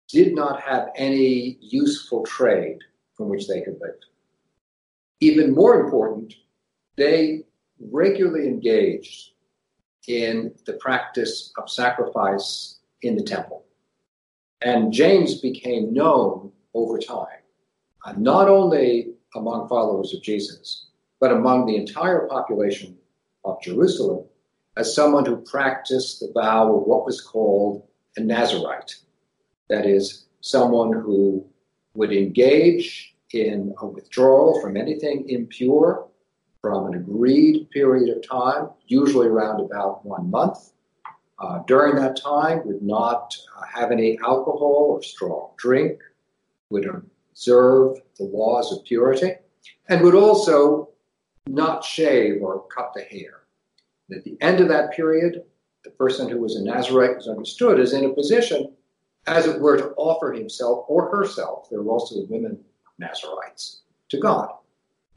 did 0.08 0.34
not 0.34 0.60
have 0.62 0.88
any 0.96 1.58
useful 1.60 2.24
trade 2.24 2.78
from 3.14 3.28
which 3.28 3.46
they 3.46 3.60
could 3.60 3.78
live. 3.80 3.94
Even 5.20 5.54
more 5.54 5.80
important, 5.80 6.34
they 6.96 7.44
regularly 7.78 8.48
engaged 8.48 9.32
in 10.08 10.52
the 10.66 10.72
practice 10.74 11.52
of 11.58 11.70
sacrifice 11.70 12.78
in 13.02 13.16
the 13.16 13.22
temple. 13.22 13.64
And 14.62 14.92
James 14.92 15.40
became 15.40 15.92
known 15.92 16.52
over 16.74 16.98
time, 16.98 17.26
uh, 18.04 18.12
not 18.16 18.48
only 18.48 19.14
among 19.34 19.68
followers 19.68 20.14
of 20.14 20.22
Jesus, 20.22 20.86
but 21.20 21.32
among 21.32 21.66
the 21.66 21.76
entire 21.76 22.26
population 22.26 22.96
of 23.44 23.60
Jerusalem, 23.62 24.24
as 24.76 24.94
someone 24.94 25.26
who 25.26 25.36
practiced 25.36 26.20
the 26.20 26.32
vow 26.32 26.74
of 26.74 26.82
what 26.84 27.04
was 27.04 27.20
called 27.20 27.86
a 28.16 28.20
Nazarite. 28.20 28.94
That 29.68 29.86
is, 29.86 30.26
someone 30.40 30.92
who 30.92 31.44
would 31.94 32.12
engage 32.12 33.14
in 33.32 33.74
a 33.80 33.86
withdrawal 33.86 34.60
from 34.60 34.76
anything 34.76 35.28
impure 35.28 36.08
from 36.60 36.86
an 36.86 36.94
agreed 36.94 37.70
period 37.70 38.14
of 38.14 38.26
time, 38.26 38.68
usually 38.86 39.28
around 39.28 39.60
about 39.60 40.04
one 40.04 40.30
month. 40.30 40.72
Uh, 41.38 41.60
during 41.66 41.96
that 41.96 42.20
time, 42.20 42.60
would 42.66 42.82
not 42.82 43.34
uh, 43.56 43.62
have 43.72 43.90
any 43.90 44.18
alcohol 44.18 44.88
or 44.90 45.02
strong 45.02 45.50
drink, 45.56 46.00
would 46.68 46.84
observe 47.40 47.96
the 48.18 48.24
laws 48.24 48.70
of 48.70 48.84
purity, 48.84 49.32
and 49.88 50.02
would 50.02 50.14
also 50.14 50.90
not 51.46 51.82
shave 51.82 52.42
or 52.42 52.66
cut 52.68 52.92
the 52.94 53.02
hair. 53.02 53.44
And 54.08 54.18
at 54.18 54.24
the 54.24 54.36
end 54.42 54.60
of 54.60 54.68
that 54.68 54.92
period, 54.92 55.42
the 55.82 55.90
person 55.90 56.28
who 56.28 56.38
was 56.38 56.56
a 56.56 56.62
Nazarite 56.62 57.16
was 57.16 57.28
understood 57.28 57.80
as 57.80 57.94
in 57.94 58.04
a 58.04 58.12
position, 58.12 58.74
as 59.26 59.46
it 59.46 59.58
were, 59.58 59.78
to 59.78 59.94
offer 59.96 60.32
himself 60.32 60.84
or 60.86 61.10
herself. 61.10 61.68
There 61.70 61.80
were 61.80 61.92
also 61.92 62.16
the 62.16 62.26
women 62.26 62.58
Nazarites 62.98 63.80
to 64.10 64.18
God. 64.18 64.50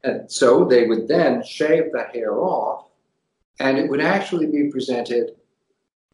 And 0.05 0.31
so 0.31 0.63
they 0.63 0.87
would 0.87 1.09
then 1.09 1.43
shave 1.43 1.91
the 1.91 2.05
hair 2.13 2.39
off, 2.39 2.87
and 3.59 3.77
it 3.77 3.89
would 3.89 4.01
actually 4.01 4.47
be 4.47 4.71
presented 4.71 5.31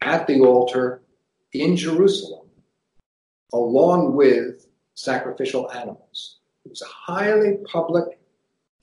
at 0.01 0.25
the 0.25 0.41
altar 0.41 1.01
in 1.53 1.75
Jerusalem, 1.75 2.47
along 3.53 4.15
with 4.15 4.65
sacrificial 4.99 5.71
animals. 5.71 6.37
It 6.65 6.69
was 6.69 6.81
a 6.81 6.85
highly 6.85 7.57
public 7.65 8.19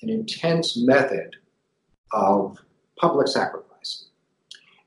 and 0.00 0.10
intense 0.10 0.76
method 0.76 1.36
of 2.12 2.58
public 2.98 3.28
sacrifice. 3.28 4.06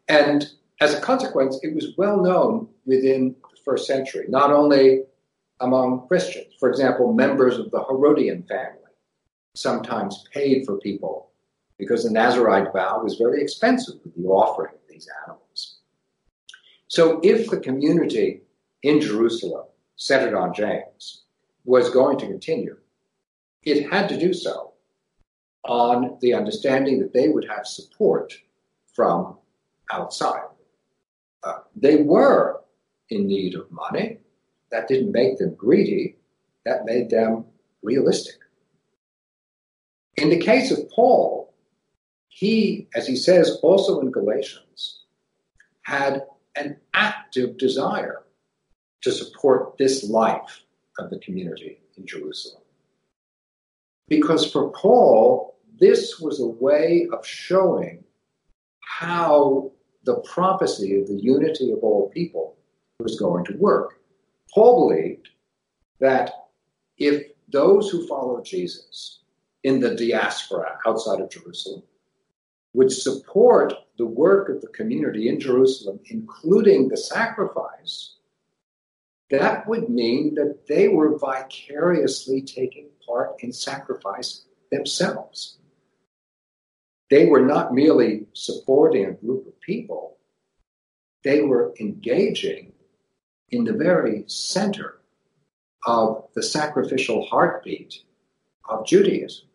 And 0.07 0.49
as 0.81 0.93
a 0.93 1.01
consequence, 1.01 1.59
it 1.61 1.75
was 1.75 1.93
well 1.97 2.21
known 2.21 2.67
within 2.85 3.35
the 3.51 3.57
first 3.63 3.85
century, 3.85 4.25
not 4.27 4.51
only 4.51 5.03
among 5.59 6.07
Christians. 6.07 6.53
For 6.59 6.69
example, 6.69 7.13
members 7.13 7.59
of 7.59 7.69
the 7.69 7.83
Herodian 7.83 8.43
family 8.43 8.77
sometimes 9.53 10.23
paid 10.33 10.65
for 10.65 10.77
people 10.79 11.29
because 11.77 12.03
the 12.03 12.11
Nazarite 12.11 12.73
vow 12.73 13.01
was 13.03 13.15
very 13.15 13.41
expensive 13.41 13.95
with 14.03 14.15
the 14.15 14.27
offering 14.27 14.73
of 14.73 14.81
these 14.89 15.07
animals. 15.25 15.77
So 16.87 17.19
if 17.21 17.49
the 17.49 17.59
community 17.59 18.41
in 18.81 18.99
Jerusalem, 18.99 19.65
centered 19.99 20.33
on 20.33 20.53
James, 20.53 21.23
was 21.65 21.89
going 21.89 22.17
to 22.17 22.25
continue, 22.25 22.77
it 23.63 23.91
had 23.91 24.07
to 24.07 24.17
do 24.17 24.33
so 24.33 24.71
on 25.65 26.17
the 26.21 26.33
understanding 26.33 26.99
that 26.99 27.13
they 27.13 27.27
would 27.27 27.45
have 27.47 27.67
support 27.67 28.33
from 28.93 29.37
outside. 29.91 30.47
Uh, 31.43 31.59
they 31.75 31.97
were 31.97 32.61
in 33.09 33.27
need 33.27 33.55
of 33.55 33.69
money. 33.71 34.17
That 34.71 34.87
didn't 34.87 35.11
make 35.11 35.37
them 35.37 35.53
greedy, 35.55 36.15
that 36.65 36.85
made 36.85 37.09
them 37.09 37.45
realistic. 37.83 38.35
In 40.15 40.29
the 40.29 40.39
case 40.39 40.71
of 40.71 40.89
Paul, 40.91 41.53
he, 42.29 42.87
as 42.95 43.05
he 43.05 43.17
says 43.17 43.59
also 43.61 43.99
in 43.99 44.11
Galatians, 44.11 45.01
had 45.81 46.23
an 46.55 46.77
active 46.93 47.57
desire 47.57 48.23
to 49.01 49.11
support 49.11 49.77
this 49.77 50.09
life 50.09 50.63
of 50.97 51.09
the 51.09 51.19
community 51.19 51.79
in 51.97 52.05
Jerusalem. 52.05 52.63
Because 54.07 54.51
for 54.51 54.71
Paul, 54.71 55.57
this 55.79 56.19
was 56.19 56.41
a 56.41 56.47
way 56.47 57.07
of 57.13 57.25
showing 57.25 58.03
how 58.81 59.71
the 60.03 60.15
prophecy 60.33 60.99
of 60.99 61.07
the 61.07 61.21
unity 61.21 61.71
of 61.71 61.79
all 61.79 62.09
people 62.09 62.57
was 62.99 63.19
going 63.19 63.45
to 63.45 63.57
work. 63.57 64.01
Paul 64.53 64.89
believed 64.89 65.29
that 65.99 66.31
if 66.97 67.27
those 67.51 67.89
who 67.89 68.07
follow 68.07 68.41
Jesus 68.41 69.19
in 69.63 69.79
the 69.79 69.95
diaspora 69.95 70.77
outside 70.85 71.21
of 71.21 71.29
Jerusalem 71.29 71.83
would 72.73 72.91
support 72.91 73.73
the 73.97 74.05
work 74.05 74.49
of 74.49 74.61
the 74.61 74.67
community 74.67 75.27
in 75.29 75.39
Jerusalem, 75.39 75.99
including 76.09 76.87
the 76.87 76.97
sacrifice, 76.97 78.15
that 79.29 79.67
would 79.67 79.89
mean 79.89 80.35
that 80.35 80.67
they 80.67 80.87
were 80.87 81.17
vicariously 81.17 82.41
taking 82.41 82.87
part 83.05 83.35
in 83.39 83.51
sacrifice 83.51 84.45
themselves. 84.71 85.57
They 87.09 87.25
were 87.25 87.45
not 87.45 87.73
merely 87.73 88.27
supporting 88.33 89.05
a 89.05 89.11
group 89.11 89.47
of 89.47 89.59
people, 89.61 90.17
they 91.23 91.41
were 91.41 91.73
engaging 91.79 92.71
in 93.49 93.63
the 93.63 93.73
very 93.73 94.23
center 94.27 94.99
of 95.85 96.27
the 96.35 96.43
sacrificial 96.43 97.25
heartbeat 97.25 98.03
of 98.69 98.85
Judaism. 98.85 99.47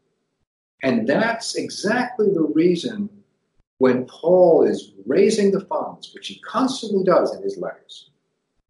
And 0.82 1.08
that's 1.08 1.54
exactly 1.54 2.26
the 2.32 2.42
reason 2.42 3.08
when 3.78 4.06
Paul 4.06 4.64
is 4.64 4.92
raising 5.06 5.50
the 5.50 5.64
funds, 5.64 6.12
which 6.12 6.28
he 6.28 6.40
constantly 6.40 7.04
does 7.04 7.34
in 7.34 7.42
his 7.42 7.56
letters, 7.56 8.10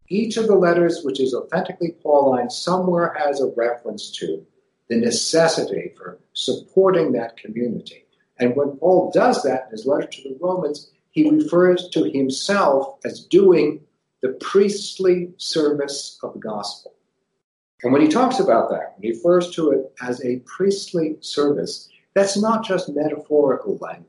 each 0.07 0.37
of 0.37 0.47
the 0.47 0.55
letters 0.55 1.01
which 1.03 1.19
is 1.19 1.33
authentically 1.33 1.95
Pauline 2.03 2.49
somewhere 2.49 3.15
has 3.17 3.41
a 3.41 3.51
reference 3.55 4.11
to 4.11 4.45
the 4.89 4.97
necessity 4.97 5.93
for 5.97 6.19
supporting 6.33 7.11
that 7.13 7.37
community. 7.37 8.05
And 8.37 8.55
when 8.55 8.77
Paul 8.77 9.11
does 9.11 9.41
that 9.43 9.65
in 9.65 9.71
his 9.71 9.85
letter 9.85 10.07
to 10.07 10.23
the 10.23 10.37
Romans, 10.39 10.91
he 11.09 11.29
refers 11.29 11.89
to 11.89 12.03
himself 12.11 12.99
as 13.05 13.25
doing 13.25 13.81
the 14.21 14.33
priestly 14.41 15.33
service 15.37 16.19
of 16.21 16.33
the 16.33 16.39
gospel. 16.39 16.93
And 17.83 17.93
when 17.93 18.01
he 18.01 18.07
talks 18.07 18.39
about 18.39 18.69
that, 18.69 18.95
when 18.95 19.03
he 19.03 19.11
refers 19.11 19.51
to 19.51 19.71
it 19.71 19.91
as 20.01 20.23
a 20.23 20.41
priestly 20.45 21.17
service, 21.21 21.89
that's 22.13 22.37
not 22.37 22.65
just 22.65 22.89
metaphorical 22.89 23.77
language. 23.77 24.07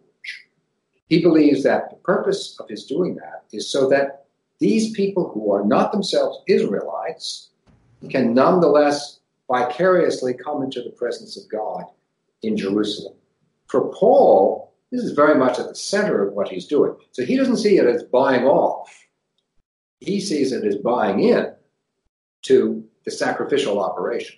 He 1.09 1.23
believes 1.23 1.63
that 1.63 1.91
the 1.91 1.97
purpose 1.97 2.57
of 2.59 2.69
his 2.69 2.87
doing 2.87 3.15
that 3.17 3.45
is 3.53 3.71
so 3.71 3.89
that 3.91 4.26
these 4.59 4.93
people 4.93 5.31
who 5.31 5.53
are 5.53 5.65
not 5.65 5.93
themselves 5.93 6.39
Israelites 6.47 7.51
can 8.11 8.35
nonetheless 8.35 9.21
vicariously 9.49 10.35
come 10.35 10.63
into 10.63 10.83
the 10.83 10.91
presence 10.91 11.37
of 11.37 11.49
God 11.51 11.85
in 12.43 12.57
Jerusalem. 12.57 13.15
For 13.69 13.93
Paul, 13.93 14.75
this 14.91 15.03
is 15.03 15.13
very 15.13 15.35
much 15.37 15.59
at 15.59 15.69
the 15.69 15.75
center 15.75 16.27
of 16.27 16.35
what 16.35 16.49
he's 16.49 16.67
doing. 16.67 16.95
So 17.13 17.25
he 17.25 17.37
doesn't 17.37 17.59
see 17.59 17.79
it 17.79 17.87
as 17.87 18.05
buying 18.05 18.45
off, 18.45 19.07
he 20.01 20.21
sees 20.21 20.53
it 20.53 20.65
as 20.65 20.77
buying 20.77 21.21
in 21.21 21.53
to 22.43 22.85
the 23.05 23.11
sacrificial 23.11 23.83
operation. 23.83 24.37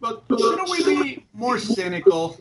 But 0.00 0.24
shouldn't 0.28 0.70
we 0.70 0.84
be 0.84 1.26
more 1.32 1.58
cynical? 1.58 2.38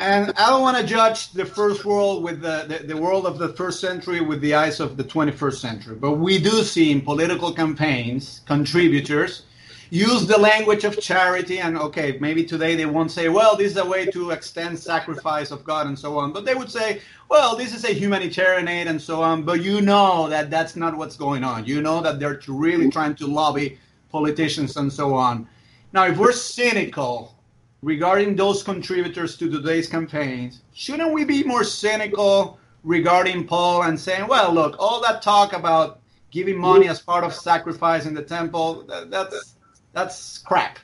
And 0.00 0.32
I 0.36 0.50
don't 0.50 0.62
want 0.62 0.76
to 0.76 0.84
judge 0.84 1.32
the 1.32 1.44
first 1.44 1.84
world 1.84 2.22
with 2.22 2.40
the, 2.40 2.66
the, 2.68 2.86
the, 2.86 2.96
world 2.96 3.26
of 3.26 3.38
the 3.38 3.48
first 3.48 3.80
century 3.80 4.20
with 4.20 4.40
the 4.40 4.54
eyes 4.54 4.78
of 4.78 4.96
the 4.96 5.02
21st 5.02 5.58
century. 5.58 5.96
But 5.96 6.12
we 6.12 6.38
do 6.38 6.62
see 6.62 6.92
in 6.92 7.00
political 7.00 7.52
campaigns 7.52 8.42
contributors 8.46 9.42
use 9.90 10.26
the 10.26 10.38
language 10.38 10.84
of 10.84 11.00
charity 11.00 11.60
and 11.60 11.78
okay 11.78 12.18
maybe 12.20 12.44
today 12.44 12.76
they 12.76 12.84
won't 12.84 13.10
say 13.10 13.30
well 13.30 13.56
this 13.56 13.72
is 13.72 13.76
a 13.78 13.84
way 13.84 14.04
to 14.04 14.32
extend 14.32 14.78
sacrifice 14.78 15.50
of 15.50 15.64
god 15.64 15.86
and 15.86 15.98
so 15.98 16.18
on 16.18 16.30
but 16.30 16.44
they 16.44 16.54
would 16.54 16.70
say 16.70 17.00
well 17.30 17.56
this 17.56 17.74
is 17.74 17.84
a 17.84 17.94
humanitarian 17.94 18.68
aid 18.68 18.86
and 18.86 19.00
so 19.00 19.22
on 19.22 19.42
but 19.42 19.62
you 19.62 19.80
know 19.80 20.28
that 20.28 20.50
that's 20.50 20.76
not 20.76 20.94
what's 20.94 21.16
going 21.16 21.42
on 21.42 21.64
you 21.64 21.80
know 21.80 22.02
that 22.02 22.20
they're 22.20 22.38
really 22.48 22.90
trying 22.90 23.14
to 23.14 23.26
lobby 23.26 23.78
politicians 24.10 24.76
and 24.76 24.92
so 24.92 25.14
on 25.14 25.48
now 25.94 26.04
if 26.04 26.18
we're 26.18 26.32
cynical 26.32 27.37
regarding 27.82 28.34
those 28.34 28.62
contributors 28.62 29.36
to 29.36 29.50
today's 29.50 29.88
campaigns 29.88 30.62
shouldn't 30.72 31.12
we 31.12 31.24
be 31.24 31.44
more 31.44 31.64
cynical 31.64 32.58
regarding 32.82 33.46
paul 33.46 33.82
and 33.82 33.98
saying 33.98 34.26
well 34.26 34.52
look 34.52 34.76
all 34.78 35.00
that 35.00 35.22
talk 35.22 35.52
about 35.52 36.00
giving 36.30 36.58
money 36.58 36.88
as 36.88 37.00
part 37.00 37.24
of 37.24 37.32
sacrifice 37.34 38.06
in 38.06 38.14
the 38.14 38.22
temple 38.22 38.84
that's 39.08 39.56
that's 39.98 40.38
crap. 40.38 40.78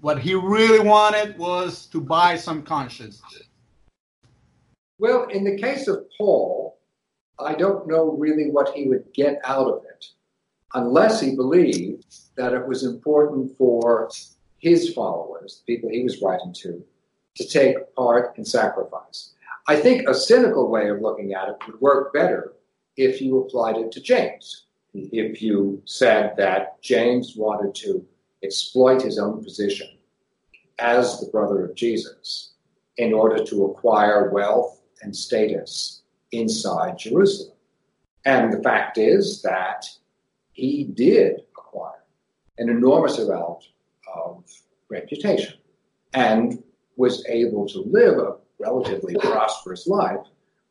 What 0.00 0.20
he 0.20 0.34
really 0.34 0.80
wanted 0.80 1.38
was 1.38 1.86
to 1.86 2.00
buy 2.00 2.36
some 2.36 2.62
conscience. 2.62 3.20
Well, 4.98 5.24
in 5.24 5.44
the 5.44 5.56
case 5.56 5.88
of 5.88 6.04
Paul, 6.16 6.78
I 7.38 7.54
don't 7.54 7.88
know 7.88 8.12
really 8.12 8.50
what 8.50 8.72
he 8.74 8.88
would 8.88 9.12
get 9.14 9.40
out 9.44 9.66
of 9.66 9.84
it 9.84 10.04
unless 10.74 11.20
he 11.20 11.34
believed 11.34 12.06
that 12.36 12.52
it 12.52 12.66
was 12.66 12.84
important 12.84 13.56
for 13.58 14.08
his 14.62 14.94
followers, 14.94 15.60
the 15.66 15.74
people 15.74 15.90
he 15.90 16.04
was 16.04 16.22
writing 16.22 16.52
to, 16.52 16.82
to 17.34 17.46
take 17.46 17.94
part 17.96 18.38
in 18.38 18.44
sacrifice. 18.44 19.32
I 19.66 19.76
think 19.76 20.08
a 20.08 20.14
cynical 20.14 20.70
way 20.70 20.88
of 20.88 21.00
looking 21.00 21.34
at 21.34 21.48
it 21.48 21.56
would 21.66 21.80
work 21.80 22.12
better 22.12 22.54
if 22.96 23.20
you 23.20 23.38
applied 23.38 23.76
it 23.76 23.92
to 23.92 24.00
James. 24.00 24.66
If 24.94 25.42
you 25.42 25.82
said 25.84 26.34
that 26.36 26.80
James 26.80 27.34
wanted 27.36 27.74
to 27.76 28.06
exploit 28.42 29.02
his 29.02 29.18
own 29.18 29.42
position 29.42 29.88
as 30.78 31.18
the 31.18 31.26
brother 31.26 31.64
of 31.64 31.74
Jesus 31.74 32.52
in 32.98 33.12
order 33.12 33.42
to 33.44 33.64
acquire 33.64 34.30
wealth 34.30 34.80
and 35.02 35.14
status 35.14 36.02
inside 36.30 36.98
Jerusalem. 36.98 37.56
And 38.24 38.52
the 38.52 38.62
fact 38.62 38.98
is 38.98 39.42
that 39.42 39.86
he 40.52 40.84
did 40.84 41.40
acquire 41.56 42.04
an 42.58 42.68
enormous 42.68 43.18
amount 43.18 43.64
of 44.14 44.44
reputation 44.88 45.54
and 46.14 46.62
was 46.96 47.24
able 47.26 47.66
to 47.68 47.80
live 47.80 48.18
a 48.18 48.36
relatively 48.58 49.14
prosperous 49.14 49.86
life 49.86 50.20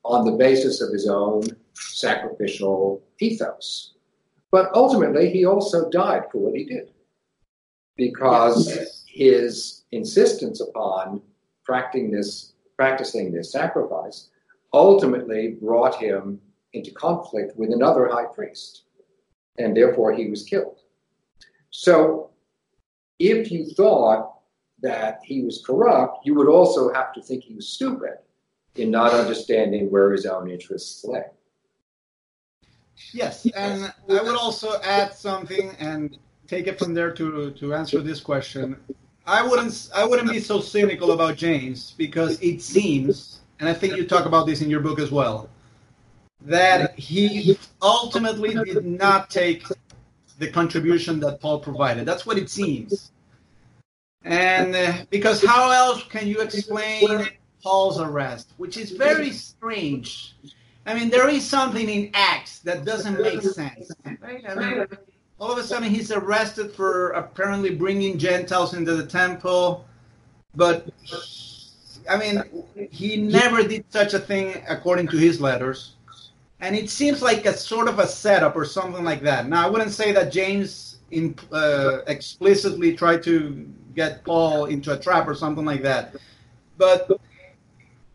on 0.03 0.25
the 0.25 0.37
basis 0.37 0.81
of 0.81 0.91
his 0.91 1.07
own 1.07 1.43
sacrificial 1.73 3.01
ethos. 3.19 3.93
But 4.51 4.69
ultimately, 4.73 5.29
he 5.29 5.45
also 5.45 5.89
died 5.89 6.23
for 6.31 6.39
what 6.39 6.55
he 6.55 6.65
did 6.65 6.91
because 7.95 9.03
his 9.07 9.83
insistence 9.91 10.61
upon 10.61 11.21
practicing 11.63 12.11
this, 12.11 12.53
practicing 12.75 13.31
this 13.31 13.51
sacrifice 13.51 14.29
ultimately 14.73 15.57
brought 15.61 15.95
him 15.95 16.39
into 16.73 16.91
conflict 16.91 17.57
with 17.57 17.71
another 17.71 18.07
high 18.07 18.25
priest, 18.25 18.83
and 19.57 19.75
therefore 19.75 20.13
he 20.13 20.29
was 20.29 20.43
killed. 20.43 20.79
So, 21.69 22.30
if 23.29 23.51
you 23.51 23.65
thought 23.65 24.39
that 24.81 25.21
he 25.23 25.41
was 25.41 25.63
corrupt, 25.65 26.25
you 26.25 26.33
would 26.35 26.49
also 26.49 26.91
have 26.93 27.13
to 27.13 27.21
think 27.21 27.43
he 27.43 27.53
was 27.53 27.69
stupid 27.69 28.17
in 28.75 28.89
not 28.89 29.13
understanding 29.13 29.91
where 29.91 30.11
his 30.11 30.25
own 30.25 30.49
interests 30.49 31.03
lay. 31.05 31.25
Yes, 33.13 33.45
and 33.55 33.91
I 34.09 34.21
would 34.21 34.35
also 34.35 34.79
add 34.81 35.13
something, 35.13 35.75
and 35.79 36.17
take 36.47 36.67
it 36.67 36.77
from 36.77 36.93
there 36.93 37.11
to 37.11 37.51
to 37.51 37.73
answer 37.73 37.99
this 38.01 38.19
question. 38.19 38.77
I 39.25 39.45
wouldn't 39.47 39.89
I 39.95 40.05
wouldn't 40.05 40.29
be 40.29 40.39
so 40.39 40.59
cynical 40.59 41.11
about 41.11 41.35
James 41.35 41.93
because 41.97 42.39
it 42.41 42.61
seems, 42.61 43.41
and 43.59 43.69
I 43.69 43.73
think 43.73 43.95
you 43.95 44.05
talk 44.05 44.25
about 44.25 44.45
this 44.45 44.61
in 44.61 44.69
your 44.69 44.81
book 44.81 44.99
as 44.99 45.11
well, 45.11 45.49
that 46.41 46.97
he 46.97 47.57
ultimately 47.81 48.53
did 48.53 48.85
not 48.85 49.29
take 49.29 49.63
the 50.41 50.49
contribution 50.49 51.19
that 51.19 51.39
Paul 51.39 51.59
provided. 51.59 52.05
That's 52.05 52.25
what 52.25 52.37
it 52.37 52.49
seems. 52.49 53.11
And 54.23 54.75
uh, 54.75 55.05
because 55.09 55.43
how 55.43 55.69
else 55.71 56.03
can 56.05 56.27
you 56.27 56.41
explain 56.41 57.29
Paul's 57.63 57.99
arrest, 57.99 58.53
which 58.57 58.75
is 58.75 58.91
very 58.91 59.31
strange? 59.31 60.35
I 60.87 60.95
mean, 60.95 61.09
there 61.11 61.29
is 61.29 61.47
something 61.47 61.87
in 61.87 62.09
Acts 62.15 62.59
that 62.59 62.85
doesn't 62.85 63.21
make 63.21 63.41
sense. 63.43 63.91
Right? 64.19 64.89
All 65.39 65.51
of 65.51 65.59
a 65.59 65.63
sudden 65.63 65.89
he's 65.89 66.11
arrested 66.11 66.71
for 66.71 67.11
apparently 67.11 67.75
bringing 67.75 68.17
Gentiles 68.17 68.73
into 68.73 68.95
the 68.95 69.05
temple. 69.05 69.85
But 70.55 70.89
I 72.09 72.17
mean, 72.17 72.43
he 72.89 73.17
never 73.17 73.61
did 73.61 73.85
such 73.89 74.15
a 74.15 74.19
thing 74.19 74.63
according 74.67 75.07
to 75.09 75.17
his 75.17 75.39
letters. 75.39 75.95
And 76.61 76.75
it 76.75 76.89
seems 76.89 77.21
like 77.21 77.45
a 77.45 77.53
sort 77.53 77.87
of 77.87 77.99
a 77.99 78.07
setup 78.07 78.55
or 78.55 78.65
something 78.65 79.03
like 79.03 79.21
that. 79.23 79.49
Now, 79.49 79.65
I 79.65 79.69
wouldn't 79.69 79.91
say 79.91 80.11
that 80.11 80.31
James 80.31 80.99
uh, 81.51 81.99
explicitly 82.07 82.95
tried 82.95 83.23
to 83.23 83.67
get 83.95 84.23
Paul 84.23 84.65
into 84.65 84.93
a 84.93 84.97
trap 84.97 85.27
or 85.27 85.35
something 85.35 85.65
like 85.65 85.81
that. 85.81 86.15
But 86.77 87.09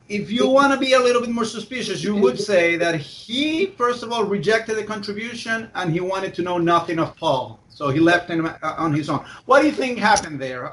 if 0.08 0.30
you 0.30 0.48
want 0.48 0.72
to 0.72 0.78
be 0.78 0.92
a 0.92 1.00
little 1.00 1.20
bit 1.20 1.30
more 1.30 1.44
suspicious, 1.44 2.02
you 2.04 2.14
would 2.14 2.38
say 2.38 2.76
that 2.76 2.94
he, 3.00 3.66
first 3.66 4.04
of 4.04 4.12
all, 4.12 4.24
rejected 4.24 4.76
the 4.76 4.84
contribution 4.84 5.68
and 5.74 5.92
he 5.92 6.00
wanted 6.00 6.32
to 6.34 6.42
know 6.42 6.58
nothing 6.58 7.00
of 7.00 7.16
Paul. 7.16 7.60
So 7.68 7.90
he 7.90 8.00
left 8.00 8.30
him 8.30 8.46
uh, 8.46 8.56
on 8.62 8.94
his 8.94 9.10
own. 9.10 9.24
What 9.44 9.60
do 9.60 9.66
you 9.66 9.72
think 9.72 9.98
happened 9.98 10.40
there? 10.40 10.68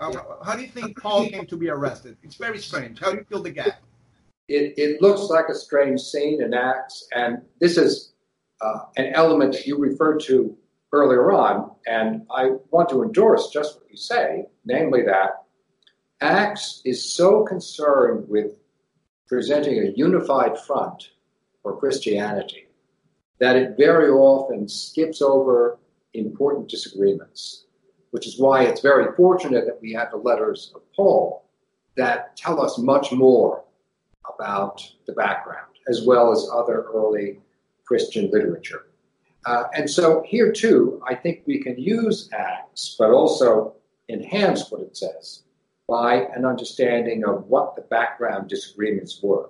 How 0.45 0.55
do 0.55 0.61
you 0.61 0.69
think 0.69 1.01
Paul 1.01 1.28
came 1.28 1.45
to 1.47 1.57
be 1.57 1.69
arrested? 1.69 2.17
It's 2.24 2.36
very 2.36 2.59
strange. 2.59 2.99
How 2.99 3.11
do 3.11 3.17
you 3.17 3.26
fill 3.28 3.41
the 3.41 3.51
gap? 3.51 3.82
It, 4.48 4.74
it 4.78 5.02
looks 5.02 5.24
like 5.24 5.46
a 5.50 5.56
strange 5.56 6.02
scene 6.02 6.41
in 6.41 6.54
Acts, 6.54 7.08
and 7.14 7.41
this 7.60 7.78
is 7.78 8.14
uh, 8.62 8.80
an 8.98 9.14
element 9.14 9.66
you 9.66 9.78
referred 9.78 10.20
to 10.22 10.56
earlier 10.91 11.32
on, 11.32 11.72
and 11.88 12.26
I 12.30 12.52
want 12.72 12.89
to 12.89 13.04
endorse 13.04 13.50
just 13.50 13.78
what 13.78 13.89
you 13.89 13.98
say, 13.98 14.46
namely 14.66 15.04
that 15.04 15.44
Acts 16.22 16.82
is 16.86 17.14
so 17.14 17.44
concerned 17.44 18.28
with 18.28 18.54
presenting 19.28 19.80
a 19.80 19.91
unified 19.96 20.58
front 20.60 21.10
for 21.62 21.78
Christianity 21.78 22.68
that 23.39 23.56
it 23.56 23.76
very 23.78 24.10
often 24.10 24.68
skips 24.70 25.22
over 25.22 25.80
important 26.14 26.70
disagreements, 26.70 27.66
which 28.12 28.28
is 28.28 28.39
why 28.39 28.64
it's 28.64 28.82
very 28.82 29.14
fortunate 29.16 29.66
that 29.66 29.82
we 29.82 29.91
have 29.94 30.12
the 30.12 30.18
letters 30.18 30.72
of 30.76 30.82
Paul 30.96 31.46
that 31.98 32.38
tell 32.38 32.62
us 32.62 32.78
much 32.78 33.12
more 33.12 33.62
about 34.34 34.82
the 35.05 35.13
background, 35.13 35.71
as 35.88 36.03
well 36.05 36.32
as 36.32 36.47
other 36.53 36.86
early 36.93 37.39
Christian 37.86 38.30
literature. 38.32 38.88
Uh, 39.45 39.65
and 39.74 39.89
so 39.89 40.24
here 40.26 40.51
too, 40.51 41.01
I 41.07 41.15
think 41.15 41.43
we 41.45 41.61
can 41.61 41.78
use 41.78 42.30
Acts, 42.34 42.95
but 42.97 43.11
also 43.11 43.76
enhance 44.09 44.71
what 44.71 44.82
it 44.82 44.95
says 44.95 45.43
by 45.88 46.28
an 46.36 46.45
understanding 46.45 47.26
of 47.26 47.45
what 47.47 47.76
the 47.76 47.82
background 47.82 48.49
disagreements 48.49 49.19
were. 49.21 49.49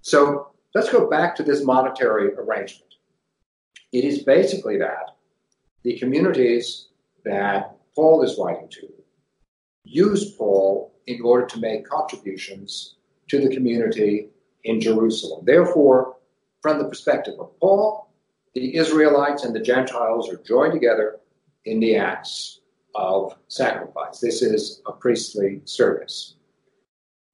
So 0.00 0.48
let's 0.74 0.90
go 0.90 1.08
back 1.08 1.36
to 1.36 1.42
this 1.42 1.64
monetary 1.64 2.32
arrangement. 2.34 2.94
It 3.92 4.04
is 4.04 4.22
basically 4.22 4.78
that 4.78 5.16
the 5.82 5.98
communities 5.98 6.88
that 7.24 7.76
Paul 7.94 8.22
is 8.22 8.38
writing 8.38 8.68
to 8.70 8.88
use 9.84 10.32
Paul 10.32 10.94
in 11.06 11.20
order 11.22 11.46
to 11.46 11.60
make 11.60 11.86
contributions 11.86 12.96
to 13.28 13.40
the 13.40 13.54
community 13.54 14.28
in 14.64 14.80
Jerusalem. 14.80 15.44
Therefore, 15.44 16.16
from 16.62 16.78
the 16.78 16.88
perspective 16.88 17.34
of 17.38 17.58
Paul, 17.60 18.10
the 18.54 18.76
Israelites 18.76 19.44
and 19.44 19.54
the 19.54 19.60
Gentiles 19.60 20.30
are 20.30 20.38
joined 20.38 20.72
together 20.72 21.18
in 21.64 21.80
the 21.80 21.96
Acts 21.96 22.60
of 22.94 23.34
sacrifice. 23.48 24.20
This 24.20 24.42
is 24.42 24.80
a 24.86 24.92
priestly 24.92 25.60
service. 25.64 26.36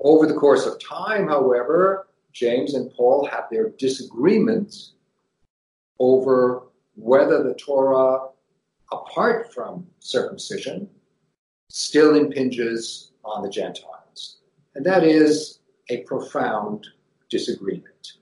Over 0.01 0.26
the 0.26 0.34
course 0.34 0.66
of 0.66 0.80
time, 0.80 1.28
however, 1.28 2.09
James 2.32 2.74
and 2.74 2.91
Paul 2.93 3.26
have 3.26 3.45
their 3.51 3.70
disagreements 3.70 4.93
over 5.99 6.62
whether 6.95 7.43
the 7.43 7.55
Torah, 7.55 8.28
apart 8.91 9.53
from 9.53 9.86
circumcision, 9.99 10.88
still 11.68 12.16
impinges 12.16 13.12
on 13.24 13.43
the 13.43 13.51
Gentiles. 13.51 14.38
And 14.74 14.84
that 14.86 15.05
is 15.05 15.60
a 15.91 15.99
profound 16.05 16.86
disagreement. 17.28 18.12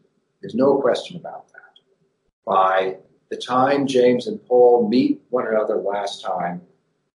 There's 0.40 0.54
no 0.54 0.78
question 0.78 1.16
about 1.16 1.48
that. 1.48 1.58
By 2.44 2.96
the 3.30 3.36
time 3.36 3.86
James 3.86 4.26
and 4.26 4.44
Paul 4.46 4.88
meet 4.88 5.20
one 5.30 5.46
another 5.46 5.76
last 5.76 6.24
time 6.24 6.62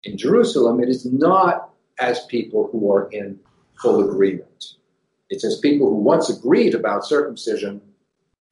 in 0.02 0.18
Jerusalem, 0.18 0.80
it 0.80 0.88
is 0.88 1.06
not 1.06 1.70
as 1.98 2.24
people 2.26 2.68
who 2.72 2.90
are 2.92 3.08
in 3.12 3.38
full 3.80 4.08
agreement. 4.10 4.74
It's 5.28 5.44
as 5.44 5.58
people 5.58 5.88
who 5.88 5.96
once 5.96 6.28
agreed 6.28 6.74
about 6.74 7.06
circumcision 7.06 7.80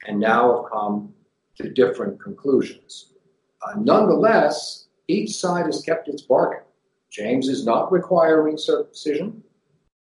and 0.07 0.21
now 0.21 0.63
have 0.63 0.71
come 0.71 1.13
to 1.57 1.73
different 1.73 2.23
conclusions. 2.23 3.13
Uh, 3.67 3.75
nonetheless, 3.79 4.87
each 5.09 5.33
side 5.33 5.67
has 5.67 5.83
kept 5.83 6.07
its 6.07 6.23
bargain. 6.23 6.63
James 7.11 7.49
is 7.49 7.65
not 7.65 7.91
requiring 7.91 8.57
circumcision. 8.57 9.43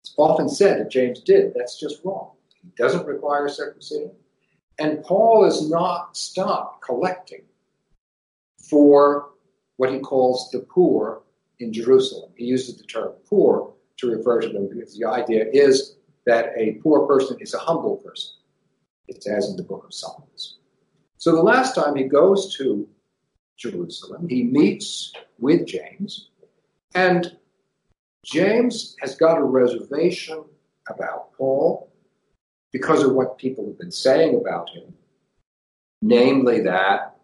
It's 0.03 0.13
often 0.17 0.49
said 0.49 0.79
that 0.79 0.91
James 0.91 1.21
did. 1.21 1.53
That's 1.55 1.79
just 1.79 2.03
wrong. 2.03 2.31
He 2.61 2.69
doesn't 2.77 3.07
require 3.07 3.47
circumcision. 3.47 4.11
And 4.79 5.03
Paul 5.03 5.45
is 5.45 5.69
not 5.69 6.17
stopped 6.17 6.83
collecting 6.83 7.43
for 8.57 9.29
what 9.77 9.91
he 9.91 9.99
calls 9.99 10.49
the 10.51 10.59
poor 10.59 11.21
in 11.59 11.71
Jerusalem. 11.71 12.31
He 12.35 12.45
uses 12.45 12.77
the 12.77 12.83
term 12.83 13.13
poor 13.29 13.73
to 13.97 14.11
refer 14.11 14.41
to 14.41 14.49
them 14.49 14.67
because 14.67 14.97
the 14.97 15.05
idea 15.05 15.45
is 15.53 15.95
that 16.25 16.51
a 16.57 16.73
poor 16.83 17.07
person 17.07 17.37
is 17.39 17.53
a 17.53 17.59
humble 17.59 17.97
person. 17.97 18.31
It's 19.07 19.27
as 19.27 19.49
in 19.49 19.55
the 19.55 19.63
book 19.63 19.85
of 19.85 19.93
Psalms. 19.93 20.57
So 21.17 21.33
the 21.33 21.41
last 21.41 21.75
time 21.75 21.95
he 21.95 22.03
goes 22.03 22.55
to 22.57 22.87
Jerusalem, 23.57 24.27
he 24.27 24.43
meets 24.43 25.13
with 25.39 25.65
James, 25.65 26.29
and 26.95 27.37
James 28.23 28.95
has 29.01 29.15
got 29.15 29.37
a 29.37 29.43
reservation 29.43 30.43
about 30.87 31.33
Paul 31.33 31.91
because 32.71 33.03
of 33.03 33.13
what 33.13 33.37
people 33.37 33.65
have 33.65 33.77
been 33.77 33.91
saying 33.91 34.35
about 34.35 34.69
him, 34.69 34.93
namely 36.01 36.61
that 36.61 37.17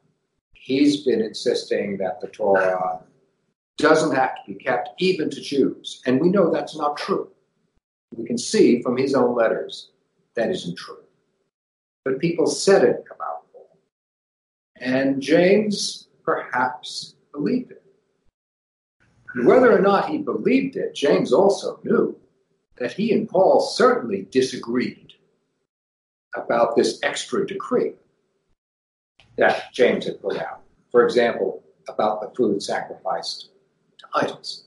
he's 0.54 1.06
been 1.06 1.22
insisting 1.22 1.98
that 1.98 2.20
the 2.22 2.28
Torah 2.28 3.02
doesn't 3.78 4.16
have 4.16 4.36
to 4.36 4.42
be 4.54 4.56
kept 4.56 4.90
even 5.00 5.30
to 5.30 5.42
Jews. 5.42 6.02
And 6.06 6.20
we 6.20 6.30
know 6.30 6.52
that's 6.52 6.78
not 6.78 6.98
true. 6.98 7.30
We 8.16 8.26
can 8.26 8.38
see 8.38 8.82
from 8.82 8.98
his 8.98 9.16
own 9.16 9.36
letters 9.36 9.92
that 10.36 10.50
isn't 10.50 10.78
true. 10.78 11.04
But 12.04 12.20
people 12.20 12.48
said 12.48 12.84
it 12.84 13.04
about 13.14 13.52
Paul. 13.54 13.78
And 14.80 15.22
James 15.22 16.10
perhaps 16.24 17.16
believed 17.32 17.72
it. 17.72 17.84
Whether 19.36 19.76
or 19.76 19.82
not 19.82 20.10
he 20.10 20.18
believed 20.18 20.76
it, 20.76 20.96
James 20.96 21.32
also 21.32 21.80
knew 21.84 22.18
that 22.78 22.94
he 22.94 23.14
and 23.14 23.30
Paul 23.30 23.62
certainly 23.62 24.28
disagreed 24.32 25.14
about 26.36 26.76
this 26.76 27.00
extra 27.04 27.46
decree 27.46 27.94
that 29.38 29.74
James 29.74 30.06
had 30.06 30.22
put 30.22 30.38
out. 30.38 30.62
For 30.92 31.06
example, 31.06 31.64
about 31.88 32.22
the 32.22 32.36
food 32.36 32.62
sacrificed 32.62 33.50
to 34.00 34.06
idols. 34.14 34.66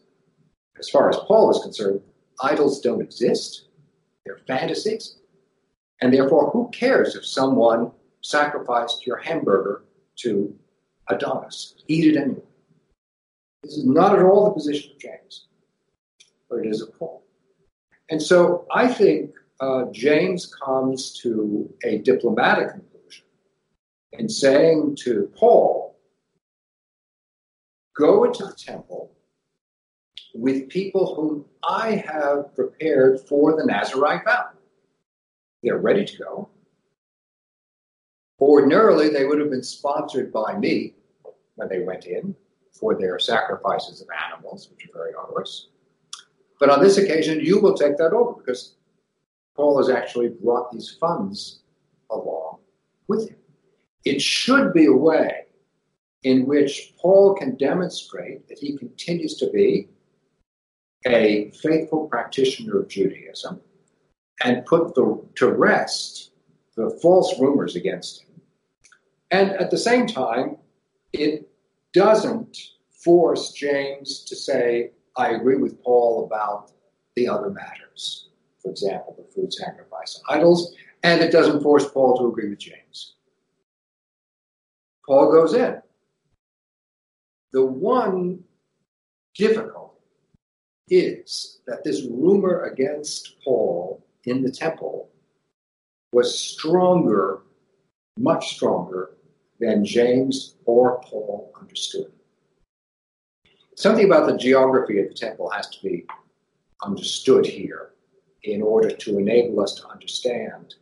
As 0.78 0.88
far 0.88 1.08
as 1.08 1.16
Paul 1.26 1.50
is 1.50 1.62
concerned, 1.62 2.00
idols 2.42 2.80
don't 2.80 3.02
exist, 3.02 3.68
they're 4.24 4.40
fantasies. 4.46 5.16
And 6.00 6.12
therefore, 6.12 6.50
who 6.50 6.68
cares 6.70 7.14
if 7.14 7.24
someone 7.24 7.92
sacrificed 8.22 9.06
your 9.06 9.18
hamburger 9.18 9.84
to 10.16 10.54
Adonis? 11.08 11.76
Eat 11.86 12.14
it 12.14 12.20
anyway. 12.20 12.42
This 13.62 13.76
is 13.76 13.86
not 13.86 14.18
at 14.18 14.24
all 14.24 14.46
the 14.46 14.54
position 14.54 14.90
of 14.92 14.98
James, 14.98 15.46
but 16.50 16.56
it 16.56 16.66
is 16.66 16.80
of 16.80 16.98
Paul. 16.98 17.22
And 18.10 18.20
so 18.20 18.66
I 18.74 18.88
think 18.88 19.34
uh, 19.60 19.84
James 19.92 20.52
comes 20.64 21.12
to 21.20 21.72
a 21.84 21.98
diplomatic 21.98 22.70
conclusion 22.70 23.24
in 24.12 24.28
saying 24.28 24.96
to 25.02 25.30
Paul, 25.36 25.96
go 27.96 28.24
into 28.24 28.44
the 28.44 28.54
temple 28.54 29.12
with 30.34 30.68
people 30.68 31.14
whom 31.14 31.44
I 31.62 31.96
have 31.96 32.54
prepared 32.54 33.20
for 33.20 33.56
the 33.56 33.64
Nazarite 33.64 34.24
vow. 34.24 34.46
They're 35.62 35.78
ready 35.78 36.04
to 36.04 36.18
go. 36.18 36.48
Ordinarily, 38.40 39.08
they 39.08 39.24
would 39.24 39.38
have 39.38 39.50
been 39.50 39.62
sponsored 39.62 40.32
by 40.32 40.58
me 40.58 40.94
when 41.54 41.68
they 41.68 41.80
went 41.80 42.06
in 42.06 42.34
for 42.82 42.96
their 42.96 43.16
sacrifices 43.20 44.02
of 44.02 44.08
animals, 44.28 44.68
which 44.68 44.88
are 44.88 44.92
very 44.92 45.12
onerous. 45.14 45.68
But 46.58 46.68
on 46.68 46.82
this 46.82 46.98
occasion, 46.98 47.38
you 47.38 47.60
will 47.60 47.74
take 47.74 47.96
that 47.98 48.12
over 48.12 48.32
because 48.32 48.74
Paul 49.54 49.78
has 49.78 49.88
actually 49.88 50.30
brought 50.30 50.72
these 50.72 50.96
funds 50.98 51.60
along 52.10 52.58
with 53.06 53.28
him. 53.28 53.36
It 54.04 54.20
should 54.20 54.74
be 54.74 54.86
a 54.86 54.92
way 54.92 55.44
in 56.24 56.44
which 56.44 56.94
Paul 57.00 57.36
can 57.36 57.56
demonstrate 57.56 58.48
that 58.48 58.58
he 58.58 58.76
continues 58.76 59.36
to 59.36 59.48
be 59.50 59.88
a 61.06 61.52
faithful 61.62 62.08
practitioner 62.08 62.80
of 62.80 62.88
Judaism 62.88 63.60
and 64.42 64.66
put 64.66 64.96
the, 64.96 65.24
to 65.36 65.52
rest 65.52 66.32
the 66.76 66.90
false 67.00 67.38
rumors 67.38 67.76
against 67.76 68.22
him. 68.22 68.40
And 69.30 69.50
at 69.52 69.70
the 69.70 69.78
same 69.78 70.08
time, 70.08 70.56
it 71.12 71.51
doesn't 71.92 72.56
force 72.90 73.52
James 73.52 74.24
to 74.24 74.36
say, 74.36 74.90
I 75.16 75.30
agree 75.30 75.56
with 75.56 75.82
Paul 75.82 76.24
about 76.24 76.72
the 77.16 77.28
other 77.28 77.50
matters. 77.50 78.28
For 78.62 78.70
example, 78.70 79.16
the 79.18 79.32
food 79.34 79.52
sacrifice 79.52 80.20
idols, 80.28 80.74
and 81.02 81.20
it 81.20 81.32
doesn't 81.32 81.62
force 81.62 81.90
Paul 81.90 82.16
to 82.18 82.28
agree 82.28 82.48
with 82.48 82.60
James. 82.60 83.14
Paul 85.06 85.32
goes 85.32 85.54
in. 85.54 85.82
The 87.52 87.64
one 87.64 88.44
difficulty 89.34 89.98
is 90.88 91.60
that 91.66 91.84
this 91.84 92.04
rumor 92.04 92.64
against 92.64 93.36
Paul 93.44 94.04
in 94.24 94.42
the 94.42 94.50
temple 94.50 95.10
was 96.12 96.38
stronger, 96.38 97.42
much 98.18 98.54
stronger 98.54 99.10
than 99.62 99.84
James 99.84 100.56
or 100.64 101.00
Paul 101.02 101.52
understood. 101.58 102.10
Something 103.76 104.06
about 104.06 104.26
the 104.26 104.36
geography 104.36 105.00
of 105.00 105.08
the 105.08 105.14
temple 105.14 105.48
has 105.50 105.68
to 105.70 105.82
be 105.82 106.04
understood 106.82 107.46
here 107.46 107.90
in 108.42 108.60
order 108.60 108.90
to 108.90 109.18
enable 109.18 109.62
us 109.62 109.74
to 109.76 109.86
understand 109.86 110.74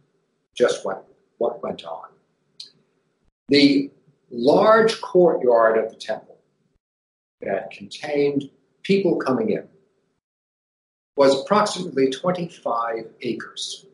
just 0.55 0.85
what, 0.85 1.07
what 1.37 1.63
went 1.63 1.85
on. 1.85 2.09
The 3.49 3.91
large 4.31 4.99
courtyard 5.03 5.77
of 5.77 5.91
the 5.91 5.99
temple 5.99 6.39
that 7.43 7.71
contained 7.71 8.49
people 8.83 9.17
coming 9.17 9.51
in 9.51 9.69
was 11.17 11.39
approximately 11.43 12.09
25 12.09 13.11
acres, 13.21 13.85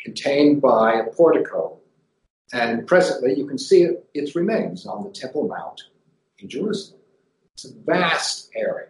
contained 0.00 0.62
by 0.62 0.94
a 0.94 1.04
portico. 1.04 1.78
And 2.52 2.86
presently, 2.86 3.34
you 3.36 3.46
can 3.46 3.58
see 3.58 3.88
its 4.14 4.34
remains 4.34 4.86
on 4.86 5.04
the 5.04 5.10
Temple 5.10 5.48
Mount 5.48 5.82
in 6.38 6.48
Jerusalem. 6.48 7.00
It's 7.54 7.66
a 7.66 7.74
vast 7.84 8.50
area. 8.56 8.88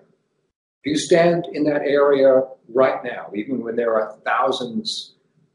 If 0.84 0.92
you 0.92 0.98
stand 0.98 1.46
in 1.52 1.64
that 1.64 1.82
area 1.82 2.42
right 2.72 3.02
now, 3.02 3.30
even 3.34 3.62
when 3.64 3.74
there 3.76 3.94
are 3.94 4.16
thousands 4.24 5.14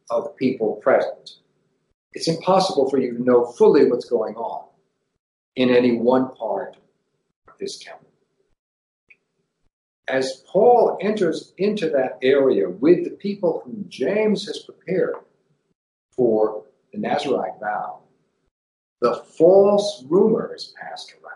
of 0.09 0.35
people 0.35 0.75
present, 0.83 1.37
it's 2.13 2.27
impossible 2.27 2.89
for 2.89 2.99
you 2.99 3.17
to 3.17 3.23
know 3.23 3.45
fully 3.45 3.89
what's 3.89 4.05
going 4.05 4.35
on 4.35 4.67
in 5.55 5.69
any 5.69 5.95
one 5.95 6.35
part 6.35 6.75
of 7.47 7.53
this 7.59 7.79
temple 7.79 8.09
as 10.07 10.43
Paul 10.47 10.97
enters 11.01 11.53
into 11.57 11.89
that 11.89 12.17
area 12.21 12.69
with 12.69 13.03
the 13.03 13.11
people 13.11 13.61
whom 13.63 13.85
James 13.87 14.45
has 14.47 14.59
prepared 14.59 15.15
for 16.15 16.63
the 16.93 16.99
Nazarite 16.99 17.59
vow, 17.59 17.99
the 19.01 19.15
false 19.37 20.05
rumor 20.07 20.53
is 20.55 20.73
passed 20.79 21.13
around 21.13 21.33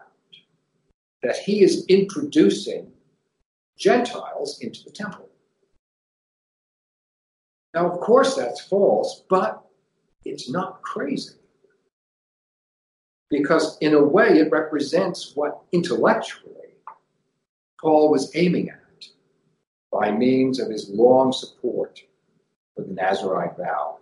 that 1.23 1.37
he 1.37 1.63
is 1.63 1.85
introducing 1.87 2.91
Gentiles 3.77 4.59
into 4.61 4.83
the 4.83 4.91
temple. 4.91 5.27
Now, 7.73 7.91
of 7.91 7.99
course, 7.99 8.35
that's 8.35 8.61
false, 8.61 9.23
but 9.29 9.63
it's 10.23 10.49
not 10.49 10.81
crazy. 10.83 11.35
Because, 13.29 13.77
in 13.79 13.93
a 13.93 14.03
way, 14.03 14.39
it 14.39 14.51
represents 14.51 15.33
what 15.35 15.59
intellectually 15.73 16.53
Paul 17.81 18.09
was 18.09 18.31
aiming 18.35 18.69
at 18.69 19.07
by 19.91 20.11
means 20.11 20.59
of 20.59 20.69
his 20.69 20.89
long 20.89 21.31
support 21.31 21.99
for 22.75 22.83
the 22.83 22.93
Nazarite 22.93 23.57
vow 23.57 23.97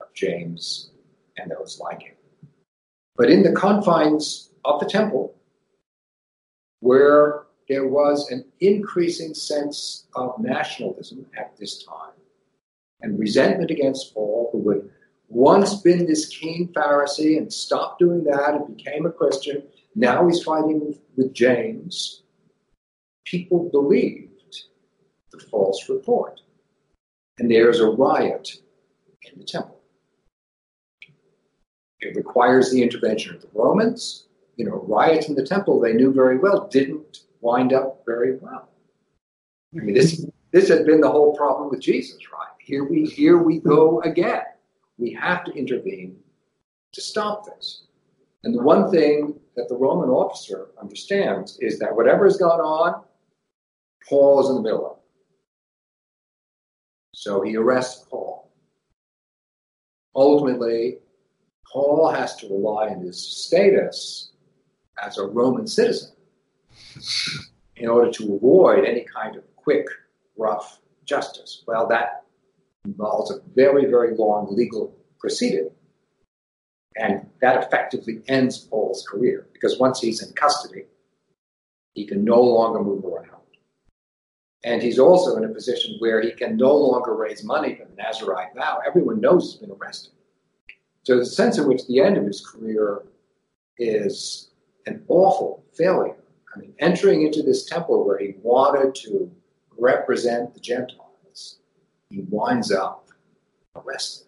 of 0.00 0.12
James 0.14 0.90
and 1.38 1.50
those 1.50 1.80
like 1.80 2.02
him. 2.02 2.14
But 3.16 3.30
in 3.30 3.42
the 3.42 3.52
confines 3.52 4.50
of 4.64 4.80
the 4.80 4.86
temple, 4.86 5.34
where 6.80 7.44
there 7.68 7.86
was 7.86 8.30
an 8.30 8.44
increasing 8.60 9.34
sense 9.34 10.06
of 10.14 10.38
nationalism 10.38 11.26
at 11.36 11.56
this 11.58 11.84
time 11.84 12.12
and 13.00 13.18
resentment 13.18 13.70
against 13.70 14.14
Paul, 14.14 14.50
who 14.52 14.70
had 14.70 14.88
once 15.28 15.74
been 15.82 16.06
this 16.06 16.28
keen 16.28 16.72
Pharisee 16.72 17.36
and 17.36 17.52
stopped 17.52 17.98
doing 17.98 18.24
that 18.24 18.54
and 18.54 18.76
became 18.76 19.04
a 19.06 19.10
Christian. 19.10 19.62
Now 19.94 20.26
he's 20.26 20.42
fighting 20.42 20.96
with 21.16 21.34
James. 21.34 22.22
People 23.24 23.68
believed 23.70 24.28
the 25.30 25.38
false 25.38 25.88
report. 25.88 26.40
And 27.38 27.50
there's 27.50 27.80
a 27.80 27.86
riot 27.86 28.50
in 29.22 29.38
the 29.38 29.44
temple. 29.44 29.77
It 32.00 32.16
requires 32.16 32.70
the 32.70 32.82
intervention 32.82 33.34
of 33.34 33.42
the 33.42 33.48
Romans. 33.52 34.26
You 34.56 34.64
know, 34.64 34.84
riots 34.88 35.28
in 35.28 35.34
the 35.34 35.46
temple, 35.46 35.80
they 35.80 35.92
knew 35.92 36.12
very 36.12 36.38
well, 36.38 36.68
didn't 36.68 37.20
wind 37.40 37.72
up 37.72 38.02
very 38.06 38.36
well. 38.36 38.68
I 39.76 39.80
mean, 39.80 39.94
this 39.94 40.26
this 40.52 40.68
had 40.68 40.86
been 40.86 41.00
the 41.00 41.10
whole 41.10 41.36
problem 41.36 41.70
with 41.70 41.80
Jesus, 41.80 42.18
right? 42.32 42.48
Here 42.60 42.84
we 42.84 43.04
here 43.04 43.38
we 43.38 43.58
go 43.58 44.00
again. 44.02 44.42
We 44.96 45.12
have 45.12 45.44
to 45.44 45.52
intervene 45.52 46.16
to 46.92 47.00
stop 47.00 47.44
this. 47.44 47.84
And 48.44 48.54
the 48.54 48.62
one 48.62 48.90
thing 48.90 49.38
that 49.56 49.68
the 49.68 49.76
Roman 49.76 50.08
officer 50.08 50.68
understands 50.80 51.58
is 51.60 51.78
that 51.78 51.94
whatever 51.94 52.24
has 52.24 52.36
gone 52.36 52.60
on, 52.60 53.02
Paul 54.08 54.40
is 54.40 54.48
in 54.48 54.56
the 54.56 54.62
middle 54.62 54.86
of 54.86 54.92
it. 54.92 55.02
So 57.14 57.42
he 57.42 57.56
arrests 57.56 58.06
Paul. 58.08 58.50
Ultimately, 60.14 60.98
Paul 61.72 62.10
has 62.10 62.36
to 62.36 62.48
rely 62.48 62.88
on 62.88 63.00
his 63.00 63.20
status 63.20 64.30
as 65.02 65.18
a 65.18 65.26
Roman 65.26 65.66
citizen 65.66 66.12
in 67.76 67.88
order 67.88 68.10
to 68.10 68.34
avoid 68.34 68.84
any 68.84 69.04
kind 69.14 69.36
of 69.36 69.44
quick, 69.56 69.86
rough 70.36 70.80
justice. 71.04 71.62
Well, 71.66 71.86
that 71.88 72.24
involves 72.84 73.30
a 73.30 73.40
very, 73.54 73.86
very 73.86 74.16
long 74.16 74.54
legal 74.54 74.96
proceeding. 75.18 75.70
And 76.96 77.28
that 77.40 77.62
effectively 77.62 78.22
ends 78.26 78.58
Paul's 78.58 79.06
career 79.08 79.46
because 79.52 79.78
once 79.78 80.00
he's 80.00 80.22
in 80.22 80.32
custody, 80.32 80.84
he 81.94 82.06
can 82.06 82.24
no 82.24 82.40
longer 82.40 82.82
move 82.82 83.04
around. 83.04 83.26
And 84.64 84.82
he's 84.82 84.98
also 84.98 85.36
in 85.36 85.44
a 85.44 85.48
position 85.48 85.96
where 86.00 86.20
he 86.20 86.32
can 86.32 86.56
no 86.56 86.74
longer 86.74 87.14
raise 87.14 87.44
money 87.44 87.76
for 87.76 87.84
the 87.84 87.94
Nazarite 87.94 88.54
vow. 88.56 88.80
Everyone 88.84 89.20
knows 89.20 89.52
he's 89.52 89.60
been 89.60 89.70
arrested. 89.70 90.12
So 91.08 91.16
the 91.16 91.24
sense 91.24 91.56
in 91.56 91.66
which 91.66 91.86
the 91.86 92.00
end 92.00 92.18
of 92.18 92.26
his 92.26 92.44
career 92.44 93.00
is 93.78 94.50
an 94.84 95.02
awful 95.08 95.64
failure 95.74 96.16
I 96.54 96.58
mean, 96.58 96.74
entering 96.80 97.22
into 97.22 97.42
this 97.42 97.64
temple 97.64 98.04
where 98.04 98.18
he 98.18 98.34
wanted 98.42 98.94
to 99.06 99.30
represent 99.78 100.52
the 100.52 100.60
Gentiles, 100.60 101.60
he 102.10 102.26
winds 102.28 102.70
up 102.70 103.08
arrested. 103.74 104.26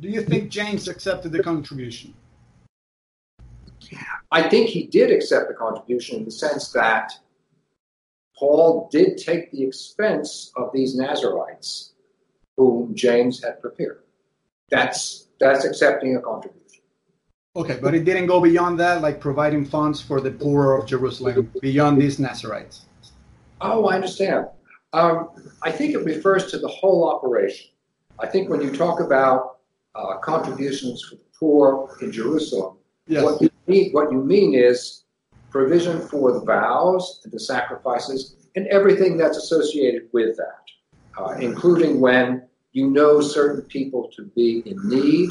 Do 0.00 0.08
you 0.08 0.22
think 0.22 0.48
James 0.48 0.88
accepted 0.88 1.32
the 1.32 1.42
contribution? 1.42 2.14
I 4.32 4.48
think 4.48 4.70
he 4.70 4.86
did 4.86 5.10
accept 5.10 5.48
the 5.48 5.54
contribution 5.54 6.20
in 6.20 6.24
the 6.24 6.30
sense 6.30 6.72
that 6.72 7.12
Paul 8.34 8.88
did 8.90 9.18
take 9.18 9.52
the 9.52 9.64
expense 9.64 10.50
of 10.56 10.70
these 10.72 10.96
Nazarites 10.96 11.92
whom 12.56 12.94
James 12.94 13.44
had 13.44 13.60
prepared. 13.60 14.04
That's 14.70 15.26
that's 15.40 15.64
accepting 15.64 16.16
a 16.16 16.20
contribution. 16.20 16.60
Okay, 17.56 17.78
but 17.82 17.94
it 17.94 18.04
didn't 18.04 18.26
go 18.26 18.40
beyond 18.40 18.78
that, 18.78 19.02
like 19.02 19.20
providing 19.20 19.64
funds 19.64 20.00
for 20.00 20.20
the 20.20 20.30
poor 20.30 20.76
of 20.78 20.86
Jerusalem 20.86 21.50
beyond 21.60 22.00
these 22.00 22.20
Nazarites. 22.20 22.82
Oh, 23.60 23.86
I 23.86 23.96
understand. 23.96 24.46
Um, 24.92 25.30
I 25.62 25.72
think 25.72 25.94
it 25.94 26.04
refers 26.04 26.50
to 26.52 26.58
the 26.58 26.68
whole 26.68 27.10
operation. 27.10 27.70
I 28.20 28.26
think 28.26 28.48
when 28.48 28.60
you 28.60 28.70
talk 28.70 29.00
about 29.00 29.58
uh, 29.94 30.18
contributions 30.18 31.02
for 31.02 31.16
the 31.16 31.22
poor 31.38 31.96
in 32.02 32.12
Jerusalem, 32.12 32.76
yes. 33.08 33.24
what, 33.24 33.40
you 33.40 33.50
mean, 33.66 33.92
what 33.92 34.12
you 34.12 34.22
mean 34.22 34.54
is 34.54 35.04
provision 35.50 36.06
for 36.08 36.32
the 36.32 36.40
vows 36.40 37.20
and 37.24 37.32
the 37.32 37.40
sacrifices 37.40 38.36
and 38.54 38.66
everything 38.68 39.16
that's 39.16 39.36
associated 39.36 40.08
with 40.12 40.36
that, 40.36 41.20
uh, 41.20 41.32
including 41.40 42.00
when 42.00 42.42
you 42.72 42.90
know 42.90 43.20
certain 43.20 43.62
people 43.62 44.10
to 44.16 44.24
be 44.36 44.62
in 44.66 44.88
need, 44.88 45.30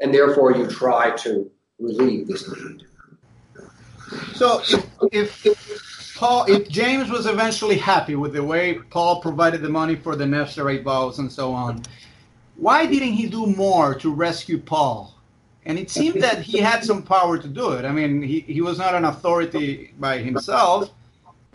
and 0.00 0.12
therefore 0.12 0.52
you 0.56 0.66
try 0.66 1.10
to 1.18 1.50
relieve 1.78 2.26
this 2.26 2.48
need. 2.48 2.84
So 4.34 4.60
if, 5.12 5.46
if 5.46 6.14
Paul, 6.16 6.44
if 6.48 6.68
James 6.68 7.10
was 7.10 7.26
eventually 7.26 7.78
happy 7.78 8.16
with 8.16 8.32
the 8.32 8.42
way 8.42 8.74
Paul 8.90 9.20
provided 9.20 9.62
the 9.62 9.68
money 9.68 9.94
for 9.94 10.16
the 10.16 10.26
Nazarite 10.26 10.82
vows 10.82 11.18
and 11.18 11.30
so 11.30 11.52
on, 11.52 11.82
why 12.56 12.86
didn't 12.86 13.12
he 13.12 13.26
do 13.26 13.46
more 13.46 13.94
to 13.94 14.12
rescue 14.12 14.58
Paul? 14.58 15.14
And 15.64 15.78
it 15.78 15.90
seemed 15.90 16.22
that 16.22 16.40
he 16.40 16.58
had 16.58 16.84
some 16.84 17.02
power 17.02 17.38
to 17.38 17.48
do 17.48 17.72
it. 17.72 17.84
I 17.84 17.92
mean, 17.92 18.22
he, 18.22 18.40
he 18.40 18.60
was 18.60 18.78
not 18.78 18.94
an 18.94 19.04
authority 19.04 19.94
by 19.98 20.18
himself, 20.18 20.90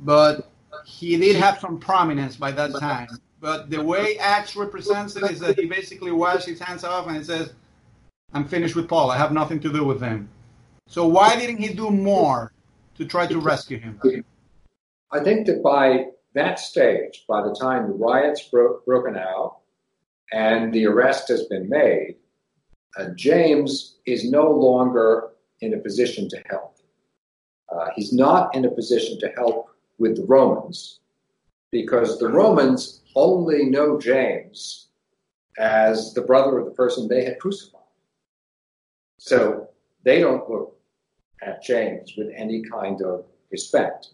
but 0.02 0.50
he 0.86 1.18
did 1.18 1.36
have 1.36 1.60
some 1.60 1.80
prominence 1.80 2.36
by 2.36 2.52
that 2.52 2.72
time. 2.80 3.08
But 3.46 3.70
the 3.70 3.80
way 3.80 4.18
Acts 4.18 4.56
represents 4.56 5.16
it 5.16 5.30
is 5.30 5.40
that 5.42 5.60
he 5.60 5.68
basically 5.68 6.12
washes 6.12 6.46
his 6.46 6.60
hands 6.60 6.84
off 6.84 7.06
and 7.06 7.16
he 7.16 7.24
says, 7.24 7.54
I'm 8.34 8.48
finished 8.48 8.76
with 8.76 8.90
Paul. 8.90 9.12
I 9.12 9.18
have 9.18 9.32
nothing 9.32 9.60
to 9.60 9.72
do 9.72 9.86
with 9.86 10.02
him. 10.02 10.28
So 10.88 11.06
why 11.06 11.36
didn't 11.36 11.58
he 11.58 11.72
do 11.72 11.92
more 11.92 12.52
to 12.98 13.06
try 13.06 13.28
to 13.28 13.40
rescue 13.40 13.78
him? 13.78 14.02
I 15.12 15.20
think 15.20 15.46
that 15.46 15.62
by 15.62 16.08
that 16.34 16.58
stage, 16.58 17.24
by 17.28 17.44
the 17.44 17.54
time 17.54 17.86
the 17.86 17.94
riots 17.94 18.50
broke 18.50 18.84
broken 18.84 19.16
out 19.16 19.58
and 20.34 20.74
the 20.74 20.88
arrest 20.88 21.28
has 21.28 21.44
been 21.44 21.70
made, 21.70 22.16
uh, 22.98 23.10
James 23.16 23.98
is 24.08 24.28
no 24.28 24.50
longer 24.50 25.34
in 25.62 25.76
a 25.76 25.78
position 25.78 26.28
to 26.30 26.42
help. 26.50 26.78
Uh, 27.72 27.90
he's 27.96 28.12
not 28.12 28.56
in 28.56 28.66
a 28.66 28.72
position 28.72 29.20
to 29.20 29.28
help 29.38 29.68
with 30.00 30.16
the 30.16 30.26
Romans 30.26 31.00
because 31.70 32.18
the 32.18 32.28
Romans 32.30 33.02
only 33.16 33.66
know 33.66 34.00
James 34.00 34.88
as 35.58 36.14
the 36.14 36.22
brother 36.22 36.60
of 36.60 36.66
the 36.66 36.72
person 36.72 37.08
they 37.08 37.24
had 37.24 37.40
crucified. 37.40 37.82
So 39.20 39.70
they 40.04 40.20
don't 40.20 40.50
look 40.50 40.78
at 41.42 41.64
James 41.64 42.14
with 42.18 42.30
any 42.36 42.62
kind 42.64 43.02
of 43.02 43.26
respect. 43.52 44.10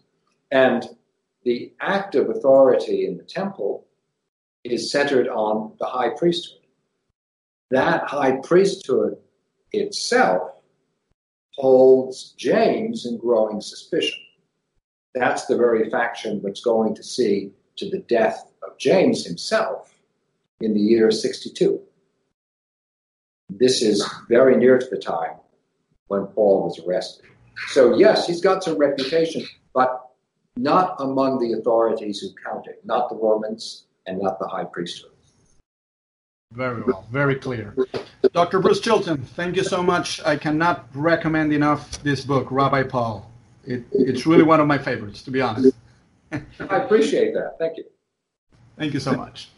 And 0.50 0.88
the 1.44 1.72
act 1.80 2.14
of 2.14 2.30
authority 2.30 3.06
in 3.06 3.16
the 3.16 3.24
temple 3.24 3.86
is 4.64 4.92
centered 4.92 5.28
on 5.28 5.74
the 5.80 5.86
high 5.86 6.10
priesthood. 6.10 6.60
That 7.70 8.04
high 8.04 8.36
priesthood 8.42 9.16
itself 9.72 10.52
holds 11.56 12.34
James 12.36 13.06
in 13.06 13.18
growing 13.18 13.60
suspicion. 13.60 14.20
That's 15.14 15.46
the 15.46 15.56
very 15.56 15.90
faction 15.90 16.40
that's 16.42 16.60
going 16.60 16.94
to 16.94 17.02
see 17.02 17.52
to 17.76 17.90
the 17.90 18.00
death 18.00 18.51
of 18.62 18.78
James 18.78 19.24
himself 19.24 19.94
in 20.60 20.74
the 20.74 20.80
year 20.80 21.10
62. 21.10 21.80
This 23.50 23.82
is 23.82 24.08
very 24.28 24.56
near 24.56 24.78
to 24.78 24.86
the 24.86 24.98
time 24.98 25.36
when 26.08 26.26
Paul 26.26 26.64
was 26.64 26.78
arrested. 26.86 27.26
So, 27.68 27.96
yes, 27.96 28.26
he's 28.26 28.40
got 28.40 28.64
some 28.64 28.78
reputation, 28.78 29.44
but 29.74 30.10
not 30.56 30.96
among 31.00 31.38
the 31.38 31.58
authorities 31.58 32.20
who 32.20 32.28
counted, 32.44 32.76
not 32.84 33.08
the 33.08 33.16
Romans 33.16 33.84
and 34.06 34.20
not 34.20 34.38
the 34.38 34.46
high 34.46 34.64
priesthood. 34.64 35.10
Very 36.52 36.82
well, 36.82 37.06
very 37.10 37.36
clear. 37.36 37.74
Dr. 38.32 38.60
Bruce 38.60 38.80
Chilton, 38.80 39.22
thank 39.22 39.56
you 39.56 39.64
so 39.64 39.82
much. 39.82 40.20
I 40.22 40.36
cannot 40.36 40.86
recommend 40.94 41.52
enough 41.52 42.02
this 42.02 42.24
book, 42.24 42.48
Rabbi 42.50 42.82
Paul. 42.82 43.30
It, 43.64 43.84
it's 43.92 44.26
really 44.26 44.42
one 44.42 44.60
of 44.60 44.66
my 44.66 44.78
favorites, 44.78 45.22
to 45.22 45.30
be 45.30 45.40
honest. 45.40 45.74
I 46.32 46.76
appreciate 46.76 47.32
that. 47.34 47.56
Thank 47.58 47.78
you. 47.78 47.84
Thank 48.76 48.94
you 48.94 49.00
so 49.00 49.12
much. 49.12 49.48